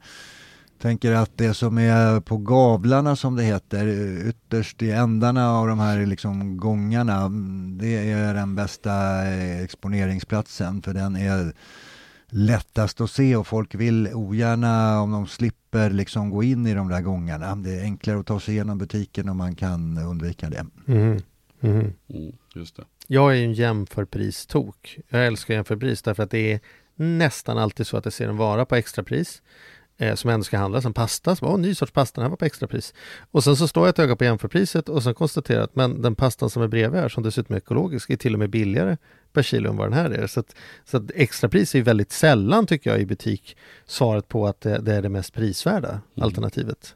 tänker 0.81 1.11
att 1.11 1.31
det 1.35 1.53
som 1.53 1.77
är 1.77 2.19
på 2.19 2.37
gavlarna 2.37 3.15
som 3.15 3.35
det 3.35 3.43
heter, 3.43 3.87
ytterst 4.27 4.81
i 4.81 4.91
ändarna 4.91 5.51
av 5.51 5.67
de 5.67 5.79
här 5.79 6.05
liksom 6.05 6.57
gångarna, 6.57 7.21
mm, 7.21 7.77
det 7.77 8.11
är 8.11 8.33
den 8.33 8.55
bästa 8.55 9.25
eh, 9.27 9.61
exponeringsplatsen 9.61 10.81
för 10.81 10.93
den 10.93 11.15
är 11.15 11.53
lättast 12.33 13.01
att 13.01 13.11
se 13.11 13.35
och 13.35 13.47
folk 13.47 13.75
vill 13.75 14.07
ogärna 14.13 15.01
om 15.01 15.11
de 15.11 15.27
slipper 15.27 15.89
liksom 15.89 16.29
gå 16.29 16.43
in 16.43 16.67
i 16.67 16.73
de 16.73 16.89
där 16.89 17.01
gångarna. 17.01 17.55
Det 17.55 17.79
är 17.79 17.83
enklare 17.83 18.19
att 18.19 18.27
ta 18.27 18.39
sig 18.39 18.53
igenom 18.53 18.77
butiken 18.77 19.29
om 19.29 19.37
man 19.37 19.55
kan 19.55 19.97
undvika 19.97 20.49
det. 20.49 20.65
Mm. 20.87 21.19
Mm. 21.61 21.93
Mm, 22.09 22.31
just 22.55 22.75
det. 22.75 22.83
Jag 23.07 23.31
är 23.31 23.35
ju 23.35 23.43
en 23.43 23.53
jämförpristok. 23.53 24.99
Jag 25.09 25.27
älskar 25.27 25.53
jämförpris 25.53 26.01
därför 26.01 26.23
att 26.23 26.31
det 26.31 26.53
är 26.53 26.59
nästan 26.95 27.57
alltid 27.57 27.87
så 27.87 27.97
att 27.97 28.05
jag 28.05 28.13
ser 28.13 28.29
en 28.29 28.37
vara 28.37 28.65
på 28.65 28.75
extrapris 28.75 29.41
eh, 29.97 30.15
som 30.15 30.29
ändå 30.29 30.43
ska 30.43 30.57
handlas, 30.57 30.85
en 30.85 30.93
pasta, 30.93 31.35
så, 31.35 31.45
Åh, 31.45 31.59
ny 31.59 31.75
sorts 31.75 31.91
pasta, 31.91 32.21
den 32.21 32.25
här 32.25 32.29
var 32.29 32.37
på 32.37 32.45
extrapris. 32.45 32.93
Och 33.31 33.43
sen 33.43 33.55
så 33.55 33.67
står 33.67 33.83
jag 33.83 33.89
ett 33.89 33.99
öga 33.99 34.15
på 34.15 34.23
jämförpriset 34.23 34.89
och 34.89 35.03
sen 35.03 35.13
konstaterar 35.13 35.61
att 35.61 35.75
men 35.75 36.01
den 36.01 36.15
pastan 36.15 36.49
som 36.49 36.63
är 36.63 36.67
bredvid 36.67 37.01
här, 37.01 37.09
som 37.09 37.23
dessutom 37.23 37.53
är 37.53 37.57
ekologisk, 37.57 38.09
är 38.09 38.17
till 38.17 38.33
och 38.33 38.39
med 38.39 38.49
billigare 38.49 38.97
per 39.33 39.43
kilo 39.43 39.69
än 39.69 39.77
vad 39.77 39.87
den 39.87 39.93
här 39.93 40.09
är. 40.09 40.27
Så 40.27 40.39
att, 40.39 40.55
så 40.85 40.97
att 40.97 41.11
extrapris 41.15 41.75
är 41.75 41.81
väldigt 41.81 42.11
sällan, 42.11 42.65
tycker 42.65 42.89
jag, 42.89 42.99
i 42.99 43.05
butik 43.05 43.57
svaret 43.85 44.27
på 44.27 44.47
att 44.47 44.61
det, 44.61 44.77
det 44.77 44.93
är 44.93 45.01
det 45.01 45.09
mest 45.09 45.33
prisvärda 45.33 45.89
mm. 45.89 46.01
alternativet. 46.15 46.95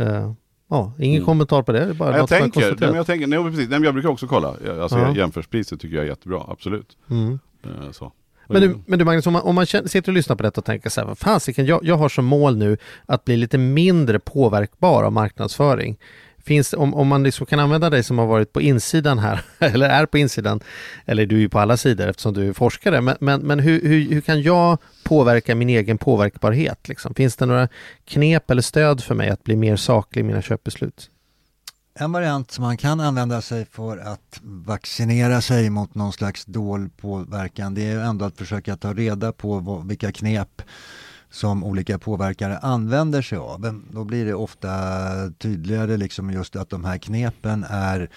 Uh, 0.00 0.32
Ja, 0.72 0.92
ingen 0.98 1.16
mm. 1.16 1.26
kommentar 1.26 1.62
på 1.62 1.72
det. 1.72 1.86
det 1.86 1.94
bara 1.94 2.16
jag, 2.16 2.28
tänker, 2.28 2.60
nej, 2.60 2.76
men 2.80 2.94
jag 2.94 3.06
tänker, 3.06 3.26
nej, 3.26 3.44
precis, 3.44 3.68
nej, 3.68 3.82
jag 3.82 3.94
brukar 3.94 4.08
också 4.08 4.26
kolla. 4.26 4.48
Alltså, 4.48 4.98
ja. 4.98 5.16
Jämförspriset 5.16 5.80
tycker 5.80 5.96
jag 5.96 6.04
är 6.04 6.08
jättebra, 6.08 6.44
absolut. 6.48 6.96
Mm. 7.10 7.38
Uh, 7.66 7.90
så. 7.92 8.12
Men 8.48 8.62
du, 8.62 8.78
men 8.86 8.98
du 8.98 9.04
Magnus, 9.04 9.26
om 9.26 9.32
man, 9.32 9.42
om 9.42 9.54
man 9.54 9.66
sitter 9.66 10.08
och 10.08 10.12
lyssnar 10.12 10.36
på 10.36 10.42
detta 10.42 10.60
och 10.60 10.64
tänker 10.64 10.90
så 10.90 11.00
här, 11.00 11.14
fasiken, 11.14 11.66
jag, 11.66 11.84
jag 11.84 11.96
har 11.96 12.08
som 12.08 12.24
mål 12.24 12.56
nu 12.56 12.76
att 13.06 13.24
bli 13.24 13.36
lite 13.36 13.58
mindre 13.58 14.18
påverkbar 14.18 15.02
av 15.02 15.12
marknadsföring. 15.12 15.98
Finns 16.44 16.72
om, 16.72 16.94
om 16.94 17.08
man 17.08 17.22
liksom 17.22 17.46
kan 17.46 17.60
använda 17.60 17.90
dig 17.90 18.02
som 18.02 18.18
har 18.18 18.26
varit 18.26 18.52
på 18.52 18.60
insidan 18.60 19.18
här, 19.18 19.44
eller 19.58 19.88
är 19.88 20.06
på 20.06 20.18
insidan, 20.18 20.60
eller 21.04 21.26
du 21.26 21.36
är 21.36 21.40
ju 21.40 21.48
på 21.48 21.58
alla 21.58 21.76
sidor 21.76 22.08
eftersom 22.08 22.34
du 22.34 22.48
är 22.48 22.52
forskare, 22.52 23.00
men, 23.00 23.16
men, 23.20 23.40
men 23.40 23.58
hur, 23.58 23.82
hur, 23.82 24.14
hur 24.14 24.20
kan 24.20 24.42
jag 24.42 24.78
påverka 25.04 25.54
min 25.54 25.68
egen 25.68 25.98
påverkbarhet? 25.98 26.88
Liksom? 26.88 27.14
Finns 27.14 27.36
det 27.36 27.46
några 27.46 27.68
knep 28.04 28.50
eller 28.50 28.62
stöd 28.62 29.02
för 29.02 29.14
mig 29.14 29.30
att 29.30 29.44
bli 29.44 29.56
mer 29.56 29.76
saklig 29.76 30.20
i 30.20 30.24
mina 30.24 30.42
köpbeslut? 30.42 31.10
En 31.94 32.12
variant 32.12 32.50
som 32.50 32.64
man 32.64 32.76
kan 32.76 33.00
använda 33.00 33.42
sig 33.42 33.66
för 33.66 33.98
att 33.98 34.40
vaccinera 34.42 35.40
sig 35.40 35.70
mot 35.70 35.94
någon 35.94 36.12
slags 36.12 36.44
dold 36.44 36.96
påverkan 36.96 37.74
det 37.74 37.82
är 37.82 37.98
ändå 37.98 38.24
att 38.24 38.36
försöka 38.36 38.76
ta 38.76 38.94
reda 38.94 39.32
på 39.32 39.58
vad, 39.58 39.88
vilka 39.88 40.12
knep 40.12 40.62
som 41.30 41.64
olika 41.64 41.98
påverkare 41.98 42.58
använder 42.58 43.22
sig 43.22 43.38
av. 43.38 43.82
Då 43.90 44.04
blir 44.04 44.26
det 44.26 44.34
ofta 44.34 44.70
tydligare 45.38 45.96
liksom 45.96 46.30
just 46.30 46.56
att 46.56 46.70
de 46.70 46.84
här 46.84 46.98
knepen 46.98 47.66
är 47.68 48.10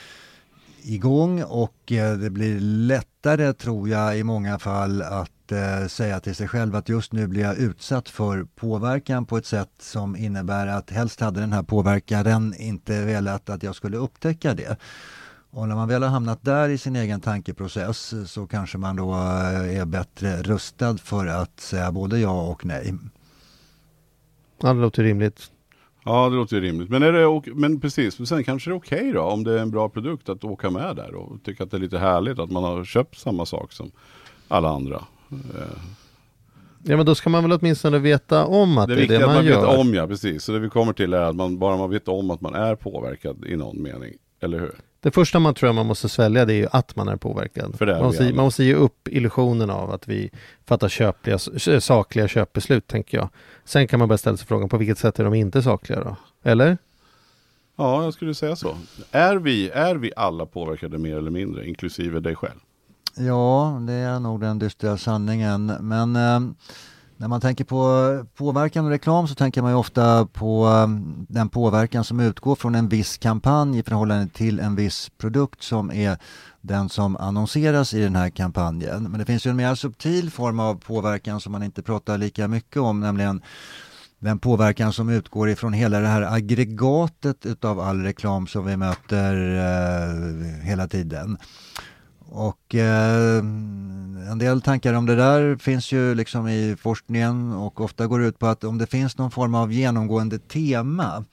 igång 0.84 1.44
och 1.44 1.92
eh, 1.92 2.18
det 2.18 2.30
blir 2.30 2.60
lättare 2.60 3.54
tror 3.54 3.90
jag 3.90 4.18
i 4.18 4.24
många 4.24 4.60
fall 4.60 5.02
att 5.02 5.52
eh, 5.52 5.88
säga 5.88 6.20
till 6.20 6.36
sig 6.36 6.48
själv 6.48 6.76
att 6.76 6.90
just 6.90 7.14
nu 7.14 7.28
blir 7.28 7.42
jag 7.42 7.58
utsatt 7.58 8.10
för 8.10 8.44
påverkan 8.56 9.26
på 9.26 9.38
ett 9.38 9.46
sätt 9.46 9.72
som 9.80 10.16
innebär 10.16 10.68
att 10.68 10.90
helst 10.90 11.20
hade 11.20 11.40
den 11.40 11.54
här 11.54 11.64
påverkaren 11.64 12.54
inte 12.58 13.06
velat 13.06 13.50
att 13.50 13.64
jag 13.64 13.76
skulle 13.76 13.98
upptäcka 13.98 14.54
det. 14.54 14.78
Och 15.56 15.68
när 15.68 15.76
man 15.76 15.88
väl 15.88 16.04
har 16.04 16.10
hamnat 16.10 16.44
där 16.44 16.70
i 16.70 16.78
sin 16.78 16.96
egen 16.96 17.22
tankeprocess 17.22 18.14
så 18.32 18.48
kanske 18.48 18.78
man 18.78 18.96
då 18.96 19.12
eh, 19.12 19.80
är 19.80 19.86
bättre 19.86 20.42
rustad 20.42 20.98
för 20.98 21.28
att 21.28 21.60
säga 21.60 21.92
både 21.92 22.20
ja 22.20 22.48
och 22.48 22.66
nej. 22.66 22.94
Ja, 24.62 24.74
det 24.74 24.82
låter 24.82 25.04
rimligt. 25.04 25.52
Ja, 26.06 26.30
det 26.30 26.36
låter 26.36 26.62
rimligt. 26.62 26.90
Men, 26.90 27.04
är 27.04 27.12
det, 27.12 27.56
men 27.56 27.80
precis, 27.80 28.20
men 28.20 28.28
sen 28.28 28.44
kanske 28.44 28.70
det 28.70 28.74
är 28.74 28.78
okej 28.78 29.00
okay 29.00 29.12
då 29.12 29.22
om 29.22 29.44
det 29.44 29.54
är 29.54 29.58
en 29.58 29.72
bra 29.72 29.90
produkt 29.90 30.30
att 30.30 30.44
åka 30.44 30.70
med 30.70 30.96
där 30.96 31.16
och 31.16 31.44
tycka 31.44 31.64
att 31.64 31.72
det 31.72 31.78
är 31.78 31.82
lite 31.82 31.98
härligt 31.98 32.40
att 32.40 32.52
man 32.52 32.64
har 32.64 32.84
köpt 32.84 33.18
samma 33.18 33.46
sak 33.46 33.72
som 33.72 33.92
alla 34.48 34.70
andra. 34.70 35.04
Eh. 35.32 35.82
Ja 36.84 36.98
men 36.98 37.06
då 37.06 37.16
ska 37.16 37.30
man 37.30 37.44
väl 37.44 37.52
åtminstone 37.52 38.00
veta 38.00 38.46
om 38.46 38.78
att 38.78 38.88
det 38.88 38.94
är 38.94 39.08
det, 39.08 39.18
det 39.18 39.26
man, 39.26 39.36
man 39.36 39.46
gör. 39.46 39.52
Det 39.52 39.58
att 39.58 39.64
man 39.64 39.78
vet 39.78 39.80
om 39.80 39.94
ja, 39.94 40.08
precis. 40.08 40.44
Så 40.44 40.52
det 40.52 40.60
vi 40.60 40.70
kommer 40.70 40.94
till 40.94 41.14
är 41.14 41.22
att 41.22 41.36
man 41.36 41.60
bara 41.60 41.78
man 41.78 41.90
vet 41.90 42.08
om 42.08 42.32
att 42.32 42.42
man 42.42 42.56
är 42.56 42.76
påverkad 42.76 43.46
i 43.46 43.56
någon 43.56 43.82
mening. 43.82 44.14
Eller 44.42 44.60
hur? 44.60 44.76
Det 45.04 45.12
första 45.12 45.40
man 45.40 45.54
tror 45.54 45.74
man 45.74 45.86
måste 45.86 46.10
svälja 46.10 46.46
det 46.46 46.54
är 46.54 46.58
ju 46.58 46.68
att 46.72 46.96
man 46.96 47.08
är 47.08 47.16
påverkad. 47.16 47.76
För 47.78 47.86
det 47.86 47.94
är 47.94 47.98
man, 47.98 48.06
måste, 48.06 48.24
man 48.34 48.46
måste 48.46 48.64
ge 48.64 48.74
upp 48.74 49.08
illusionen 49.08 49.70
av 49.70 49.92
att 49.92 50.08
vi 50.08 50.30
fattar 50.66 50.90
köpliga, 50.90 51.40
sakliga 51.80 52.28
köpbeslut, 52.28 52.88
tänker 52.88 53.18
jag. 53.18 53.30
Sen 53.66 53.88
kan 53.88 54.00
man 54.00 54.08
börja 54.08 54.18
ställa 54.18 54.38
sig 54.38 54.48
frågan, 54.48 54.70
på 54.70 54.78
vilket 54.78 54.98
sätt 54.98 55.20
är 55.20 55.24
de 55.24 55.34
inte 55.34 55.64
sakliga 55.64 56.04
då? 56.04 56.16
Eller? 56.44 56.78
Ja, 57.76 58.04
jag 58.04 58.14
skulle 58.14 58.36
säga 58.36 58.56
så. 58.56 58.78
Är 59.12 59.36
vi, 59.36 59.70
är 59.70 59.96
vi 59.96 60.12
alla 60.16 60.46
påverkade 60.46 60.98
mer 60.98 61.18
eller 61.18 61.32
mindre, 61.32 61.68
inklusive 61.68 62.20
dig 62.20 62.36
själv? 62.36 62.60
Ja, 63.18 63.80
det 63.88 63.94
är 63.94 64.20
nog 64.20 64.42
den 64.42 64.60
dystra 64.60 64.98
sanningen. 64.98 65.66
Men 65.66 66.16
eh, 66.16 66.40
när 67.18 67.28
man 67.28 67.42
tänker 67.42 67.64
på 67.64 68.26
påverkan 68.36 68.86
och 68.86 68.92
reklam 68.92 69.28
så 69.28 69.36
tänker 69.36 69.62
man 69.62 69.72
ju 69.72 69.78
ofta 69.78 70.26
på 70.26 70.66
um, 70.66 71.26
den 71.30 71.50
påverkan 71.50 72.04
som 72.04 72.20
utgår 72.20 72.56
från 72.56 72.76
en 72.76 72.90
viss 72.90 73.18
kampanj 73.18 73.80
i 73.80 73.84
förhållande 73.84 74.28
till 74.34 74.60
en 74.60 74.76
viss 74.76 75.12
produkt 75.18 75.64
som 75.64 75.92
är 75.92 76.18
den 76.62 76.90
som 76.90 77.18
annonseras 77.18 77.94
i 77.94 78.02
den 78.02 78.16
här 78.16 78.30
kampanjen. 78.30 79.04
Men 79.04 79.20
det 79.20 79.26
finns 79.26 79.46
ju 79.46 79.50
en 79.50 79.56
mer 79.56 79.76
subtil 79.76 80.32
form 80.32 80.60
av 80.60 80.76
påverkan 80.76 81.40
som 81.40 81.52
man 81.52 81.64
inte 81.64 81.84
pratar 81.84 82.18
lika 82.18 82.48
mycket 82.48 82.82
om, 82.82 83.00
nämligen 83.00 83.42
den 84.20 84.40
påverkan 84.40 84.94
som 84.94 85.10
utgår 85.10 85.50
ifrån 85.50 85.74
hela 85.74 86.00
det 86.00 86.08
här 86.08 86.22
aggregatet 86.22 87.46
utav 87.46 87.80
all 87.80 88.02
reklam 88.02 88.48
som 88.48 88.66
vi 88.66 88.78
möter 88.78 89.56
eh, 89.56 90.66
hela 90.66 90.88
tiden. 90.88 91.38
Och 92.36 92.76
eh, 92.76 93.38
en 94.32 94.38
del 94.38 94.62
tankar 94.62 94.94
om 94.94 95.06
det 95.06 95.16
där 95.16 95.56
finns 95.56 95.92
ju 95.92 96.16
liksom 96.16 96.48
i 96.48 96.76
forskningen 96.80 97.54
och 97.54 97.82
ofta 97.82 98.08
går 98.08 98.20
det 98.20 98.26
ut 98.26 98.40
på 98.40 98.48
att 98.48 98.64
om 98.64 98.78
det 98.78 98.88
finns 98.88 99.18
någon 99.18 99.32
form 99.32 99.56
av 99.56 99.72
genomgående 99.72 100.40
tema 100.40 101.26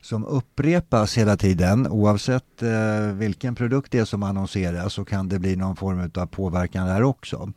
som 0.00 0.24
upprepas 0.24 1.18
hela 1.18 1.36
tiden 1.36 1.86
oavsett 1.86 2.62
eh, 2.62 3.12
vilken 3.12 3.54
produkt 3.54 3.92
det 3.92 3.98
är 3.98 4.04
som 4.04 4.22
annonseras 4.22 4.92
så 4.92 5.04
kan 5.04 5.28
det 5.28 5.38
bli 5.38 5.56
någon 5.56 5.76
form 5.76 6.10
av 6.14 6.26
påverkan 6.26 6.86
där 6.86 7.02
också. 7.02 7.52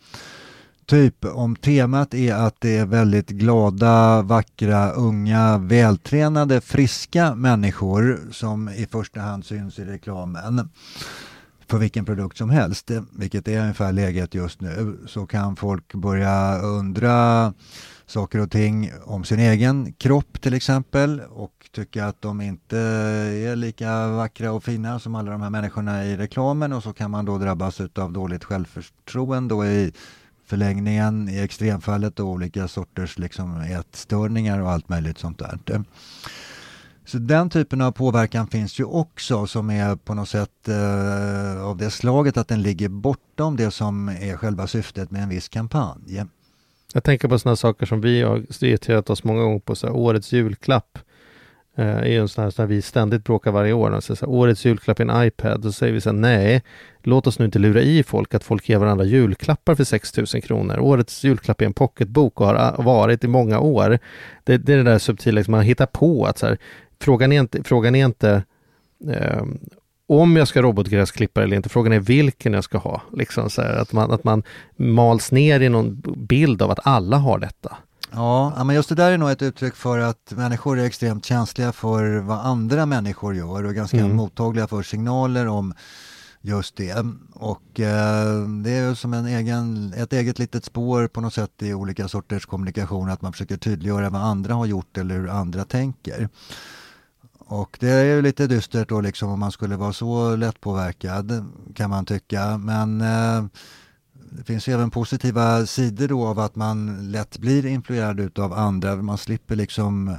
Typ 0.86 1.26
om 1.26 1.56
temat 1.56 2.14
är 2.14 2.34
att 2.34 2.62
det 2.62 2.78
är 2.78 2.86
väldigt 2.86 3.30
glada, 3.30 4.22
vackra, 4.22 4.92
unga, 4.92 5.58
vältränade, 5.58 6.62
friska 6.62 7.36
människor 7.36 8.20
som 8.32 8.70
i 8.70 8.86
första 8.92 9.20
hand 9.20 9.46
syns 9.46 9.80
i 9.80 9.86
reklamen 9.86 10.70
för 11.74 11.80
vilken 11.80 12.06
produkt 12.06 12.38
som 12.38 12.50
helst, 12.50 12.92
eh, 12.92 13.02
vilket 13.12 13.48
är 13.48 13.62
ungefär 13.62 13.92
läget 13.92 14.34
just 14.34 14.62
nu, 14.62 14.98
så 15.08 15.26
kan 15.26 15.56
folk 15.56 15.94
börja 15.94 16.58
undra 16.58 17.54
saker 18.06 18.40
och 18.40 18.52
ting 18.52 18.92
om 19.04 19.24
sin 19.24 19.40
egen 19.40 19.94
kropp 19.94 20.42
till 20.42 20.54
exempel 20.54 21.22
och 21.30 21.70
tycka 21.72 22.06
att 22.06 22.22
de 22.22 22.42
inte 22.42 22.78
är 22.80 23.56
lika 23.56 24.08
vackra 24.08 24.52
och 24.52 24.64
fina 24.64 25.00
som 25.00 25.16
alla 25.16 25.32
de 25.32 25.42
här 25.42 25.50
människorna 25.50 26.06
i 26.06 26.18
reklamen 26.18 26.74
och 26.74 26.84
så 26.84 26.94
kan 26.94 27.12
man 27.12 27.26
då 27.26 27.38
drabbas 27.38 27.82
av 27.96 28.14
dåligt 28.14 28.44
självförtroende 28.44 29.54
och 29.54 29.66
i 29.66 29.94
förlängningen 30.46 31.30
i 31.30 31.40
extremfallet 31.40 32.20
och 32.20 32.28
olika 32.28 32.68
sorters 32.68 33.18
liksom 33.18 33.62
ätstörningar 33.62 34.62
och 34.62 34.72
allt 34.72 34.90
möjligt 34.90 35.18
sånt 35.18 35.40
där. 35.40 35.84
Så 37.06 37.18
den 37.18 37.50
typen 37.50 37.82
av 37.82 37.92
påverkan 37.92 38.48
finns 38.48 38.80
ju 38.80 38.84
också 38.84 39.48
som 39.48 39.70
är 39.70 39.96
på 39.96 40.14
något 40.14 40.30
sätt 40.30 40.68
eh, 40.68 41.66
av 41.66 41.78
det 41.78 41.90
slaget 41.90 42.38
att 42.38 42.48
den 42.48 42.62
ligger 42.62 42.90
bortom 42.90 43.56
det 43.56 43.72
som 43.72 44.10
är 44.10 44.38
själva 44.38 44.68
syftet 44.68 45.12
med 45.12 45.24
en 45.24 45.30
viss 45.30 45.50
kampanj. 45.50 46.24
Jag 46.94 47.04
tänker 47.04 47.28
på 47.28 47.40
sådana 47.40 47.56
saker 47.56 47.86
som 47.86 48.02
vi 48.02 48.22
har 48.22 48.64
irriterat 48.64 49.10
oss 49.10 49.24
många 49.24 49.42
gånger 49.42 49.60
på, 49.60 49.76
så 49.76 49.88
här, 49.88 49.96
årets 49.96 50.32
julklapp. 50.32 51.00
Eh, 51.78 51.98
är 51.98 52.06
ju 52.06 52.22
en 52.22 52.28
sån 52.28 52.44
här, 52.44 52.52
som 52.52 52.68
vi 52.68 52.82
ständigt 52.82 53.24
bråkar 53.24 53.52
varje 53.52 53.74
år. 53.74 53.96
Alltså, 53.96 54.16
så 54.16 54.26
här, 54.26 54.34
årets 54.34 54.66
julklapp 54.66 55.00
är 55.00 55.06
en 55.06 55.28
iPad. 55.28 55.62
Då 55.62 55.72
säger 55.72 55.94
vi 55.94 56.02
så 56.02 56.10
här, 56.10 56.18
nej, 56.18 56.64
låt 57.04 57.28
oss 57.28 57.40
nu 57.40 57.46
inte 57.46 57.60
lura 57.60 57.82
i 57.82 58.04
folk 58.04 58.34
att 58.34 58.44
folk 58.44 58.70
ger 58.70 58.78
varandra 58.78 59.06
julklappar 59.06 59.76
för 59.76 59.84
6 59.84 60.18
000 60.18 60.28
kronor. 60.28 60.80
Årets 60.80 61.24
julklapp 61.24 61.62
är 61.62 61.66
en 61.66 61.74
pocketbok 61.74 62.42
och 62.42 62.48
har 62.48 62.84
varit 62.84 63.24
i 63.24 63.28
många 63.28 63.60
år. 63.60 64.00
Det, 64.44 64.58
det 64.58 64.74
är 64.74 64.78
det 64.78 64.84
där 64.84 65.00
subtila, 65.00 65.36
liksom, 65.36 65.52
man 65.52 65.62
hittar 65.62 65.86
på 65.86 66.26
att 66.26 66.38
så 66.38 66.48
här, 66.48 66.58
frågan 67.00 67.32
är 67.32 67.40
inte, 67.40 67.64
frågan 67.64 67.96
är 67.96 68.06
inte 68.06 68.44
eh, 69.10 69.44
om 70.08 70.36
jag 70.36 70.48
ska 70.48 70.62
robotgräsklippare 70.62 71.44
eller 71.44 71.56
inte, 71.56 71.70
frågan 71.70 71.94
är 71.94 72.00
vilken 72.00 72.54
jag 72.54 72.64
ska 72.64 72.78
ha. 72.78 73.02
Liksom 73.14 73.50
så 73.50 73.62
här, 73.62 73.74
att, 73.74 73.94
man, 73.94 74.12
att 74.12 74.24
man 74.24 74.44
mals 74.76 75.32
ner 75.32 75.60
i 75.60 75.70
någon 75.70 76.02
bild 76.18 76.62
av 76.62 76.72
att 76.72 76.80
alla 76.84 77.18
har 77.18 77.40
detta. 77.40 77.78
Ja, 78.12 78.64
men 78.64 78.76
just 78.76 78.90
det 78.90 78.96
där 78.96 79.12
är 79.12 79.18
nog 79.18 79.32
ett 79.32 79.42
uttryck 79.42 79.76
för 79.76 80.00
att 80.00 80.34
människor 80.36 80.80
är 80.80 80.86
extremt 80.86 81.26
känsliga 81.26 81.72
för 81.72 82.18
vad 82.18 82.40
andra 82.40 82.86
människor 82.86 83.36
gör 83.36 83.64
och 83.64 83.76
ganska 83.76 83.98
mm. 83.98 84.16
mottagliga 84.16 84.68
för 84.68 84.84
signaler 84.84 85.48
om 85.48 85.74
just 86.42 86.76
det. 86.76 87.06
Och 87.34 87.80
eh, 87.80 88.48
det 88.64 88.72
är 88.72 88.94
som 88.94 89.14
en 89.14 89.26
egen, 89.26 89.94
ett 89.98 90.14
eget 90.14 90.40
litet 90.40 90.66
spår 90.66 91.08
på 91.08 91.22
något 91.22 91.34
sätt 91.34 91.52
i 91.62 91.74
olika 91.74 92.08
sorters 92.08 92.46
kommunikation 92.46 93.10
att 93.10 93.22
man 93.22 93.32
försöker 93.32 93.58
tydliggöra 93.58 94.10
vad 94.10 94.22
andra 94.22 94.54
har 94.54 94.66
gjort 94.66 94.98
eller 94.98 95.16
hur 95.16 95.30
andra 95.30 95.66
tänker. 95.66 96.30
Och 97.46 97.78
det 97.80 97.90
är 97.90 98.04
ju 98.04 98.22
lite 98.22 98.48
dystert 98.48 98.90
då 98.90 99.02
liksom 99.02 99.30
om 99.30 99.40
man 99.40 99.52
skulle 99.52 99.76
vara 99.76 99.94
så 99.94 100.36
lättpåverkad 100.36 101.46
kan 101.76 101.90
man 101.90 102.06
tycka. 102.06 102.58
Men 102.58 103.02
eh, 103.02 103.46
det 104.14 104.44
finns 104.44 104.68
ju 104.68 104.74
även 104.74 104.92
positiva 104.92 105.66
sidor 105.66 106.08
då 106.08 106.26
av 106.26 106.40
att 106.40 106.56
man 106.56 107.12
lätt 107.12 107.38
blir 107.38 107.66
influerad 107.66 108.40
av 108.40 108.54
andra. 108.54 108.96
Man 108.96 109.18
slipper 109.18 109.56
liksom 109.56 110.18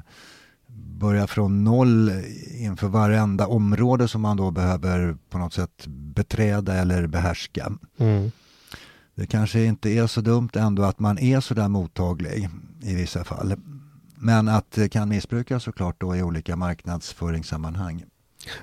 börja 0.99 1.27
från 1.27 1.65
noll 1.65 2.13
inför 2.51 2.89
varenda 2.89 3.47
område 3.47 4.09
som 4.09 4.21
man 4.21 4.37
då 4.37 4.51
behöver 4.51 5.17
på 5.31 5.39
något 5.39 5.53
sätt 5.53 5.87
beträda 5.87 6.75
eller 6.75 7.07
behärska. 7.07 7.73
Mm. 7.99 8.31
Det 9.15 9.27
kanske 9.27 9.65
inte 9.65 9.91
är 9.91 10.07
så 10.07 10.21
dumt 10.21 10.51
ändå 10.55 10.83
att 10.83 10.99
man 11.01 11.19
är 11.19 11.41
så 11.41 11.55
där 11.55 11.69
mottaglig 11.69 12.49
i 12.83 12.95
vissa 12.95 13.25
fall. 13.25 13.55
Men 14.25 14.49
att 14.49 14.71
det 14.71 14.89
kan 14.89 15.09
missbrukas 15.09 15.63
såklart 15.63 16.01
då 16.01 16.17
i 16.17 16.23
olika 16.23 16.57
marknadsföringssammanhang. 16.57 18.05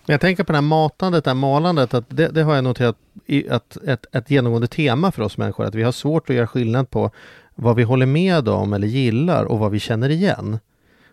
Men 0.06 0.14
jag 0.14 0.22
tänker 0.22 0.44
på 0.44 0.52
det 0.52 0.58
här 0.58 0.62
matandet, 0.62 1.24
det 1.24 1.30
här 1.30 1.36
malandet, 1.36 1.94
att 1.94 2.06
det, 2.10 2.28
det 2.28 2.44
har 2.44 2.56
jag 2.56 2.64
noterat 2.64 2.98
att 3.50 3.78
ett, 3.78 4.06
ett 4.12 4.32
genomgående 4.32 4.68
tema 4.68 5.12
för 5.12 5.22
oss 5.22 5.38
människor, 5.38 5.66
att 5.66 5.76
vi 5.76 5.84
har 5.84 5.92
svårt 5.92 6.30
att 6.30 6.36
göra 6.36 6.48
skillnad 6.48 6.90
på 6.90 7.12
vad 7.56 7.76
vi 7.76 7.84
håller 7.84 8.06
med 8.06 8.50
om 8.50 8.74
eller 8.74 8.88
gillar 8.88 9.46
och 9.46 9.60
vad 9.60 9.72
vi 9.72 9.80
känner 9.80 10.10
igen. 10.10 10.60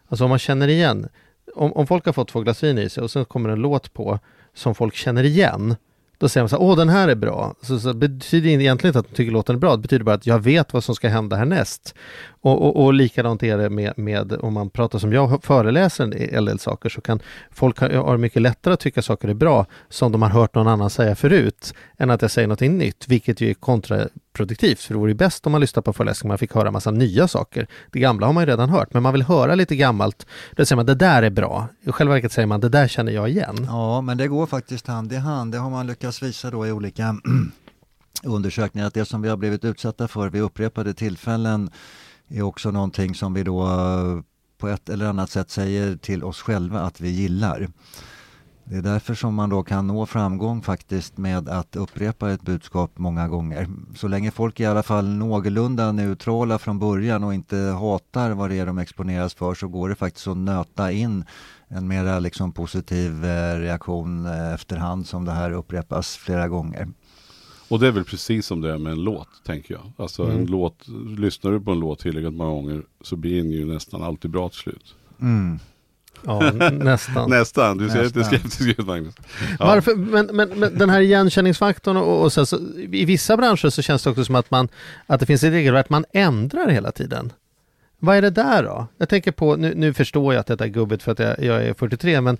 Alltså 0.09 0.25
om 0.25 0.31
man 0.31 0.39
känner 0.39 0.69
igen, 0.69 1.09
om, 1.55 1.73
om 1.73 1.87
folk 1.87 2.07
har 2.07 2.13
fått 2.13 2.29
två 2.29 2.41
glas 2.41 2.63
vin 2.63 2.79
i 2.79 2.89
sig 2.89 3.03
och 3.03 3.11
sen 3.11 3.25
kommer 3.25 3.49
en 3.49 3.61
låt 3.61 3.95
på 3.95 4.19
som 4.55 4.75
folk 4.75 4.95
känner 4.95 5.25
igen, 5.25 5.77
då 6.19 6.29
säger 6.29 6.43
man 6.43 6.49
så 6.49 6.57
här, 6.57 6.63
åh 6.63 6.77
den 6.77 6.89
här 6.89 7.09
är 7.09 7.15
bra. 7.15 7.55
Så, 7.63 7.81
så 7.81 7.95
betyder 7.95 8.49
egentligen 8.51 8.91
inte 8.91 8.99
att 8.99 9.09
de 9.09 9.15
tycker 9.15 9.33
låten 9.33 9.57
är 9.57 9.61
bra, 9.61 9.77
det 9.77 9.83
betyder 9.83 10.05
bara 10.05 10.15
att 10.15 10.27
jag 10.27 10.39
vet 10.39 10.73
vad 10.73 10.85
som 10.85 10.95
ska 10.95 11.09
hända 11.09 11.37
härnäst. 11.37 11.95
Och, 12.41 12.63
och, 12.63 12.85
och 12.85 12.95
likadant 12.95 13.43
är 13.43 13.59
det 13.59 13.71
med, 13.71 13.99
med, 13.99 14.33
om 14.33 14.55
man 14.55 14.71
pratar 14.71 14.99
som 14.99 15.13
jag 15.13 15.45
föreläser 15.45 16.05
en 16.05 16.13
hel 16.13 16.45
del 16.45 16.59
saker, 16.59 16.89
så 16.89 17.01
kan 17.01 17.21
folk 17.51 17.81
ha, 17.81 18.17
mycket 18.17 18.43
lättare 18.43 18.75
att 18.75 18.81
tycka 18.81 19.03
saker 19.03 19.29
är 19.29 19.35
bra 19.35 19.67
som 19.89 20.13
de 20.13 20.23
har 20.23 20.29
hört 20.29 20.55
någon 20.55 20.69
annan 20.69 20.91
säga 20.91 21.15
förut, 21.15 21.75
än 21.99 22.11
att 22.11 22.23
jag 22.23 22.31
säger 22.31 22.49
någonting 22.49 22.79
nytt, 22.79 23.09
vilket 23.09 23.41
ju 23.41 23.51
är 23.51 23.55
kontra 23.55 24.09
kontraproduktivt. 24.39 24.81
För 24.81 24.95
det 24.95 24.99
vore 24.99 25.11
ju 25.11 25.15
bäst 25.15 25.47
om 25.47 25.53
man 25.53 25.61
lyssnar 25.61 25.83
på 25.83 25.93
föreläsningar, 25.93 26.31
man 26.31 26.39
fick 26.39 26.55
höra 26.55 26.71
massa 26.71 26.91
nya 26.91 27.29
saker. 27.29 27.67
Det 27.93 28.01
gamla 28.01 28.27
har 28.27 28.33
man 28.33 28.43
ju 28.43 28.47
redan 28.47 28.69
hört, 28.69 28.95
men 28.95 29.03
man 29.03 29.13
vill 29.13 29.23
höra 29.23 29.55
lite 29.55 29.77
gammalt. 29.77 30.27
Då 30.57 30.65
säger 30.65 30.77
man, 30.77 30.87
det 30.87 30.95
där 30.95 31.23
är 31.23 31.31
bra. 31.31 31.69
I 31.83 31.93
själva 31.93 32.15
verket 32.15 32.33
säger 32.33 32.47
man, 32.47 32.61
det 32.61 32.69
där 32.69 32.89
känner 32.89 33.13
jag 33.13 33.29
igen. 33.29 33.67
Ja, 33.67 34.01
men 34.01 34.19
det 34.19 34.29
går 34.29 34.47
faktiskt 34.47 34.87
hand 34.87 35.13
i 35.13 35.17
hand. 35.17 35.53
Det 35.53 35.59
har 35.59 35.71
man 35.71 35.87
lyckats 35.87 36.23
visa 36.23 36.51
då 36.51 36.67
i 36.67 36.73
olika 36.73 37.17
undersökningar, 38.25 38.87
att 38.87 38.95
det 38.95 39.05
som 39.05 39.23
vi 39.23 39.29
har 39.29 39.37
blivit 39.37 39.65
utsatta 39.65 40.09
för 40.09 40.31
vid 40.31 40.43
upprepade 40.43 40.95
tillfällen 40.95 41.71
är 42.29 42.43
också 42.43 42.71
någonting 42.71 43.15
som 43.15 43.35
vi 43.35 43.43
då 43.43 43.67
eh, 43.67 44.23
på 44.59 44.69
ett 44.69 44.89
eller 44.89 45.07
annat 45.07 45.31
sätt 45.31 45.51
säger 45.51 45.97
till 45.97 46.25
oss 46.25 46.41
själva 46.43 46.81
att 46.81 47.01
vi 47.01 47.09
gillar. 47.09 47.69
Det 48.71 48.77
är 48.77 48.83
därför 48.83 49.15
som 49.15 49.35
man 49.35 49.51
då 49.51 49.63
kan 49.63 49.87
nå 49.87 50.07
framgång 50.07 50.63
faktiskt 50.63 51.19
med 51.19 51.49
att 51.49 51.77
upprepa 51.77 52.31
ett 52.31 52.43
budskap 52.43 52.91
många 52.95 53.29
gånger. 53.29 53.69
Så 53.97 54.09
länge 54.09 54.31
folk 54.31 54.61
är 54.61 54.65
i 54.65 54.67
alla 54.67 54.83
fall 54.83 55.09
någorlunda 55.09 55.93
neutrala 55.93 56.59
från 56.59 56.79
början 56.79 57.25
och 57.25 57.35
inte 57.35 57.57
hatar 57.57 58.31
vad 58.31 58.51
det 58.51 58.59
är 58.59 58.67
de 58.67 58.79
exponeras 58.79 59.35
för 59.35 59.55
så 59.55 59.69
går 59.69 59.89
det 59.89 59.95
faktiskt 59.95 60.27
att 60.27 60.37
nöta 60.37 60.93
in 60.93 61.25
en 61.69 61.89
mera 61.89 62.19
liksom 62.19 62.53
positiv 62.53 63.25
eh, 63.25 63.59
reaktion 63.59 64.27
eh, 64.27 64.55
efterhand 64.55 65.07
som 65.07 65.25
det 65.25 65.33
här 65.33 65.51
upprepas 65.51 66.17
flera 66.17 66.49
gånger. 66.49 66.89
Och 67.69 67.81
det 67.81 67.87
är 67.87 67.93
väl 67.93 68.05
precis 68.05 68.47
som 68.47 68.61
det 68.61 68.73
är 68.73 68.79
med 68.79 68.93
en 68.93 69.05
låt, 69.05 69.29
tänker 69.45 69.75
jag. 69.75 69.93
Alltså 69.97 70.25
mm. 70.25 70.37
en 70.37 70.47
låt, 70.47 70.89
lyssnar 71.19 71.53
du 71.53 71.61
på 71.61 71.71
en 71.71 71.81
låt 71.81 71.99
tillräckligt 71.99 72.35
många 72.35 72.51
gånger 72.51 72.83
så 73.01 73.17
blir 73.17 73.37
den 73.37 73.51
ju 73.51 73.67
nästan 73.67 74.03
alltid 74.03 74.31
bra 74.31 74.49
till 74.49 74.59
slut. 74.59 74.95
Mm. 75.21 75.59
Ja, 76.25 76.53
nästan. 76.73 77.31
nästan, 77.39 77.79
du 77.79 77.89
ser 77.89 78.05
lite 78.05 78.25
skeptisk 78.25 78.61
ut 78.79 78.87
Magnus. 78.87 79.15
Ja. 79.59 79.67
Varför, 79.67 79.95
men, 79.95 80.27
men, 80.27 80.49
men, 80.49 80.79
den 80.79 80.91
här 80.91 81.01
igenkänningsfaktorn 81.01 81.97
och, 81.97 82.23
och 82.23 82.33
så, 82.33 82.47
så, 82.47 82.59
i 82.93 83.05
vissa 83.05 83.37
branscher 83.37 83.71
så 83.71 83.83
känns 83.83 84.03
det 84.03 84.11
också 84.11 84.25
som 84.25 84.35
att, 84.35 84.51
man, 84.51 84.69
att 85.07 85.21
det 85.21 85.27
finns 85.27 85.45
ett 85.45 85.53
regelverk 85.53 85.91
man 85.91 86.05
ändrar 86.13 86.69
hela 86.69 86.93
tiden. 86.93 87.33
Vad 87.99 88.17
är 88.17 88.23
det 88.23 88.31
där 88.31 88.63
då? 88.63 88.87
Jag 88.99 89.09
tänker 89.09 89.33
på, 89.33 89.57
nu, 89.57 89.75
nu 89.75 89.95
förstår 89.95 90.35
jag 90.35 90.41
att 90.41 90.47
detta 90.47 90.65
är 90.65 90.69
gubbigt 90.69 91.03
för 91.03 91.13
att 91.13 91.19
jag, 91.19 91.43
jag 91.43 91.63
är 91.63 91.75
43, 91.75 92.21
men 92.21 92.39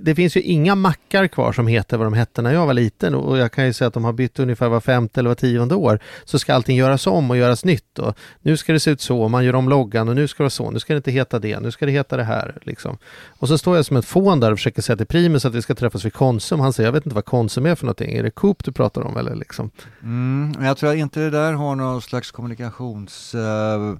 det 0.00 0.14
finns 0.14 0.36
ju 0.36 0.40
inga 0.40 0.74
mackar 0.74 1.26
kvar 1.26 1.52
som 1.52 1.66
heter 1.66 1.96
vad 1.96 2.06
de 2.06 2.14
hette 2.14 2.42
när 2.42 2.52
jag 2.52 2.66
var 2.66 2.74
liten 2.74 3.14
och 3.14 3.38
jag 3.38 3.52
kan 3.52 3.66
ju 3.66 3.72
säga 3.72 3.88
att 3.88 3.94
de 3.94 4.04
har 4.04 4.12
bytt 4.12 4.38
ungefär 4.38 4.68
var 4.68 4.80
femte 4.80 5.20
eller 5.20 5.30
var 5.30 5.34
tionde 5.34 5.74
år. 5.74 5.98
Så 6.24 6.38
ska 6.38 6.54
allting 6.54 6.76
göras 6.76 7.06
om 7.06 7.30
och 7.30 7.36
göras 7.36 7.64
nytt 7.64 7.98
och 7.98 8.18
nu 8.42 8.56
ska 8.56 8.72
det 8.72 8.80
se 8.80 8.90
ut 8.90 9.00
så, 9.00 9.28
man 9.28 9.44
gör 9.44 9.54
om 9.54 9.68
loggan 9.68 10.08
och 10.08 10.14
nu 10.14 10.28
ska 10.28 10.42
det 10.42 10.44
vara 10.44 10.50
så, 10.50 10.70
nu 10.70 10.78
ska 10.78 10.92
det 10.92 10.96
inte 10.96 11.10
heta 11.10 11.38
det, 11.38 11.60
nu 11.60 11.70
ska 11.70 11.86
det 11.86 11.92
heta 11.92 12.16
det 12.16 12.24
här. 12.24 12.58
Liksom. 12.62 12.98
Och 13.38 13.48
så 13.48 13.58
står 13.58 13.76
jag 13.76 13.84
som 13.84 13.96
ett 13.96 14.04
fån 14.04 14.40
där 14.40 14.52
och 14.52 14.58
försöker 14.58 14.82
säga 14.82 14.96
till 14.96 15.06
Primus 15.06 15.44
att 15.44 15.54
vi 15.54 15.62
ska 15.62 15.74
träffas 15.74 16.04
vid 16.04 16.12
Konsum. 16.12 16.60
Han 16.60 16.72
säger, 16.72 16.86
jag 16.86 16.92
vet 16.92 17.06
inte 17.06 17.14
vad 17.14 17.24
Konsum 17.24 17.66
är 17.66 17.74
för 17.74 17.84
någonting, 17.84 18.12
är 18.14 18.22
det 18.22 18.30
Coop 18.30 18.64
du 18.64 18.72
pratar 18.72 19.02
om 19.02 19.16
eller 19.16 19.34
liksom? 19.34 19.70
Mm, 20.02 20.54
jag 20.60 20.76
tror 20.76 20.94
inte 20.94 21.20
det 21.20 21.30
där 21.30 21.52
har 21.52 21.74
någon 21.74 22.02
slags 22.02 22.30
kommunikations... 22.30 23.34
Uh 23.34 23.96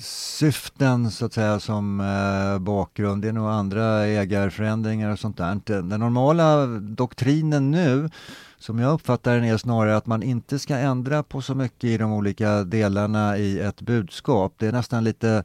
syften 0.00 1.10
så 1.10 1.26
att 1.26 1.32
säga 1.32 1.60
som 1.60 2.00
eh, 2.00 2.58
bakgrund. 2.58 3.22
Det 3.22 3.28
är 3.28 3.32
nog 3.32 3.48
andra 3.48 4.06
ägarförändringar 4.06 5.12
och 5.12 5.18
sånt 5.18 5.36
där. 5.36 5.60
Den 5.64 6.00
normala 6.00 6.66
doktrinen 6.66 7.70
nu 7.70 8.10
som 8.58 8.78
jag 8.78 8.92
uppfattar 8.92 9.34
den 9.34 9.44
är 9.44 9.56
snarare 9.56 9.96
att 9.96 10.06
man 10.06 10.22
inte 10.22 10.58
ska 10.58 10.76
ändra 10.76 11.22
på 11.22 11.42
så 11.42 11.54
mycket 11.54 11.84
i 11.84 11.98
de 11.98 12.12
olika 12.12 12.64
delarna 12.64 13.38
i 13.38 13.60
ett 13.60 13.80
budskap. 13.80 14.54
Det 14.58 14.66
är 14.66 14.72
nästan 14.72 15.04
lite 15.04 15.44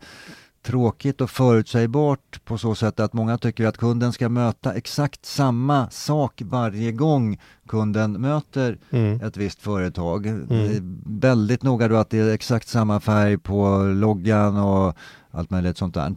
tråkigt 0.65 1.21
och 1.21 1.29
förutsägbart 1.29 2.45
på 2.45 2.57
så 2.57 2.75
sätt 2.75 2.99
att 2.99 3.13
många 3.13 3.37
tycker 3.37 3.65
att 3.65 3.77
kunden 3.77 4.13
ska 4.13 4.29
möta 4.29 4.73
exakt 4.73 5.25
samma 5.25 5.89
sak 5.89 6.41
varje 6.45 6.91
gång 6.91 7.39
kunden 7.67 8.21
möter 8.21 8.77
mm. 8.89 9.21
ett 9.21 9.37
visst 9.37 9.61
företag. 9.61 10.25
Mm. 10.25 11.01
Väldigt 11.05 11.63
noga 11.63 11.87
då 11.87 11.95
att 11.95 12.09
det 12.09 12.19
är 12.19 12.33
exakt 12.33 12.67
samma 12.67 12.99
färg 12.99 13.37
på 13.37 13.83
loggan 13.95 14.57
och 14.57 14.95
allt 15.31 15.49
möjligt 15.49 15.77
sånt 15.77 15.93
där. 15.93 16.15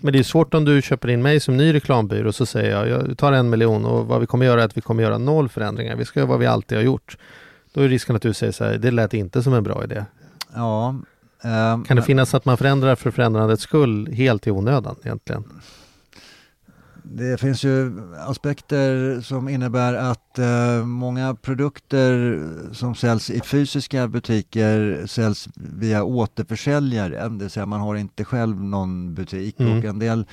Men 0.00 0.12
det 0.12 0.18
är 0.18 0.22
svårt 0.22 0.54
om 0.54 0.64
du 0.64 0.82
köper 0.82 1.08
in 1.08 1.22
mig 1.22 1.40
som 1.40 1.56
ny 1.56 1.74
reklambyrå 1.74 2.32
så 2.32 2.46
säger 2.46 2.70
jag, 2.70 2.88
jag 2.88 3.18
tar 3.18 3.32
en 3.32 3.50
miljon 3.50 3.84
och 3.84 4.06
vad 4.06 4.20
vi 4.20 4.26
kommer 4.26 4.46
göra 4.46 4.60
är 4.60 4.64
att 4.64 4.76
vi 4.76 4.80
kommer 4.80 5.02
göra 5.02 5.18
noll 5.18 5.48
förändringar. 5.48 5.96
Vi 5.96 6.04
ska 6.04 6.20
göra 6.20 6.28
vad 6.28 6.38
vi 6.38 6.46
alltid 6.46 6.78
har 6.78 6.84
gjort. 6.84 7.16
Då 7.72 7.80
är 7.80 7.88
risken 7.88 8.16
att 8.16 8.22
du 8.22 8.32
säger 8.32 8.52
så 8.52 8.64
här, 8.64 8.78
det 8.78 8.90
lät 8.90 9.14
inte 9.14 9.42
som 9.42 9.54
en 9.54 9.62
bra 9.62 9.84
idé. 9.84 10.04
Ja, 10.54 10.94
kan 11.86 11.96
det 11.96 12.02
finnas 12.02 12.34
att 12.34 12.44
man 12.44 12.56
förändrar 12.56 12.94
för 12.94 13.10
förändrandets 13.10 13.62
skull 13.62 14.12
helt 14.12 14.46
i 14.46 14.50
onödan 14.50 14.96
egentligen? 15.04 15.44
Det 17.12 17.40
finns 17.40 17.64
ju 17.64 17.92
aspekter 18.18 19.20
som 19.20 19.48
innebär 19.48 19.94
att 19.94 20.38
uh, 20.38 20.86
många 20.86 21.34
produkter 21.34 22.42
som 22.72 22.94
säljs 22.94 23.30
i 23.30 23.40
fysiska 23.40 24.08
butiker 24.08 25.06
säljs 25.06 25.48
via 25.54 26.04
återförsäljare. 26.04 27.28
Det 27.28 27.38
vill 27.38 27.50
säga 27.50 27.66
man 27.66 27.80
har 27.80 27.94
inte 27.94 28.24
själv 28.24 28.64
någon 28.64 29.14
butik 29.14 29.60
mm. 29.60 29.78
och 29.78 29.84
en 29.84 29.98
del 29.98 30.26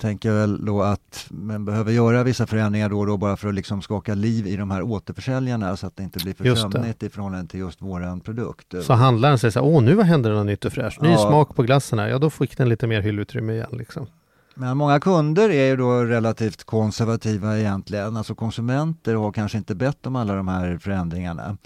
tänker 0.00 0.32
väl 0.32 0.64
då 0.64 0.82
att 0.82 1.26
man 1.30 1.64
behöver 1.64 1.92
göra 1.92 2.22
vissa 2.22 2.46
förändringar 2.46 2.88
då 2.88 2.98
och 2.98 3.06
då 3.06 3.16
bara 3.16 3.36
för 3.36 3.48
att 3.48 3.54
liksom 3.54 3.82
skaka 3.82 4.14
liv 4.14 4.46
i 4.46 4.56
de 4.56 4.70
här 4.70 4.82
återförsäljarna 4.82 5.76
så 5.76 5.86
att 5.86 5.96
det 5.96 6.02
inte 6.02 6.18
blir 6.18 6.34
för 6.34 6.54
sömnigt 6.54 7.02
i 7.02 7.08
förhållande 7.08 7.50
till 7.50 7.60
just 7.60 7.82
våran 7.82 8.20
produkt. 8.20 8.74
Så 8.82 8.92
handlaren 8.92 9.38
säger 9.38 9.52
så 9.52 9.60
här, 9.60 9.66
åh 9.66 9.82
nu 9.82 10.02
händer 10.02 10.30
det 10.30 10.36
något 10.36 10.46
nytt 10.46 10.64
och 10.64 10.72
fräscht, 10.72 11.00
ny 11.00 11.08
ja. 11.08 11.18
smak 11.18 11.56
på 11.56 11.62
glassen 11.62 11.98
här, 11.98 12.08
ja 12.08 12.18
då 12.18 12.30
fick 12.30 12.56
den 12.56 12.68
lite 12.68 12.86
mer 12.86 13.00
hyllutrymme 13.00 13.52
igen 13.52 13.68
liksom. 13.72 14.06
Men 14.54 14.76
många 14.76 15.00
kunder 15.00 15.48
är 15.50 15.66
ju 15.66 15.76
då 15.76 16.04
relativt 16.04 16.64
konservativa 16.64 17.58
egentligen, 17.58 18.16
alltså 18.16 18.34
konsumenter 18.34 19.14
har 19.14 19.32
kanske 19.32 19.58
inte 19.58 19.74
bett 19.74 20.06
om 20.06 20.16
alla 20.16 20.34
de 20.34 20.48
här 20.48 20.78
förändringarna. 20.78 21.56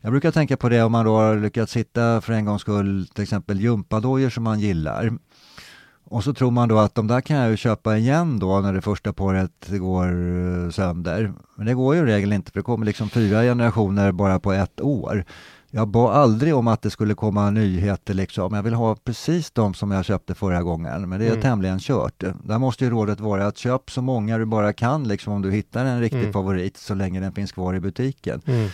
Jag 0.00 0.12
brukar 0.12 0.30
tänka 0.30 0.56
på 0.56 0.68
det 0.68 0.82
om 0.82 0.92
man 0.92 1.04
då 1.04 1.16
har 1.16 1.36
lyckats 1.36 1.76
hitta 1.76 2.20
för 2.20 2.32
en 2.32 2.44
gångs 2.44 2.62
skull 2.62 3.08
till 3.14 3.22
exempel 3.22 3.60
gympadojor 3.60 4.30
som 4.30 4.44
man 4.44 4.60
gillar 4.60 5.18
och 6.10 6.24
så 6.24 6.34
tror 6.34 6.50
man 6.50 6.68
då 6.68 6.78
att 6.78 6.94
de 6.94 7.06
där 7.06 7.20
kan 7.20 7.36
jag 7.36 7.50
ju 7.50 7.56
köpa 7.56 7.96
igen 7.96 8.38
då 8.38 8.60
när 8.60 8.72
det 8.72 8.80
första 8.80 9.12
paret 9.12 9.68
går 9.68 10.06
eh, 10.06 10.70
sönder. 10.70 11.32
Men 11.56 11.66
det 11.66 11.74
går 11.74 11.94
ju 11.94 12.00
i 12.00 12.04
regel 12.04 12.32
inte 12.32 12.50
för 12.52 12.58
det 12.60 12.64
kommer 12.64 12.86
liksom 12.86 13.08
fyra 13.08 13.42
generationer 13.42 14.12
bara 14.12 14.40
på 14.40 14.52
ett 14.52 14.80
år. 14.80 15.24
Jag 15.72 15.88
bad 15.88 16.16
aldrig 16.16 16.54
om 16.54 16.68
att 16.68 16.82
det 16.82 16.90
skulle 16.90 17.14
komma 17.14 17.50
nyheter 17.50 18.14
liksom. 18.14 18.54
Jag 18.54 18.62
vill 18.62 18.74
ha 18.74 18.94
precis 19.04 19.50
de 19.50 19.74
som 19.74 19.90
jag 19.90 20.04
köpte 20.04 20.34
förra 20.34 20.62
gången. 20.62 21.08
Men 21.08 21.18
det 21.20 21.26
är 21.26 21.30
Mm. 21.30 21.42
tämligen 21.42 21.78
kört. 21.78 22.24
Där 22.44 22.58
måste 22.58 22.84
ju 22.84 22.90
rådet 22.90 23.20
vara 23.20 23.46
att 23.46 23.58
köp 23.58 23.90
så 23.90 24.02
många 24.02 24.38
du 24.38 24.44
bara 24.44 24.72
kan 24.72 25.08
liksom 25.08 25.32
om 25.32 25.42
du 25.42 25.50
hittar 25.50 25.84
en 25.84 26.00
riktig 26.00 26.20
Mm. 26.20 26.32
favorit 26.32 26.76
så 26.76 26.94
länge 26.94 27.20
den 27.20 27.32
finns 27.32 27.52
kvar 27.52 27.74
i 27.74 27.80
butiken. 27.80 28.42
Mm. 28.46 28.68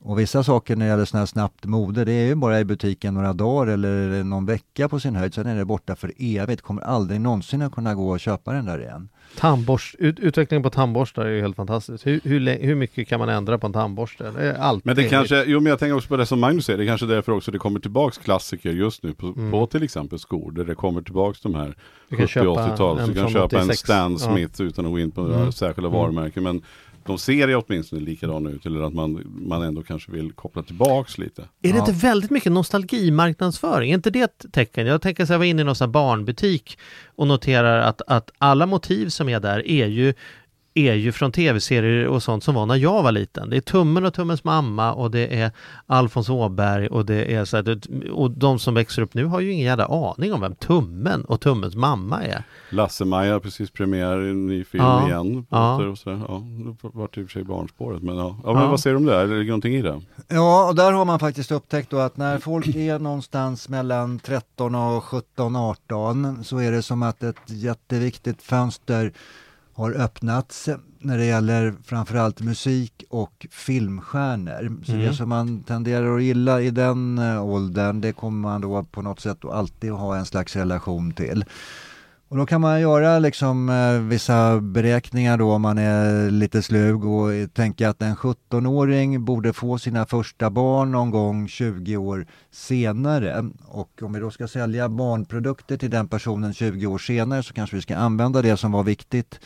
Och 0.00 0.18
vissa 0.18 0.42
saker 0.44 0.76
när 0.76 0.84
det 0.86 0.90
gäller 0.90 1.04
sådana 1.04 1.20
här 1.20 1.26
snabbt 1.26 1.64
mode, 1.64 2.04
det 2.04 2.12
är 2.12 2.26
ju 2.26 2.34
bara 2.34 2.60
i 2.60 2.64
butiken 2.64 3.14
några 3.14 3.32
dagar 3.32 3.72
eller 3.72 4.24
någon 4.24 4.46
vecka 4.46 4.88
på 4.88 5.00
sin 5.00 5.16
höjd, 5.16 5.34
sen 5.34 5.46
är 5.46 5.56
det 5.56 5.64
borta 5.64 5.96
för 5.96 6.12
evigt. 6.18 6.62
Kommer 6.62 6.82
aldrig 6.82 7.20
någonsin 7.20 7.62
att 7.62 7.72
kunna 7.72 7.94
gå 7.94 8.08
och 8.10 8.20
köpa 8.20 8.52
den 8.52 8.64
där 8.64 8.78
igen. 8.80 9.08
Tandborst, 9.36 9.94
ut, 9.98 10.18
utvecklingen 10.18 10.62
på 10.62 10.70
tandborstar 10.70 11.24
är 11.24 11.30
ju 11.30 11.40
helt 11.40 11.56
fantastisk. 11.56 12.06
Hur, 12.06 12.20
hur, 12.24 12.58
hur 12.66 12.74
mycket 12.74 13.08
kan 13.08 13.18
man 13.20 13.28
ändra 13.28 13.58
på 13.58 13.66
en 13.66 13.72
tandborste? 13.72 14.30
Det 14.30 14.42
är 14.50 14.54
alltid. 14.54 14.86
Men 14.86 14.96
det 14.96 15.04
kanske, 15.08 15.44
jo 15.46 15.60
men 15.60 15.70
jag 15.70 15.78
tänker 15.78 15.96
också 15.96 16.08
på 16.08 16.16
det 16.16 16.26
som 16.26 16.40
Magnus 16.40 16.64
säger, 16.64 16.78
det 16.78 16.84
är 16.84 16.86
kanske 16.86 17.06
är 17.06 17.08
därför 17.10 17.32
också 17.32 17.50
det 17.50 17.58
kommer 17.58 17.80
tillbaks 17.80 18.18
klassiker 18.18 18.70
just 18.70 19.02
nu 19.02 19.12
på, 19.12 19.26
Mm. 19.26 19.50
på 19.50 19.66
till 19.66 19.82
exempel 19.82 20.18
skor, 20.18 20.52
där 20.52 20.64
det 20.64 20.74
kommer 20.74 21.02
tillbaks 21.02 21.40
de 21.40 21.54
här 21.54 21.74
Du 22.08 22.16
kan 22.16 22.26
köpa 22.28 22.46
70-80-tal, 22.46 22.96
så 22.96 23.02
en 23.02 23.08
du 23.08 23.14
kan 23.14 23.30
köpa 23.30 23.56
en 23.56 23.62
86. 23.62 23.78
Stan 23.80 24.12
Ja. 24.12 24.18
Smith 24.18 24.62
utan 24.62 24.86
att 24.86 24.90
gå 24.92 24.98
in 24.98 25.10
på 25.10 25.20
några 25.20 25.36
Mm. 25.40 25.52
särskilda 25.52 25.88
Mm. 25.88 26.00
varumärken. 26.00 26.42
Men 26.42 26.62
de 27.08 27.18
ser 27.18 27.48
ju 27.48 27.54
åtminstone 27.56 28.02
likadana 28.02 28.50
ut, 28.50 28.66
eller 28.66 28.80
att 28.80 28.94
man, 28.94 29.22
man 29.26 29.62
ändå 29.62 29.82
kanske 29.82 30.12
vill 30.12 30.32
koppla 30.32 30.62
tillbaks 30.62 31.18
lite. 31.18 31.42
Är 31.42 31.46
det 31.62 31.68
Ja. 31.68 31.78
inte 31.78 31.92
väldigt 32.06 32.30
mycket 32.30 32.52
nostalgimarknadsföring? 32.52 33.90
Är 33.90 33.94
inte 33.94 34.10
det 34.10 34.20
ett 34.20 34.44
tecken? 34.52 34.86
Jag 34.86 35.02
tänker 35.02 35.24
så 35.24 35.28
här, 35.28 35.34
jag 35.34 35.38
var 35.38 35.44
inne 35.46 35.62
i 35.62 35.64
någon 35.64 35.74
sån 35.76 35.88
här 35.88 35.92
barnbutik 35.92 36.78
och 37.16 37.26
noterar 37.26 37.78
att, 37.78 38.02
att 38.06 38.30
alla 38.38 38.66
motiv 38.66 39.08
som 39.08 39.28
är 39.28 39.40
där 39.40 39.68
är 39.68 39.86
ju 39.86 40.14
är 40.78 40.94
ju 40.94 41.12
från 41.12 41.32
tv-serier 41.32 42.06
och 42.06 42.22
sånt 42.22 42.44
som 42.44 42.54
var 42.54 42.66
när 42.66 42.74
jag 42.76 43.02
var 43.02 43.12
liten. 43.12 43.50
Det 43.50 43.56
är 43.56 43.60
Tummen 43.60 44.04
och 44.04 44.14
Tummens 44.14 44.44
mamma 44.44 44.92
och 44.92 45.10
det 45.10 45.40
är 45.40 45.50
Alfons 45.86 46.28
Åberg 46.30 46.86
och 46.88 47.06
det 47.06 47.34
är 47.34 47.44
så 47.44 47.56
här, 47.56 47.78
och 48.12 48.30
de 48.30 48.58
som 48.58 48.74
växer 48.74 49.02
upp 49.02 49.14
nu 49.14 49.24
har 49.24 49.40
ju 49.40 49.52
ingen 49.52 49.66
jävla 49.66 49.86
aning 49.86 50.32
om 50.32 50.40
vem 50.40 50.54
Tummen 50.54 51.24
och 51.24 51.40
Tummens 51.40 51.74
mamma 51.76 52.22
är. 52.22 52.42
Lasse-Maja 52.70 53.32
har 53.32 53.40
precis 53.40 53.70
premiär 53.70 54.22
i 54.26 54.30
en 54.30 54.46
ny 54.46 54.64
film 54.64 54.84
Ja. 54.84 55.06
igen. 55.06 55.46
Ja. 55.50 55.86
Och 55.86 55.98
sådär. 55.98 56.20
Ja, 56.28 56.42
det 56.82 56.88
vart 56.92 57.18
i 57.18 57.22
och 57.22 57.26
för 57.26 57.32
sig 57.32 57.44
barnspåret. 57.44 58.02
Men, 58.02 58.16
ja. 58.16 58.36
Ja, 58.44 58.52
men 58.52 58.62
Ja. 58.62 58.68
vad 58.70 58.80
säger 58.80 58.94
du 58.94 58.98
om 58.98 59.06
det? 59.06 59.16
Är 59.16 59.26
det 59.26 59.44
någonting 59.44 59.74
i 59.74 59.82
det? 59.82 60.00
Ja, 60.28 60.68
och 60.68 60.74
där 60.74 60.92
har 60.92 61.04
man 61.04 61.18
faktiskt 61.18 61.50
upptäckt 61.52 61.90
då 61.90 61.98
att 61.98 62.16
när 62.16 62.38
folk 62.38 62.66
är 62.66 62.98
någonstans 62.98 63.68
mellan 63.68 64.18
13 64.18 64.74
och 64.74 65.04
17, 65.04 65.56
18 65.56 66.44
så 66.44 66.58
är 66.58 66.72
det 66.72 66.82
som 66.82 67.02
att 67.02 67.22
ett 67.22 67.36
jätteviktigt 67.46 68.42
fönster 68.42 69.12
har 69.78 69.92
öppnats 69.92 70.68
när 70.98 71.18
det 71.18 71.24
gäller 71.24 71.74
framförallt 71.84 72.40
musik 72.40 73.04
och 73.10 73.46
filmstjärnor. 73.50 74.84
Så 74.84 74.92
Mm. 74.92 75.06
det 75.06 75.14
som 75.14 75.28
man 75.28 75.62
tenderar 75.62 76.16
att 76.16 76.22
gilla 76.22 76.60
i 76.60 76.70
den 76.70 77.18
eh, 77.18 77.44
åldern 77.44 78.00
det 78.00 78.12
kommer 78.12 78.48
man 78.48 78.60
då 78.60 78.84
på 78.84 79.02
något 79.02 79.20
sätt 79.20 79.44
att 79.44 79.52
alltid 79.52 79.90
ha 79.92 80.16
en 80.16 80.26
slags 80.26 80.56
relation 80.56 81.12
till. 81.12 81.44
Och 82.30 82.36
då 82.36 82.46
kan 82.46 82.60
man 82.60 82.80
göra 82.80 83.18
liksom 83.18 83.68
eh, 83.68 84.00
vissa 84.00 84.60
beräkningar 84.60 85.38
då 85.38 85.52
om 85.52 85.62
man 85.62 85.78
är 85.78 86.30
lite 86.30 86.62
slug 86.62 87.04
och 87.04 87.54
tänka 87.54 87.88
att 87.88 88.02
en 88.02 88.16
17-åring 88.16 89.24
borde 89.24 89.52
få 89.52 89.78
sina 89.78 90.06
första 90.06 90.50
barn 90.50 90.92
någon 90.92 91.10
gång 91.10 91.48
20 91.48 91.96
år 91.96 92.26
senare. 92.50 93.50
Och 93.66 94.02
om 94.02 94.12
vi 94.12 94.20
då 94.20 94.30
ska 94.30 94.48
sälja 94.48 94.88
barnprodukter 94.88 95.76
till 95.76 95.90
den 95.90 96.08
personen 96.08 96.54
20 96.54 96.86
år 96.86 96.98
senare 96.98 97.42
så 97.42 97.54
kanske 97.54 97.76
vi 97.76 97.82
ska 97.82 97.96
använda 97.96 98.42
det 98.42 98.56
som 98.56 98.72
var 98.72 98.82
viktigt 98.82 99.40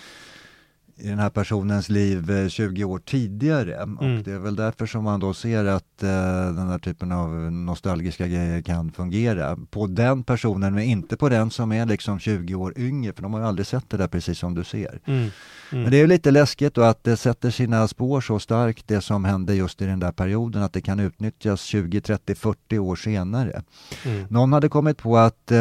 i 0.97 1.09
den 1.09 1.19
här 1.19 1.31
personens 1.31 1.89
liv 1.89 2.31
eh, 2.31 2.49
20 2.49 2.85
år 2.85 2.99
tidigare. 2.99 3.77
Mm. 3.77 3.99
Och 3.99 4.25
det 4.25 4.33
är 4.33 4.39
väl 4.39 4.57
därför 4.57 4.87
som 4.87 5.05
man 5.05 5.21
då 5.21 5.35
ser 5.35 5.65
att 5.65 6.03
eh, 6.03 6.55
den 6.55 6.69
här 6.69 6.79
typen 6.79 7.13
av 7.13 7.31
nostalgiska 7.53 8.27
grejer 8.27 8.63
kan 8.63 8.93
fungera 8.93 9.59
på 9.71 9.87
den 9.87 10.25
personen 10.25 10.75
men 10.75 10.85
inte 10.85 11.17
på 11.17 11.29
den 11.29 11.51
som 11.51 11.73
är 11.73 11.87
liksom 11.87 12.19
20 12.19 12.55
år 12.55 12.79
yngre 12.79 13.13
för 13.13 13.23
de 13.23 13.33
har 13.33 13.41
ju 13.41 13.47
aldrig 13.47 13.67
sett 13.67 13.91
det 13.91 13.97
där 13.97 14.09
precis 14.09 14.39
som 14.39 14.55
du 14.55 14.65
ser. 14.65 15.01
Mm. 15.05 15.31
Men 15.73 15.91
det 15.91 16.01
är 16.01 16.07
lite 16.07 16.31
läskigt 16.31 16.75
då 16.75 16.83
att 16.83 17.05
det 17.05 17.17
sätter 17.17 17.51
sina 17.51 17.89
spår 17.89 18.21
så 18.21 18.39
starkt 18.39 18.89
det 18.89 19.01
som 19.01 19.25
hände 19.25 19.55
just 19.55 19.83
i 19.83 19.87
den 19.87 20.01
där 20.01 20.13
perioden 20.13 20.63
att 20.63 20.73
det 20.73 20.81
kan 20.81 21.01
utnyttjas 21.01 21.63
20, 21.63 22.01
30, 22.01 22.35
40 22.35 22.79
år 22.79 22.97
senare. 22.97 23.63
Mm. 24.05 24.27
Någon 24.31 24.53
hade 24.53 24.69
kommit 24.69 24.99
på 24.99 25.19
att 25.19 25.51
eh, 25.51 25.61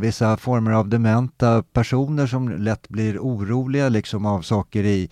vissa 0.00 0.36
former 0.36 0.70
av 0.70 0.88
dementa 0.88 1.62
personer 1.62 2.26
som 2.26 2.48
lätt 2.48 2.88
blir 2.88 3.18
oroliga 3.18 3.88
liksom 3.88 4.26
av 4.26 4.42
saker 4.42 4.84
i 4.84 5.10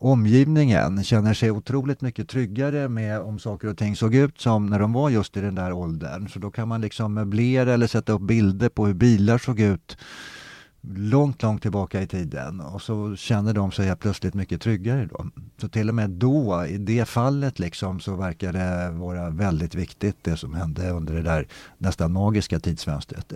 omgivningen 0.00 1.04
känner 1.04 1.34
sig 1.34 1.50
otroligt 1.50 2.00
mycket 2.00 2.28
tryggare 2.28 2.88
med 2.88 3.20
om 3.20 3.38
saker 3.38 3.68
och 3.68 3.78
ting 3.78 3.96
såg 3.96 4.14
ut 4.14 4.40
som 4.40 4.66
när 4.66 4.78
de 4.78 4.92
var 4.92 5.10
just 5.10 5.36
i 5.36 5.40
den 5.40 5.54
där 5.54 5.72
åldern. 5.72 6.28
Så 6.28 6.38
då 6.38 6.50
kan 6.50 6.68
man 6.68 6.80
liksom 6.80 7.14
möblera 7.14 7.74
eller 7.74 7.86
sätta 7.86 8.12
upp 8.12 8.22
bilder 8.22 8.68
på 8.68 8.86
hur 8.86 8.94
bilar 8.94 9.38
såg 9.38 9.60
ut 9.60 9.96
långt, 10.80 11.42
långt 11.42 11.62
tillbaka 11.62 12.02
i 12.02 12.06
tiden 12.06 12.60
och 12.60 12.82
så 12.82 13.16
känner 13.16 13.54
de 13.54 13.72
sig 13.72 13.96
plötsligt 13.96 14.34
mycket 14.34 14.60
tryggare 14.60 15.06
då. 15.06 15.26
Så 15.60 15.68
till 15.68 15.88
och 15.88 15.94
med 15.94 16.10
då, 16.10 16.66
i 16.66 16.78
det 16.78 17.04
fallet 17.04 17.58
liksom, 17.58 18.00
så 18.00 18.16
verkar 18.16 18.52
det 18.52 18.90
vara 18.90 19.30
väldigt 19.30 19.74
viktigt 19.74 20.16
det 20.22 20.36
som 20.36 20.54
hände 20.54 20.90
under 20.90 21.14
det 21.14 21.22
där 21.22 21.46
nästan 21.78 22.12
magiska 22.12 22.60
tidsfönstret. 22.60 23.32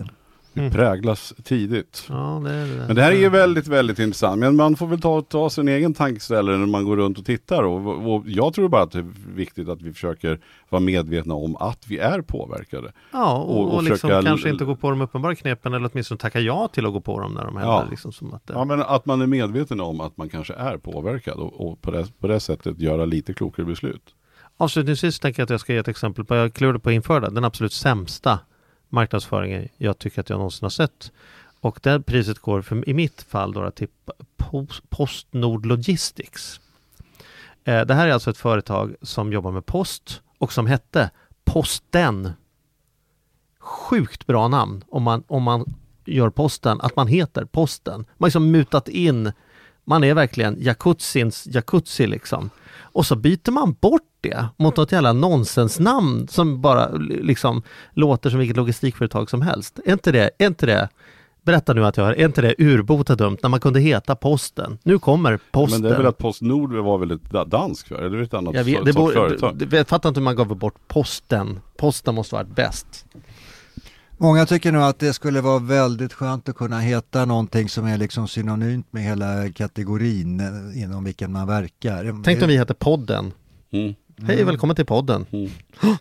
Mm. 0.57 0.71
präglas 0.71 1.33
tidigt. 1.43 2.05
Ja, 2.09 2.41
det 2.45 2.49
det. 2.65 2.83
Men 2.87 2.95
det 2.95 3.01
här 3.01 3.11
är 3.11 3.15
ju 3.15 3.29
väldigt, 3.29 3.67
väldigt 3.67 3.99
intressant. 3.99 4.39
Men 4.39 4.55
man 4.55 4.75
får 4.75 4.87
väl 4.87 5.01
ta, 5.01 5.21
ta 5.21 5.49
sin 5.49 5.67
egen 5.67 5.93
tankeställare 5.93 6.57
när 6.57 6.65
man 6.65 6.85
går 6.85 6.97
runt 6.97 7.17
och 7.17 7.25
tittar. 7.25 7.63
Och, 7.63 8.13
och 8.15 8.23
jag 8.27 8.53
tror 8.53 8.69
bara 8.69 8.81
att 8.81 8.91
det 8.91 8.99
är 8.99 9.05
viktigt 9.35 9.69
att 9.69 9.81
vi 9.81 9.93
försöker 9.93 10.39
vara 10.69 10.79
medvetna 10.79 11.33
om 11.33 11.55
att 11.55 11.87
vi 11.87 11.97
är 11.97 12.21
påverkade. 12.21 12.91
Ja, 13.11 13.37
och, 13.37 13.59
och- 13.61 13.73
och, 13.73 13.83
liksom 13.83 14.09
försöka- 14.09 14.25
kanske 14.27 14.49
inte 14.49 14.65
gå 14.65 14.75
på 14.75 14.89
de 14.89 15.01
uppenbara 15.01 15.35
knepen 15.35 15.73
eller 15.73 15.89
åtminstone 15.93 16.17
tacka 16.17 16.39
ja 16.39 16.67
till 16.67 16.85
att 16.85 16.93
gå 16.93 17.01
på 17.01 17.19
dem 17.19 17.33
när 17.33 17.45
de 17.45 17.55
händer. 17.57 17.73
Ja. 17.73 17.87
Liksom 17.89 18.11
som 18.11 18.33
att, 18.33 18.43
Ja, 18.53 18.65
men 18.65 18.81
att 18.81 19.05
man 19.05 19.21
är 19.21 19.27
medveten 19.27 19.81
om 19.81 20.01
att 20.01 20.17
man 20.17 20.29
kanske 20.29 20.53
är 20.53 20.77
påverkad 20.77 21.37
och, 21.37 21.67
och 21.71 21.81
på, 21.81 21.91
det, 21.91 22.19
på 22.19 22.27
det 22.27 22.39
sättet 22.39 22.79
göra 22.79 23.05
lite 23.05 23.33
klokare 23.33 23.65
beslut. 23.65 24.01
Avslutningsvis 24.57 25.19
tänker 25.19 25.39
jag 25.41 25.43
att 25.45 25.49
jag 25.49 25.59
ska 25.59 25.73
ge 25.73 25.79
ett 25.79 25.87
exempel 25.87 26.25
på, 26.25 26.35
jag 26.35 26.53
klurade 26.53 26.79
på 26.79 26.89
att 26.89 26.93
införa 26.95 27.29
den 27.29 27.43
absolut 27.43 27.73
sämsta 27.73 28.39
marknadsföringen 28.89 29.67
jag 29.77 29.99
tycker 29.99 30.21
att 30.21 30.29
jag 30.29 30.37
någonsin 30.37 30.65
har 30.65 30.69
sett. 30.69 31.11
Och 31.59 31.79
det 31.83 32.01
priset 32.01 32.39
går 32.39 32.61
för, 32.61 32.89
i 32.89 32.93
mitt 32.93 33.21
fall 33.21 33.53
då 33.53 33.71
till 33.71 33.87
Postnord 34.89 35.65
Logistics. 35.65 36.59
Eh, 37.63 37.85
det 37.85 37.93
här 37.93 38.07
är 38.07 38.11
alltså 38.11 38.29
ett 38.29 38.37
företag 38.37 38.95
som 39.01 39.33
jobbar 39.33 39.51
med 39.51 39.65
post 39.65 40.21
och 40.37 40.53
som 40.53 40.67
hette 40.67 41.09
Posten. 41.43 42.33
Sjukt 43.59 44.27
bra 44.27 44.47
namn 44.47 44.83
om 44.89 45.03
man, 45.03 45.23
om 45.27 45.43
man 45.43 45.73
gör 46.05 46.29
posten, 46.29 46.81
att 46.81 46.95
man 46.95 47.07
heter 47.07 47.45
posten. 47.45 47.99
Man 47.99 48.05
har 48.17 48.27
liksom 48.27 48.51
mutat 48.51 48.87
in, 48.87 49.31
man 49.85 50.03
är 50.03 50.13
verkligen 50.13 50.57
jacuzzins 50.59 51.47
jacuzzi 51.51 52.07
liksom. 52.07 52.49
Och 52.79 53.05
så 53.05 53.15
byter 53.15 53.51
man 53.51 53.75
bort 53.81 54.01
det 54.21 54.45
mot 54.57 54.77
något 54.77 54.91
jävla 54.91 55.13
nonsensnamn 55.13 56.27
som 56.27 56.61
bara 56.61 56.91
liksom 57.09 57.61
låter 57.93 58.29
som 58.29 58.39
vilket 58.39 58.57
logistikföretag 58.57 59.29
som 59.29 59.41
helst. 59.41 59.79
Är 59.85 59.93
inte 59.93 60.11
det, 60.11 60.29
är 60.37 60.47
inte 60.47 60.65
det 60.65 60.89
Berätta 61.45 61.73
nu 61.73 61.85
att 61.85 61.97
jag 61.97 62.03
har, 62.03 62.13
är 62.13 62.25
inte 62.25 62.41
det 62.41 62.55
urbota 62.57 63.15
dumt 63.15 63.37
när 63.43 63.49
man 63.49 63.59
kunde 63.59 63.79
heta 63.79 64.15
Posten? 64.15 64.77
Nu 64.83 64.99
kommer 64.99 65.39
Posten. 65.51 65.81
Men 65.81 65.89
det 65.89 65.95
är 65.95 65.97
väl 65.97 66.07
att 66.07 66.17
Postnord 66.17 66.73
var 66.73 66.97
väl 66.97 67.11
ett 67.11 67.31
da- 67.31 67.45
dansk 67.45 67.87
för, 67.87 68.01
eller 68.01 68.21
ett 68.21 68.33
annat 68.33 68.55
jag 68.55 68.63
vet, 68.63 68.85
det 68.85 68.93
borde, 68.93 69.13
företag? 69.13 69.67
jag 69.71 69.87
fattar 69.87 70.09
inte 70.09 70.19
hur 70.19 70.23
man 70.25 70.35
gav 70.35 70.57
bort 70.57 70.87
Posten. 70.87 71.59
Posten 71.77 72.15
måste 72.15 72.35
varit 72.35 72.55
bäst. 72.55 73.05
Många 74.17 74.45
tycker 74.45 74.71
nog 74.71 74.83
att 74.83 74.99
det 74.99 75.13
skulle 75.13 75.41
vara 75.41 75.59
väldigt 75.59 76.13
skönt 76.13 76.49
att 76.49 76.55
kunna 76.55 76.79
heta 76.79 77.25
någonting 77.25 77.69
som 77.69 77.85
är 77.85 77.97
liksom 77.97 78.27
synonymt 78.27 78.93
med 78.93 79.03
hela 79.03 79.51
kategorin 79.51 80.39
eh, 80.39 80.83
inom 80.83 81.03
vilken 81.03 81.31
man 81.31 81.47
verkar. 81.47 82.23
Tänk 82.23 82.41
om 82.41 82.47
vi 82.47 82.57
hette 82.57 82.73
Podden. 82.73 83.33
Mm. 83.71 83.95
Hej, 84.21 84.43
välkommen 84.43 84.75
till 84.75 84.85
podden. 84.85 85.25
Mm. 85.31 85.49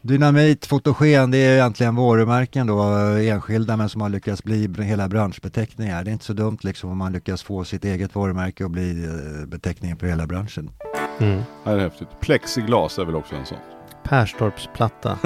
Dynamit, 0.00 0.66
fotogen, 0.66 1.30
det 1.30 1.38
är 1.38 1.54
egentligen 1.54 1.96
varumärken 1.96 2.66
då, 2.66 2.98
eh, 2.98 3.28
enskilda 3.28 3.76
men 3.76 3.88
som 3.88 4.00
har 4.00 4.08
lyckats 4.08 4.44
bli 4.44 4.68
hela 4.78 5.08
branschbeteckningar. 5.08 6.04
Det 6.04 6.10
är 6.10 6.12
inte 6.12 6.24
så 6.24 6.32
dumt 6.32 6.58
liksom 6.60 6.90
om 6.90 6.98
man 6.98 7.12
lyckas 7.12 7.42
få 7.42 7.64
sitt 7.64 7.84
eget 7.84 8.14
varumärke 8.14 8.64
och 8.64 8.70
bli 8.70 9.04
eh, 9.04 9.46
beteckningen 9.46 9.96
på 9.96 10.06
hela 10.06 10.26
branschen. 10.26 10.70
Mm. 11.20 11.36
Det 11.36 11.70
här 11.70 11.76
är 11.76 11.80
häftigt. 11.80 12.08
Plexiglas 12.20 12.98
är 12.98 13.04
väl 13.04 13.14
också 13.14 13.34
en 13.34 13.46
sån. 13.46 13.73
Perstorpsplatta. 14.08 15.18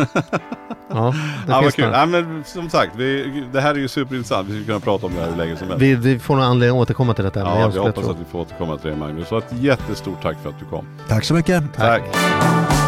ja, 0.90 1.14
det 1.46 1.52
Ja, 1.52 1.60
finns 1.62 1.74
kul. 1.74 1.90
Ja, 1.92 2.06
men 2.06 2.44
som 2.44 2.70
sagt, 2.70 2.92
vi, 2.96 3.44
det 3.52 3.60
här 3.60 3.74
är 3.74 3.78
ju 3.78 3.88
superintressant. 3.88 4.48
Vi 4.48 4.52
skulle 4.52 4.64
kunna 4.66 4.80
prata 4.80 5.06
om 5.06 5.14
det 5.14 5.20
här 5.20 5.30
hur 5.30 5.36
länge 5.36 5.56
som 5.56 5.68
helst. 5.68 5.82
Vi, 5.82 5.94
vi 5.94 6.18
får 6.18 6.36
nog 6.36 6.44
anledning 6.44 6.78
att 6.78 6.82
återkomma 6.82 7.14
till 7.14 7.24
detta. 7.24 7.40
Ja, 7.40 7.60
jag 7.60 7.68
vi 7.70 7.78
hoppas 7.78 8.04
tro. 8.04 8.10
att 8.12 8.20
vi 8.20 8.24
får 8.24 8.38
återkomma 8.40 8.76
till 8.76 8.90
det 8.90 8.96
Magnus. 8.96 9.28
Så 9.28 9.38
ett 9.38 9.52
jättestort 9.60 10.22
tack 10.22 10.36
för 10.42 10.48
att 10.48 10.58
du 10.58 10.64
kom. 10.64 10.86
Tack 11.08 11.24
så 11.24 11.34
mycket! 11.34 11.74
Tack. 11.76 12.02
Ett 12.02 12.87